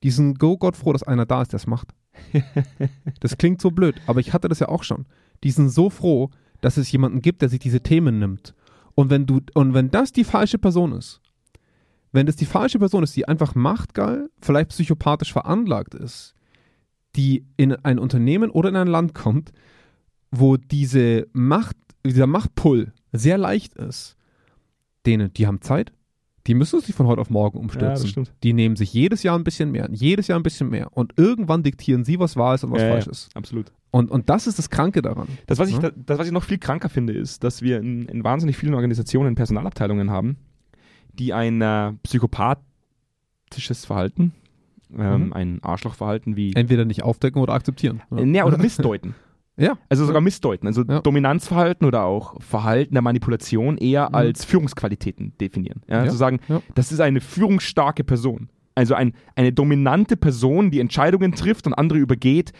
die 0.03 0.11
sind 0.11 0.39
go 0.39 0.57
Gott 0.57 0.77
froh, 0.77 0.93
dass 0.93 1.03
einer 1.03 1.27
da 1.27 1.43
ist, 1.43 1.53
der 1.53 1.59
es 1.59 1.67
macht. 1.67 1.89
das 3.21 3.39
klingt 3.39 3.61
so 3.61 3.71
blöd, 3.71 3.97
aber 4.07 4.21
ich 4.21 4.33
hatte 4.33 4.49
das 4.49 4.59
ja 4.59 4.69
auch 4.69 4.83
schon. 4.83 5.07
Die 5.45 5.51
sind 5.51 5.71
so 5.71 5.91
froh, 5.91 6.31
dass 6.61 6.77
es 6.77 6.91
jemanden 6.93 7.23
gibt, 7.23 7.43
der 7.43 7.49
sich 7.49 7.59
diese 7.59 7.81
Themen 7.81 8.19
nimmt. 8.19 8.55
Und 8.95 9.11
wenn 9.11 9.27
du, 9.27 9.41
und 9.55 9.75
wenn 9.75 9.91
das 9.91 10.13
die 10.13 10.25
falsche 10.25 10.59
Person 10.59 10.93
ist, 10.93 11.21
wenn 12.13 12.27
das 12.27 12.37
die 12.37 12.47
falsche 12.47 12.79
Person 12.79 13.03
ist, 13.03 13.17
die 13.17 13.27
einfach 13.27 13.55
machtgeil, 13.55 14.29
vielleicht 14.41 14.69
psychopathisch 14.71 15.33
veranlagt 15.33 15.95
ist, 15.95 16.35
die 17.17 17.47
in 17.57 17.73
ein 17.73 17.99
Unternehmen 17.99 18.51
oder 18.51 18.69
in 18.69 18.77
ein 18.77 18.87
Land 18.87 19.15
kommt, 19.15 19.53
wo 20.31 20.57
diese 20.57 21.27
Macht, 21.33 21.77
dieser 22.05 22.27
Machtpull 22.27 22.93
sehr 23.13 23.39
leicht 23.39 23.75
ist, 23.75 24.17
denen, 25.07 25.33
die 25.33 25.47
haben 25.47 25.63
Zeit, 25.63 25.93
die 26.47 26.55
müssen 26.55 26.81
sich 26.81 26.95
von 26.95 27.07
heute 27.07 27.21
auf 27.21 27.31
morgen 27.31 27.59
Ja, 27.59 27.63
umstürzen. 27.63 28.09
stimmt. 28.09 28.33
die 28.43 28.53
nehmen 28.53 28.75
sich 28.77 28.93
jedes 28.93 29.23
Jahr 29.23 29.39
ein 29.39 29.45
bisschen 29.45 29.71
mehr, 29.71 29.89
jedes 29.93 30.27
Jahr 30.27 30.39
ein 30.39 30.43
bisschen 30.43 30.69
mehr 30.71 30.89
und 30.97 31.13
irgendwann 31.17 31.63
diktieren 31.63 32.05
sie, 32.05 32.19
was 32.19 32.37
wahr 32.37 32.55
ist 32.55 32.65
und 32.65 32.73
was 32.73 32.83
Ja, 32.83 32.89
falsch 32.89 33.07
ja. 33.07 33.13
ist. 33.13 33.31
Absolut. 33.37 33.73
Und, 33.91 34.11
und 34.11 34.29
das 34.31 34.47
ist 34.47 34.59
das 34.59 34.71
Kranke 34.71 35.03
daran. 35.03 35.29
Das 35.47 35.59
was, 35.59 35.69
ich, 35.69 35.79
Ja. 35.79 35.91
das, 35.95 36.19
was 36.19 36.27
ich 36.27 36.33
noch 36.33 36.43
viel 36.45 36.59
kranker 36.59 36.89
finde, 36.89 37.13
ist, 37.13 37.45
dass 37.45 37.63
wir 37.63 37.79
in, 37.79 38.07
in 38.09 38.25
wahnsinnig 38.25 38.57
vielen 38.57 38.75
Organisationen 38.75 39.35
Personalabteilungen 39.35 40.11
haben, 40.11 40.37
die 41.15 41.33
ein 41.35 41.61
äh, 41.61 41.93
psychopathisches 42.03 43.85
Verhalten, 43.85 44.33
ähm, 44.97 45.27
Mhm. 45.27 45.33
ein 45.33 45.63
Arschlochverhalten 45.63 46.37
wie 46.37 46.55
Entweder 46.55 46.85
nicht 46.85 47.03
aufdecken 47.03 47.41
oder 47.41 47.53
akzeptieren. 47.55 48.03
äh, 48.15 48.25
ja, 48.27 48.45
oder 48.45 48.59
missdeuten. 48.59 49.15
Ja. 49.63 49.79
Also 49.89 50.05
sogar 50.07 50.21
missdeuten. 50.21 50.67
Also 50.67 50.83
Ja. 50.89 51.01
Dominanzverhalten 51.01 51.87
oder 51.87 52.03
auch 52.05 52.41
Verhalten 52.43 52.95
der 52.95 53.03
Manipulation 53.03 53.79
eher 53.79 54.09
Mhm. 54.09 54.15
als 54.15 54.45
Führungsqualitäten 54.45 55.33
definieren. 55.41 55.83
Ja, 55.89 56.05
Ja. 56.05 56.11
Zu 56.11 56.17
sagen, 56.17 56.41
das 56.75 56.93
ist 56.93 57.01
eine 57.01 57.21
führungsstarke 57.21 58.05
Person. 58.05 58.49
Also 58.75 58.95
ein, 58.95 59.13
eine 59.37 59.53
dominante 59.53 60.17
Person, 60.17 60.71
die 60.71 60.81
Entscheidungen 60.81 61.33
trifft 61.35 61.67
und 61.67 61.75
andere 61.75 61.99
übergeht, 61.99 62.53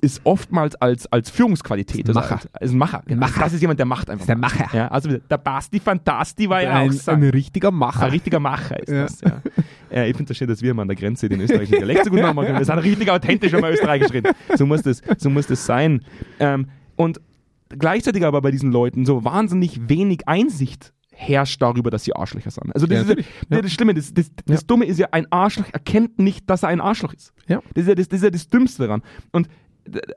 ist 0.00 0.22
oftmals 0.24 0.74
als, 0.76 1.06
als 1.12 1.28
Führungsqualität. 1.28 2.08
Also 2.08 2.18
Macher. 2.18 2.36
Als, 2.36 2.54
als 2.54 2.72
Macher. 2.72 3.02
genau. 3.06 3.20
Macher. 3.20 3.40
Das 3.40 3.52
ist 3.52 3.60
jemand, 3.60 3.78
der 3.78 3.84
macht 3.84 4.08
einfach. 4.08 4.22
Ist 4.22 4.28
der. 4.28 4.36
Macher. 4.38 4.74
Ja, 4.74 4.88
also 4.88 5.10
der 5.18 5.36
Basti 5.38 5.78
Fantasti 5.78 6.48
war 6.48 6.62
ja 6.62 6.70
auch 6.72 6.76
ein, 6.76 6.92
so. 6.92 7.10
ein 7.10 7.22
richtiger 7.24 7.70
Macher. 7.70 8.04
Ein 8.06 8.10
richtiger 8.12 8.40
Macher 8.40 8.78
ist 8.80 8.90
das, 8.90 9.20
ja. 9.20 9.42
ja 9.90 10.04
ich 10.04 10.16
finde 10.16 10.28
das 10.30 10.36
schön, 10.36 10.48
dass 10.48 10.62
wir 10.62 10.70
immer 10.70 10.82
an 10.82 10.88
der 10.88 10.96
Grenze 10.96 11.28
den 11.28 11.40
österreichischen 11.40 11.78
Dialekt 11.78 12.04
so 12.04 12.10
gut 12.10 12.20
machen 12.20 12.44
können. 12.44 12.58
Wir 12.58 12.64
sind 12.64 12.78
richtig 12.78 13.10
authentisch, 13.10 13.52
wenn 13.52 13.62
wir 13.62 13.70
Österreichisch 13.70 14.12
reden. 14.12 14.32
So 14.56 14.66
muss 14.66 14.82
das, 14.82 15.02
so 15.18 15.30
muss 15.30 15.46
das 15.46 15.64
sein. 15.66 16.02
Ähm, 16.38 16.66
und 16.96 17.20
gleichzeitig 17.68 18.24
aber 18.24 18.40
bei 18.40 18.50
diesen 18.50 18.72
Leuten 18.72 19.04
so 19.06 19.24
wahnsinnig 19.24 19.88
wenig 19.88 20.26
Einsicht 20.28 20.92
herrscht 21.12 21.60
darüber, 21.60 21.90
dass 21.90 22.04
sie 22.04 22.14
Arschlöcher 22.16 22.50
sind. 22.50 22.74
Also 22.74 22.86
das, 22.86 22.96
Ja, 22.96 23.02
ist 23.02 23.08
ja, 23.08 23.14
das, 23.16 23.24
Ja. 23.50 23.62
das 23.62 23.72
Schlimme, 23.72 23.94
das, 23.94 24.14
das, 24.14 24.30
das. 24.46 24.66
Dumme 24.66 24.86
ist 24.86 24.98
ja, 24.98 25.08
ein 25.12 25.30
Arschloch 25.30 25.66
erkennt 25.72 26.18
nicht, 26.18 26.48
dass 26.48 26.62
er 26.62 26.70
ein 26.70 26.80
Arschloch 26.80 27.12
ist. 27.12 27.32
Ja. 27.46 27.60
Das 27.74 27.82
ist 27.82 27.88
ja 27.88 27.94
das, 27.94 28.08
das, 28.08 28.18
ist 28.18 28.24
ja 28.24 28.30
das 28.30 28.48
Dümmste 28.48 28.84
daran. 28.84 29.02
Und 29.32 29.48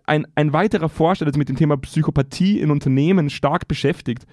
ein, 0.06 0.28
ein 0.36 0.54
weiterer 0.54 0.90
Forscher, 0.90 1.26
der 1.26 1.34
sich 1.34 1.40
mit 1.40 1.50
dem 1.50 1.56
Thema 1.56 1.78
Psychopathie 1.78 2.60
in 2.60 2.72
Unternehmen 2.72 3.30
stark 3.30 3.68
beschäftigt, 3.68 4.26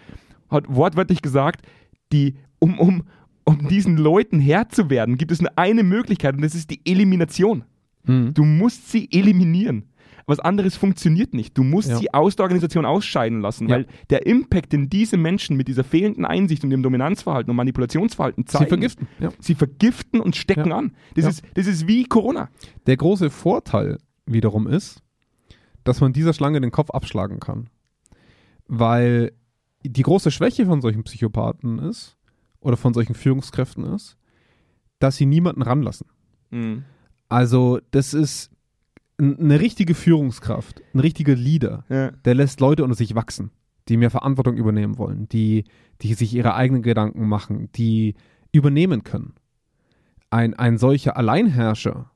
hat 0.48 0.64
wortwörtlich 0.68 1.22
gesagt, 1.22 1.66
die, 2.12 2.36
um, 2.58 2.78
um, 2.78 3.02
um 3.50 3.68
diesen 3.68 3.96
Leuten 3.96 4.40
Herr 4.40 4.68
zu 4.68 4.90
werden, 4.90 5.16
gibt 5.18 5.32
es 5.32 5.40
nur 5.40 5.50
eine 5.56 5.82
Möglichkeit 5.82 6.34
und 6.36 6.42
das 6.42 6.54
ist 6.54 6.70
die 6.70 6.80
Elimination. 6.84 7.64
Mhm. 8.04 8.34
Du 8.34 8.44
musst 8.44 8.90
sie 8.90 9.08
eliminieren. 9.12 9.84
Was 10.26 10.38
anderes 10.38 10.76
funktioniert 10.76 11.34
nicht. 11.34 11.58
Du 11.58 11.64
musst 11.64 11.88
Ja. 11.90 11.96
sie 11.96 12.14
aus 12.14 12.36
der 12.36 12.44
Organisation 12.44 12.84
ausscheiden 12.86 13.40
lassen, 13.40 13.68
Ja. 13.68 13.76
weil 13.76 13.86
der 14.10 14.26
Impact, 14.26 14.72
den 14.72 14.88
diese 14.88 15.16
Menschen 15.16 15.56
mit 15.56 15.66
dieser 15.66 15.82
fehlenden 15.82 16.24
Einsicht 16.24 16.62
und 16.62 16.70
dem 16.70 16.82
Dominanzverhalten 16.84 17.50
und 17.50 17.56
Manipulationsverhalten 17.56 18.46
zeigen, 18.46 18.64
Sie 18.64 18.68
vergiften. 18.68 19.08
Ja. 19.18 19.30
sie 19.40 19.54
vergiften 19.56 20.20
und 20.20 20.36
stecken 20.36 20.70
an. 20.72 20.92
Das, 21.16 21.24
ist, 21.24 21.42
das 21.54 21.66
ist 21.66 21.88
wie 21.88 22.04
Corona. 22.04 22.48
Der 22.86 22.96
große 22.96 23.28
Vorteil 23.30 23.98
wiederum 24.26 24.68
ist, 24.68 25.02
dass 25.82 26.00
man 26.00 26.12
dieser 26.12 26.32
Schlange 26.32 26.60
den 26.60 26.70
Kopf 26.70 26.90
abschlagen 26.90 27.40
kann. 27.40 27.68
Weil 28.68 29.32
die 29.84 30.02
große 30.02 30.30
Schwäche 30.30 30.66
von 30.66 30.80
solchen 30.80 31.02
Psychopathen 31.04 31.78
ist, 31.80 32.16
oder 32.60 32.76
von 32.76 32.94
solchen 32.94 33.14
Führungskräften 33.14 33.84
ist, 33.84 34.16
dass 34.98 35.16
sie 35.16 35.26
niemanden 35.26 35.62
ranlassen. 35.62 36.06
Also, 37.28 37.80
das 37.90 38.12
ist 38.14 38.50
eine 39.18 39.60
richtige 39.60 39.94
Führungskraft, 39.94 40.82
ein 40.94 41.00
richtiger 41.00 41.34
Leader, 41.36 41.84
Ja. 41.88 42.10
der 42.10 42.34
lässt 42.34 42.60
Leute 42.60 42.82
unter 42.84 42.96
sich 42.96 43.14
wachsen, 43.14 43.50
die 43.88 43.96
mehr 43.96 44.10
Verantwortung 44.10 44.56
übernehmen 44.56 44.98
wollen, 44.98 45.28
die, 45.28 45.64
die 46.02 46.14
sich 46.14 46.34
ihre 46.34 46.54
eigenen 46.54 46.82
Gedanken 46.82 47.28
machen, 47.28 47.68
die 47.76 48.14
übernehmen 48.52 49.04
können. 49.04 49.34
Ein, 50.30 50.54
ein 50.54 50.78
solcher 50.78 51.16
Alleinherrscher 51.16 52.10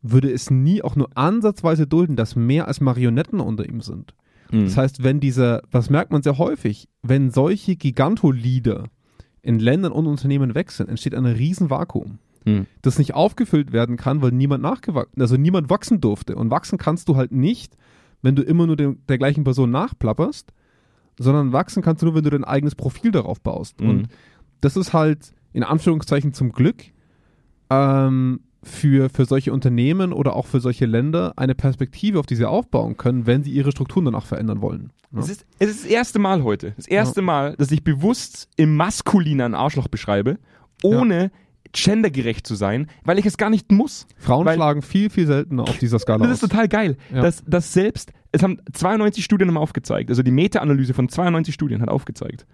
würde 0.00 0.30
es 0.32 0.50
nie 0.50 0.82
auch 0.82 0.96
nur 0.96 1.16
ansatzweise 1.16 1.86
dulden, 1.86 2.16
dass 2.16 2.34
mehr 2.34 2.66
als 2.66 2.80
Marionetten 2.80 3.40
unter 3.40 3.68
ihm 3.68 3.80
sind. 3.80 4.14
Mhm. 4.50 4.64
Das 4.64 4.76
heißt, 4.76 5.02
wenn 5.04 5.20
dieser, 5.20 5.62
was 5.70 5.90
merkt 5.90 6.10
man 6.12 6.22
sehr 6.22 6.38
häufig, 6.38 6.88
wenn 7.02 7.30
solche 7.30 7.76
Gigantolieder 7.76 8.84
in 9.42 9.58
Ländern 9.58 9.92
und 9.92 10.06
Unternehmen 10.06 10.52
sind, 10.68 10.88
entsteht 10.88 11.14
ein 11.14 11.26
Riesenvakuum. 11.26 12.18
Hm. 12.44 12.66
das 12.82 12.98
nicht 12.98 13.14
aufgefüllt 13.14 13.72
werden 13.72 13.96
kann, 13.96 14.20
weil 14.20 14.32
niemand 14.32 14.64
nachgewachsen, 14.64 15.20
also 15.20 15.36
niemand 15.36 15.70
wachsen 15.70 16.00
durfte. 16.00 16.34
Und 16.34 16.50
wachsen 16.50 16.76
kannst 16.76 17.08
du 17.08 17.14
halt 17.14 17.30
nicht, 17.30 17.76
wenn 18.20 18.34
du 18.34 18.42
immer 18.42 18.66
nur 18.66 18.76
dem, 18.76 18.98
der 19.08 19.16
gleichen 19.16 19.44
Person 19.44 19.70
nachplapperst, 19.70 20.52
sondern 21.20 21.52
wachsen 21.52 21.82
kannst 21.82 22.02
du 22.02 22.06
nur, 22.06 22.16
wenn 22.16 22.24
du 22.24 22.30
dein 22.30 22.42
eigenes 22.42 22.74
Profil 22.74 23.12
darauf 23.12 23.40
baust. 23.40 23.80
Mhm. 23.80 23.88
Und 23.88 24.08
das 24.60 24.76
ist 24.76 24.92
halt 24.92 25.34
in 25.52 25.62
Anführungszeichen 25.62 26.32
zum 26.32 26.50
Glück 26.50 26.82
ähm, 27.70 28.40
für, 28.64 29.08
für 29.10 29.24
solche 29.24 29.52
Unternehmen 29.52 30.12
oder 30.12 30.36
auch 30.36 30.46
für 30.46 30.60
solche 30.60 30.86
Länder 30.86 31.32
eine 31.36 31.54
Perspektive, 31.54 32.18
auf 32.20 32.26
die 32.26 32.36
sie 32.36 32.48
aufbauen 32.48 32.96
können, 32.96 33.26
wenn 33.26 33.42
sie 33.42 33.50
ihre 33.50 33.72
Strukturen 33.72 34.04
danach 34.04 34.26
verändern 34.26 34.60
wollen. 34.62 34.90
Ja. 35.12 35.18
Es, 35.20 35.28
ist, 35.28 35.44
es 35.58 35.70
ist 35.70 35.84
das 35.84 35.90
erste 35.90 36.18
Mal 36.18 36.42
heute, 36.42 36.72
das 36.76 36.86
erste 36.86 37.22
Mal, 37.22 37.54
dass 37.56 37.70
ich 37.70 37.82
bewusst 37.84 38.48
im 38.56 38.76
Maskulinen 38.76 39.54
ein 39.54 39.54
Arschloch 39.54 39.88
beschreibe, 39.88 40.38
ohne 40.82 41.30
gendergerecht 41.72 42.46
zu 42.46 42.54
sein, 42.54 42.86
weil 43.04 43.18
ich 43.18 43.26
es 43.26 43.36
gar 43.36 43.50
nicht 43.50 43.72
muss. 43.72 44.06
Frauen 44.18 44.44
weil- 44.46 44.56
schlagen 44.56 44.82
viel, 44.82 45.10
viel 45.10 45.26
seltener 45.26 45.62
auf 45.62 45.78
dieser 45.78 45.98
Skala 45.98 46.18
Das 46.26 46.38
ist 46.38 46.44
aus. 46.44 46.50
total 46.50 46.68
geil, 46.68 46.96
Ja. 47.12 47.22
dass, 47.22 47.42
dass 47.46 47.72
selbst, 47.72 48.12
es 48.30 48.42
haben 48.42 48.58
92 48.72 49.24
Studien 49.24 49.48
haben 49.48 49.56
aufgezeigt, 49.56 50.10
also 50.10 50.22
die 50.22 50.30
Meta-Analyse 50.30 50.92
von 50.94 51.08
92 51.08 51.54
Studien 51.54 51.80
hat 51.82 51.88
aufgezeigt, 51.88 52.46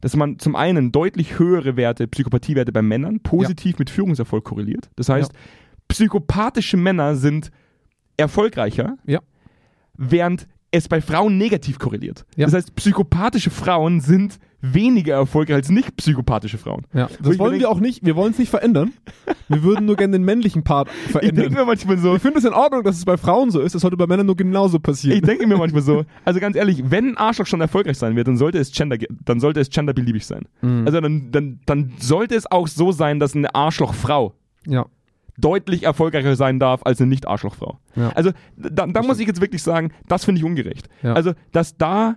dass 0.00 0.16
man 0.16 0.38
zum 0.38 0.56
einen 0.56 0.92
deutlich 0.92 1.38
höhere 1.38 1.76
Werte, 1.76 2.06
Psychopathiewerte 2.06 2.72
bei 2.72 2.82
Männern 2.82 3.20
positiv 3.20 3.78
mit 3.78 3.90
Führungserfolg 3.90 4.44
korreliert. 4.44 4.90
Das 4.96 5.08
heißt, 5.08 5.32
psychopathische 5.88 6.76
Männer 6.76 7.16
sind 7.16 7.50
erfolgreicher, 8.16 8.96
Ja. 9.06 9.20
während 9.94 10.46
es 10.70 10.88
bei 10.88 11.00
Frauen 11.00 11.38
negativ 11.38 11.78
korreliert. 11.78 12.24
Ja. 12.36 12.46
Das 12.46 12.54
heißt, 12.54 12.74
psychopathische 12.76 13.50
Frauen 13.50 14.00
sind 14.00 14.38
weniger 14.60 15.14
erfolgreich 15.14 15.54
als 15.56 15.68
nicht 15.70 15.96
psychopathische 15.96 16.58
Frauen. 16.58 16.84
Ja, 16.92 17.08
das 17.22 17.38
wollen 17.38 17.52
denk- 17.52 17.62
wir 17.62 17.70
auch 17.70 17.78
nicht. 17.78 18.04
Wir 18.04 18.16
wollen 18.16 18.32
es 18.32 18.38
nicht 18.38 18.50
verändern. 18.50 18.92
Wir 19.48 19.62
würden 19.62 19.86
nur 19.86 19.94
gerne 19.96 20.12
den 20.14 20.24
männlichen 20.24 20.64
Part 20.64 20.88
Ich 21.06 21.12
denke 21.12 21.18
verändern. 21.28 21.52
mir 21.54 21.64
manchmal 21.64 21.96
so, 21.98 22.16
Ich 22.16 22.22
finde 22.22 22.38
es 22.40 22.44
in 22.44 22.52
Ordnung, 22.52 22.82
dass 22.82 22.96
es 22.98 23.04
bei 23.04 23.16
Frauen 23.16 23.50
so 23.52 23.60
ist. 23.60 23.74
Es 23.76 23.82
sollte 23.82 23.96
bei 23.96 24.06
Männern 24.08 24.26
nur 24.26 24.36
genauso 24.36 24.80
passieren. 24.80 25.16
Ich 25.18 25.22
denke 25.22 25.46
mir 25.46 25.56
manchmal 25.58 25.82
so, 25.82 26.04
also 26.24 26.40
ganz 26.40 26.56
ehrlich, 26.56 26.82
wenn 26.90 27.10
ein 27.10 27.16
Arschloch 27.16 27.46
schon 27.46 27.60
erfolgreich 27.60 27.96
sein 27.98 28.16
wird, 28.16 28.26
dann 28.26 28.36
sollte 28.36 28.58
es 28.58 28.72
gender, 28.72 28.96
dann 29.24 29.38
sollte 29.38 29.60
es 29.60 29.70
genderbeliebig 29.70 30.26
sein. 30.26 30.46
Mhm. 30.60 30.82
Also 30.86 31.00
dann, 31.00 31.30
dann, 31.30 31.60
dann 31.64 31.92
sollte 32.00 32.34
es 32.34 32.50
auch 32.50 32.66
so 32.66 32.90
sein, 32.90 33.20
dass 33.20 33.34
eine 33.36 33.54
Arschlochfrau 33.54 34.34
ja. 34.66 34.86
Deutlich 35.38 35.84
erfolgreicher 35.84 36.36
sein 36.36 36.58
darf 36.58 36.82
als 36.84 37.00
eine 37.00 37.08
Nicht-Arschlochfrau. 37.08 37.78
Ja. 37.96 38.10
Also 38.10 38.32
da, 38.56 38.86
da 38.86 39.02
muss 39.02 39.18
ich 39.20 39.26
jetzt 39.26 39.40
wirklich 39.40 39.62
sagen, 39.62 39.92
das 40.08 40.24
finde 40.24 40.40
ich 40.40 40.44
ungerecht. 40.44 40.88
Ja. 41.02 41.14
Also, 41.14 41.32
dass 41.52 41.76
da 41.76 42.16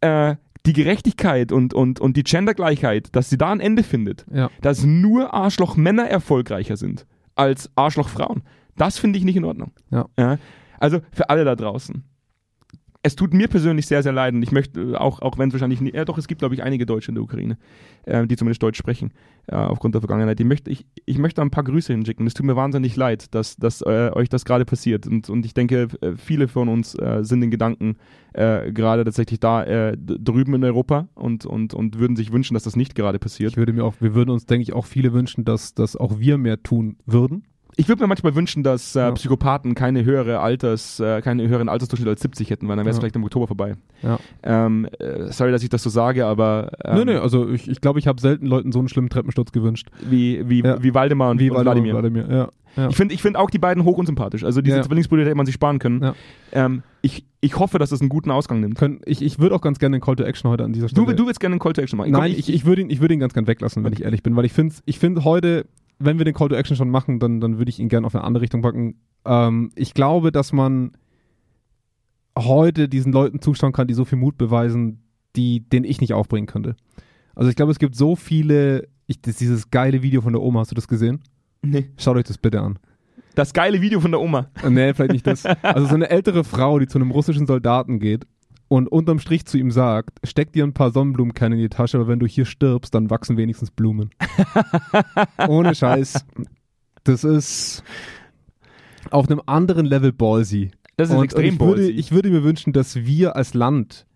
äh, 0.00 0.36
die 0.66 0.72
Gerechtigkeit 0.74 1.50
und, 1.50 1.72
und, 1.74 1.98
und 1.98 2.16
die 2.16 2.24
Gendergleichheit, 2.24 3.08
dass 3.16 3.30
sie 3.30 3.38
da 3.38 3.50
ein 3.50 3.60
Ende 3.60 3.82
findet, 3.82 4.26
Ja. 4.32 4.50
dass 4.60 4.84
nur 4.84 5.32
Arschlochmänner 5.32 6.08
erfolgreicher 6.08 6.76
sind 6.76 7.06
als 7.34 7.70
Arschlochfrauen. 7.74 8.42
Das 8.76 8.98
finde 8.98 9.18
ich 9.18 9.24
nicht 9.24 9.36
in 9.36 9.44
Ordnung. 9.44 9.72
Also 10.78 11.00
für 11.12 11.30
alle 11.30 11.44
da 11.44 11.56
draußen. 11.56 12.04
Es 13.02 13.14
tut 13.14 13.32
mir 13.32 13.46
persönlich 13.46 13.86
sehr, 13.86 14.02
sehr 14.02 14.12
leid 14.12 14.34
ich 14.42 14.50
möchte 14.50 14.80
äh, 14.80 14.94
auch, 14.96 15.22
auch 15.22 15.38
wenn 15.38 15.48
es 15.48 15.54
wahrscheinlich 15.54 15.80
nicht, 15.80 15.94
ja 15.94 16.04
doch, 16.04 16.18
es 16.18 16.26
gibt 16.26 16.40
glaube 16.40 16.54
ich 16.54 16.62
einige 16.62 16.84
Deutsche 16.84 17.10
in 17.10 17.14
der 17.14 17.22
Ukraine, 17.22 17.56
äh, 18.04 18.26
die 18.26 18.36
zumindest 18.36 18.62
Deutsch 18.62 18.78
sprechen, 18.78 19.12
äh, 19.46 19.54
aufgrund 19.54 19.94
der 19.94 20.00
Vergangenheit. 20.00 20.38
Die 20.38 20.44
möchte, 20.44 20.70
ich, 20.70 20.84
ich 21.06 21.18
möchte 21.18 21.40
ein 21.40 21.50
paar 21.50 21.64
Grüße 21.64 21.92
hinschicken. 21.92 22.26
Es 22.26 22.34
tut 22.34 22.44
mir 22.44 22.56
wahnsinnig 22.56 22.96
leid, 22.96 23.34
dass, 23.34 23.56
dass 23.56 23.82
äh, 23.82 24.10
euch 24.12 24.28
das 24.28 24.44
gerade 24.44 24.64
passiert 24.64 25.06
und, 25.06 25.30
und 25.30 25.46
ich 25.46 25.54
denke, 25.54 25.88
äh, 26.00 26.16
viele 26.16 26.48
von 26.48 26.68
uns 26.68 26.94
äh, 26.96 27.22
sind 27.22 27.42
in 27.42 27.50
Gedanken 27.50 27.96
gerade 28.34 29.04
tatsächlich 29.04 29.40
da 29.40 29.64
drüben 29.96 30.54
in 30.54 30.62
Europa 30.62 31.08
und, 31.14 31.44
und, 31.44 31.74
und 31.74 31.98
würden 31.98 32.14
sich 32.14 32.30
wünschen, 32.30 32.54
dass 32.54 32.62
das 32.62 32.76
nicht 32.76 32.94
gerade 32.94 33.18
passiert. 33.18 33.52
Ich 33.52 33.56
würde 33.56 33.72
mir 33.72 33.84
auch, 33.84 33.94
wir 34.00 34.14
würden 34.14 34.30
uns, 34.30 34.46
denke 34.46 34.62
ich, 34.62 34.74
auch 34.74 34.86
viele 34.86 35.12
wünschen, 35.12 35.44
dass, 35.44 35.74
dass 35.74 35.96
auch 35.96 36.20
wir 36.20 36.38
mehr 36.38 36.62
tun 36.62 36.98
würden. 37.04 37.46
Ich 37.80 37.88
würde 37.88 38.02
mir 38.02 38.08
manchmal 38.08 38.34
wünschen, 38.34 38.64
dass 38.64 38.96
äh, 38.96 38.98
Ja. 38.98 39.10
Psychopathen 39.12 39.74
keine 39.76 40.04
höhere 40.04 40.40
Alters, 40.40 40.98
äh, 40.98 41.22
keine 41.22 41.46
höheren 41.48 41.68
Altersdurchschnitt 41.68 42.08
als 42.08 42.20
70 42.20 42.50
hätten, 42.50 42.66
weil 42.68 42.76
dann 42.76 42.84
wäre 42.84 42.90
es 42.90 42.96
Ja. 42.96 43.00
vielleicht 43.02 43.14
im 43.16 43.22
Oktober 43.22 43.46
vorbei. 43.46 43.76
Ja. 44.02 44.18
Ähm, 44.42 44.88
äh, 44.98 45.30
sorry, 45.32 45.52
dass 45.52 45.62
ich 45.62 45.68
das 45.68 45.82
so 45.84 45.88
sage, 45.90 46.26
aber 46.26 46.72
ähm, 46.84 46.96
Nö, 46.96 47.04
nö, 47.04 47.20
also 47.20 47.48
ich, 47.48 47.68
ich 47.70 47.80
glaube, 47.80 48.00
ich 48.00 48.08
habe 48.08 48.20
selten 48.20 48.46
Leuten 48.46 48.72
so 48.72 48.80
einen 48.80 48.88
schlimmen 48.88 49.08
Treppensturz 49.10 49.52
gewünscht. 49.52 49.88
wie, 50.10 50.42
wie, 50.48 50.64
wie 50.64 50.92
Waldemar 50.92 51.30
und, 51.30 51.38
Wie 51.38 51.50
und 51.50 51.62
Wladimir. 51.62 51.92
Vladimir. 51.92 52.24
Wladimir. 52.28 52.50
Ja. 52.76 52.88
Ich 52.88 52.96
finde 52.96 53.14
ich 53.14 53.22
find 53.22 53.36
auch 53.36 53.48
die 53.50 53.58
beiden 53.58 53.84
hoch 53.84 53.96
unsympathisch. 53.96 54.42
Also 54.44 54.60
diese 54.60 54.76
Ja. 54.76 54.82
Zwillingsbrüder 54.82 55.24
hätte 55.24 55.34
man 55.34 55.46
sich 55.46 55.54
sparen 55.54 55.78
können. 55.78 56.12
Ähm, 56.52 56.82
ich, 57.02 57.24
ich 57.40 57.58
hoffe, 57.58 57.78
dass 57.78 57.90
das 57.90 58.00
einen 58.00 58.08
guten 58.08 58.30
Ausgang 58.30 58.60
nimmt. 58.60 58.76
Können, 58.76 59.00
ich 59.04 59.22
ich 59.22 59.38
würde 59.38 59.54
auch 59.54 59.60
ganz 59.60 59.78
gerne 59.78 59.96
den 59.96 60.00
Call 60.00 60.16
to 60.16 60.24
Action 60.24 60.50
heute 60.50 60.64
an 60.64 60.72
dieser 60.72 60.88
Stelle. 60.88 61.06
Du, 61.06 61.12
du 61.12 61.26
willst 61.26 61.40
gerne 61.40 61.54
einen 61.54 61.60
Call 61.60 61.72
to 61.72 61.80
Action 61.80 61.96
machen. 61.96 62.10
Nein, 62.12 62.30
Komm, 62.32 62.38
ich, 62.40 62.52
ich 62.52 62.64
würde 62.66 62.82
ihn, 62.82 62.90
ich 62.90 63.00
würde 63.00 63.14
ihn 63.14 63.20
ganz 63.20 63.34
gern 63.34 63.46
weglassen, 63.46 63.82
wenn 63.84 63.92
ich 63.92 64.02
ehrlich 64.02 64.22
bin, 64.22 64.34
weil 64.36 64.44
ich 64.44 64.52
finde, 64.52 64.74
ich 64.84 64.98
finde 64.98 65.24
heute, 65.24 65.64
wenn 65.98 66.18
wir 66.18 66.24
den 66.24 66.34
Call 66.34 66.48
to 66.48 66.54
Action 66.54 66.76
schon 66.76 66.90
machen, 66.90 67.18
dann, 67.18 67.40
dann 67.40 67.58
würde 67.58 67.70
ich 67.70 67.78
ihn 67.78 67.88
gerne 67.88 68.06
auf 68.06 68.14
eine 68.14 68.24
andere 68.24 68.42
Richtung 68.42 68.62
packen. 68.62 68.96
Ähm, 69.24 69.70
ich 69.74 69.94
glaube, 69.94 70.32
dass 70.32 70.52
man 70.52 70.92
heute 72.38 72.88
diesen 72.88 73.12
Leuten 73.12 73.40
zuschauen 73.40 73.72
kann, 73.72 73.88
die 73.88 73.94
so 73.94 74.04
viel 74.04 74.18
Mut 74.18 74.38
beweisen, 74.38 75.02
die, 75.36 75.68
den 75.68 75.84
ich 75.84 76.00
nicht 76.00 76.14
aufbringen 76.14 76.46
könnte. 76.46 76.76
Also 77.34 77.50
ich 77.50 77.56
glaube, 77.56 77.72
es 77.72 77.78
gibt 77.78 77.96
so 77.96 78.16
viele, 78.16 78.88
ich, 79.06 79.20
das, 79.20 79.36
dieses 79.36 79.70
geile 79.70 80.02
Video 80.02 80.20
von 80.20 80.32
der 80.32 80.42
Oma, 80.42 80.60
hast 80.60 80.70
du 80.70 80.74
das 80.74 80.88
gesehen? 80.88 81.20
nee. 81.62 81.90
Schaut 81.96 82.16
euch 82.16 82.24
das 82.24 82.38
bitte 82.38 82.60
an. 82.60 82.78
Das 83.34 83.52
geile 83.52 83.80
Video 83.80 84.00
von 84.00 84.10
der 84.10 84.20
Oma. 84.20 84.50
Äh, 84.62 84.70
Nee, 84.70 84.94
vielleicht 84.94 85.12
nicht 85.12 85.26
das. 85.26 85.44
Also 85.62 85.86
so 85.86 85.94
eine 85.94 86.10
ältere 86.10 86.44
Frau, 86.44 86.78
die 86.78 86.86
zu 86.86 86.98
einem 86.98 87.10
russischen 87.10 87.46
Soldaten 87.46 87.98
geht 87.98 88.26
und 88.68 88.86
unterm 88.88 89.18
Strich 89.18 89.46
zu 89.46 89.56
ihm 89.58 89.70
sagt, 89.70 90.18
steck 90.24 90.52
dir 90.52 90.64
ein 90.64 90.74
paar 90.74 90.90
Sonnenblumenkerne 90.90 91.54
in 91.56 91.60
die 91.62 91.68
Tasche, 91.68 91.96
aber 91.98 92.08
wenn 92.08 92.18
du 92.18 92.26
hier 92.26 92.44
stirbst, 92.44 92.94
dann 92.94 93.10
wachsen 93.10 93.36
wenigstens 93.36 93.70
Blumen. 93.70 94.10
Ohne 95.48 95.74
Scheiß. 95.74 96.24
Das 97.04 97.24
ist 97.24 97.82
auf 99.10 99.28
einem 99.30 99.40
anderen 99.46 99.86
Level 99.86 100.12
ballsy. 100.12 100.70
Das 100.96 101.08
ist 101.10 101.14
Und- 101.16 101.24
extrem 101.24 101.44
und 101.46 101.52
ich 101.54 101.60
würde, 101.60 101.74
ballsy. 101.82 101.90
ich 101.92 102.12
würde 102.12 102.30
mir 102.30 102.42
wünschen, 102.44 102.72
dass 102.72 102.96
wir 102.96 103.36
als 103.36 103.54
Land 103.54 104.06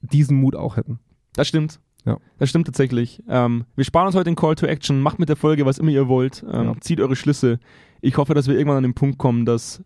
diesen 0.00 0.36
Mut 0.38 0.54
auch 0.54 0.76
hätten. 0.76 1.00
Das 1.34 1.48
stimmt. 1.48 1.80
Ja. 2.04 2.18
Das 2.38 2.48
stimmt 2.50 2.66
tatsächlich. 2.66 3.22
Ähm, 3.28 3.64
wir 3.74 3.84
sparen 3.84 4.06
uns 4.06 4.14
heute 4.14 4.30
den 4.30 4.36
Call 4.36 4.54
to 4.54 4.66
Action. 4.66 5.00
Macht 5.00 5.18
mit 5.18 5.28
der 5.28 5.34
Folge, 5.36 5.66
was 5.66 5.78
immer 5.78 5.90
ihr 5.90 6.06
wollt. 6.06 6.44
Ähm, 6.48 6.66
Ja. 6.66 6.74
Zieht 6.80 7.00
eure 7.00 7.16
Schlüsse. 7.16 7.58
Ich 8.00 8.16
hoffe, 8.16 8.34
dass 8.34 8.46
wir 8.46 8.54
irgendwann 8.56 8.76
an 8.76 8.82
den 8.84 8.94
Punkt 8.94 9.18
kommen, 9.18 9.44
dass 9.44 9.82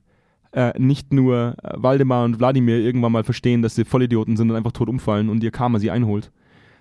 äh, 0.53 0.79
nicht 0.79 1.13
nur 1.13 1.55
äh, 1.63 1.73
Waldemar 1.77 2.25
und 2.25 2.39
Wladimir 2.39 2.79
irgendwann 2.79 3.13
mal 3.13 3.25
verstehen, 3.25 3.63
dass 3.63 3.75
sie 3.75 3.85
Vollidioten 3.85 4.37
sind 4.37 4.51
und 4.51 4.57
einfach 4.57 4.73
tot 4.73 4.89
umfallen 4.89 5.29
und 5.29 5.43
ihr 5.45 5.51
Karma 5.51 5.79
sie 5.79 5.91
einholt. 5.91 6.31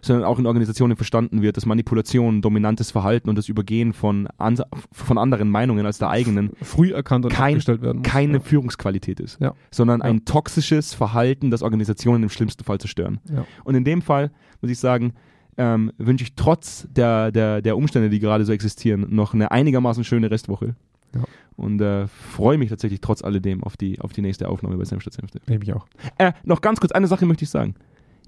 Sondern 0.01 0.23
auch 0.23 0.39
in 0.39 0.45
Organisationen 0.45 0.95
verstanden 0.95 1.41
wird, 1.41 1.57
dass 1.57 1.65
Manipulation, 1.65 2.41
dominantes 2.41 2.89
Verhalten 2.89 3.27
und 3.29 3.37
das 3.37 3.49
Übergehen 3.49 3.91
von, 3.91 4.29
ans- 4.37 4.61
von 4.93 5.17
anderen 5.17 5.49
Meinungen 5.49 5.85
als 5.85 5.97
der 5.97 6.09
eigenen 6.09 6.51
Früh 6.61 6.93
erkannt 6.93 7.25
und 7.25 7.33
Kein- 7.33 7.57
werden 7.67 7.97
muss. 7.97 8.03
keine 8.09 8.33
Ja. 8.35 8.39
Führungsqualität 8.39 9.19
ist, 9.19 9.41
Ja. 9.41 9.55
sondern 9.71 9.99
Ja. 9.99 10.05
ein 10.05 10.23
toxisches 10.23 10.93
Verhalten, 10.93 11.51
das 11.51 11.61
Organisationen 11.61 12.23
im 12.23 12.29
schlimmsten 12.29 12.63
Fall 12.63 12.77
zerstören. 12.79 13.19
Und 13.65 13.75
in 13.75 13.83
dem 13.83 14.01
Fall, 14.01 14.31
muss 14.61 14.71
ich 14.71 14.79
sagen, 14.79 15.11
ähm, 15.57 15.91
wünsche 15.97 16.23
ich 16.23 16.33
trotz 16.35 16.87
der, 16.95 17.33
der, 17.33 17.61
der 17.61 17.75
Umstände, 17.75 18.09
die 18.09 18.19
gerade 18.21 18.45
so 18.45 18.53
existieren, 18.53 19.05
noch 19.09 19.33
eine 19.33 19.51
einigermaßen 19.51 20.05
schöne 20.05 20.31
Restwoche. 20.31 20.75
Ja. 21.15 21.23
Und 21.55 21.81
äh, 21.81 22.07
freue 22.07 22.57
mich 22.57 22.69
tatsächlich 22.69 23.01
trotz 23.01 23.21
alledem 23.23 23.63
auf 23.63 23.75
die, 23.75 23.99
auf 23.99 24.13
die 24.13 24.21
nächste 24.21 24.47
Aufnahme 24.47 24.77
bei 24.77 24.85
Senf 24.85 25.01
statt 25.01 25.13
Senfte. 25.13 25.39
Ich 25.47 25.59
mich 25.59 25.73
auch. 25.73 25.87
Äh, 26.17 26.31
noch 26.45 26.61
ganz 26.61 26.79
kurz, 26.79 26.91
eine 26.93 27.07
Sache 27.07 27.25
möchte 27.25 27.43
ich 27.43 27.49
sagen. 27.49 27.75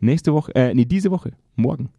Nächste 0.01 0.33
Woche, 0.33 0.53
äh, 0.55 0.73
nee, 0.73 0.85
diese 0.85 1.11
Woche, 1.11 1.31
morgen, 1.55 1.89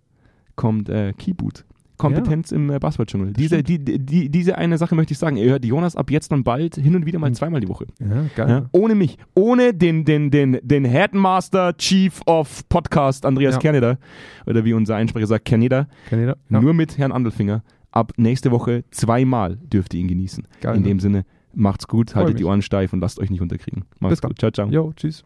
kommt 0.56 0.88
äh, 0.88 1.12
Keyboot. 1.14 1.64
Kompetenz 1.98 2.50
im 2.50 2.68
äh, 2.68 2.80
Basketball-Dschungel. 2.80 3.32
Diese, 3.32 3.62
die, 3.62 3.78
die, 3.78 4.28
diese 4.28 4.58
eine 4.58 4.76
Sache 4.76 4.96
möchte 4.96 5.12
ich 5.12 5.18
sagen. 5.18 5.36
Ihr 5.36 5.50
hört 5.52 5.64
Jonas 5.64 5.94
ab 5.94 6.10
jetzt 6.10 6.32
dann 6.32 6.42
bald 6.42 6.74
hin 6.74 6.96
und 6.96 7.06
wieder 7.06 7.20
mal 7.20 7.30
Mhm. 7.30 7.34
zweimal 7.34 7.60
die 7.60 7.68
Woche. 7.68 7.86
Ja, 8.00 8.24
geil. 8.34 8.48
Ja, 8.48 8.66
ohne 8.72 8.96
mich. 8.96 9.18
Ohne 9.36 9.72
den, 9.72 10.04
den, 10.04 10.32
den, 10.32 10.58
den 10.62 10.84
Headmaster 10.84 11.76
Chief 11.76 12.20
of 12.26 12.68
Podcast 12.68 13.24
Andreas 13.24 13.54
Ja. 13.54 13.60
Kerneder. 13.60 13.98
Oder 14.46 14.64
wie 14.64 14.72
unser 14.72 14.96
Einsprecher 14.96 15.28
sagt, 15.28 15.44
Kerneder. 15.44 15.86
Ja. 16.10 16.34
Nur 16.48 16.74
mit 16.74 16.98
Herrn 16.98 17.12
Andelfinger. 17.12 17.62
Ab 17.92 18.12
nächste 18.16 18.50
Woche 18.50 18.84
zweimal 18.90 19.56
dürft 19.56 19.94
ihr 19.94 20.00
ihn 20.00 20.08
genießen. 20.08 20.46
Geil, 20.60 20.76
In 20.76 20.82
ne? 20.82 20.88
dem 20.88 21.00
Sinne, 21.00 21.24
macht's 21.54 21.86
gut, 21.86 22.14
haltet 22.14 22.38
die. 22.38 22.44
Ohren 22.44 22.62
steif 22.62 22.92
und 22.92 23.00
lasst 23.00 23.20
euch 23.20 23.30
nicht 23.30 23.42
unterkriegen. 23.42 23.84
Macht's 24.00 24.14
Bis 24.14 24.20
dann. 24.22 24.30
gut. 24.30 24.38
Ciao, 24.38 24.50
ciao. 24.50 24.68
Jo, 24.68 24.92
tschüss. 24.96 25.24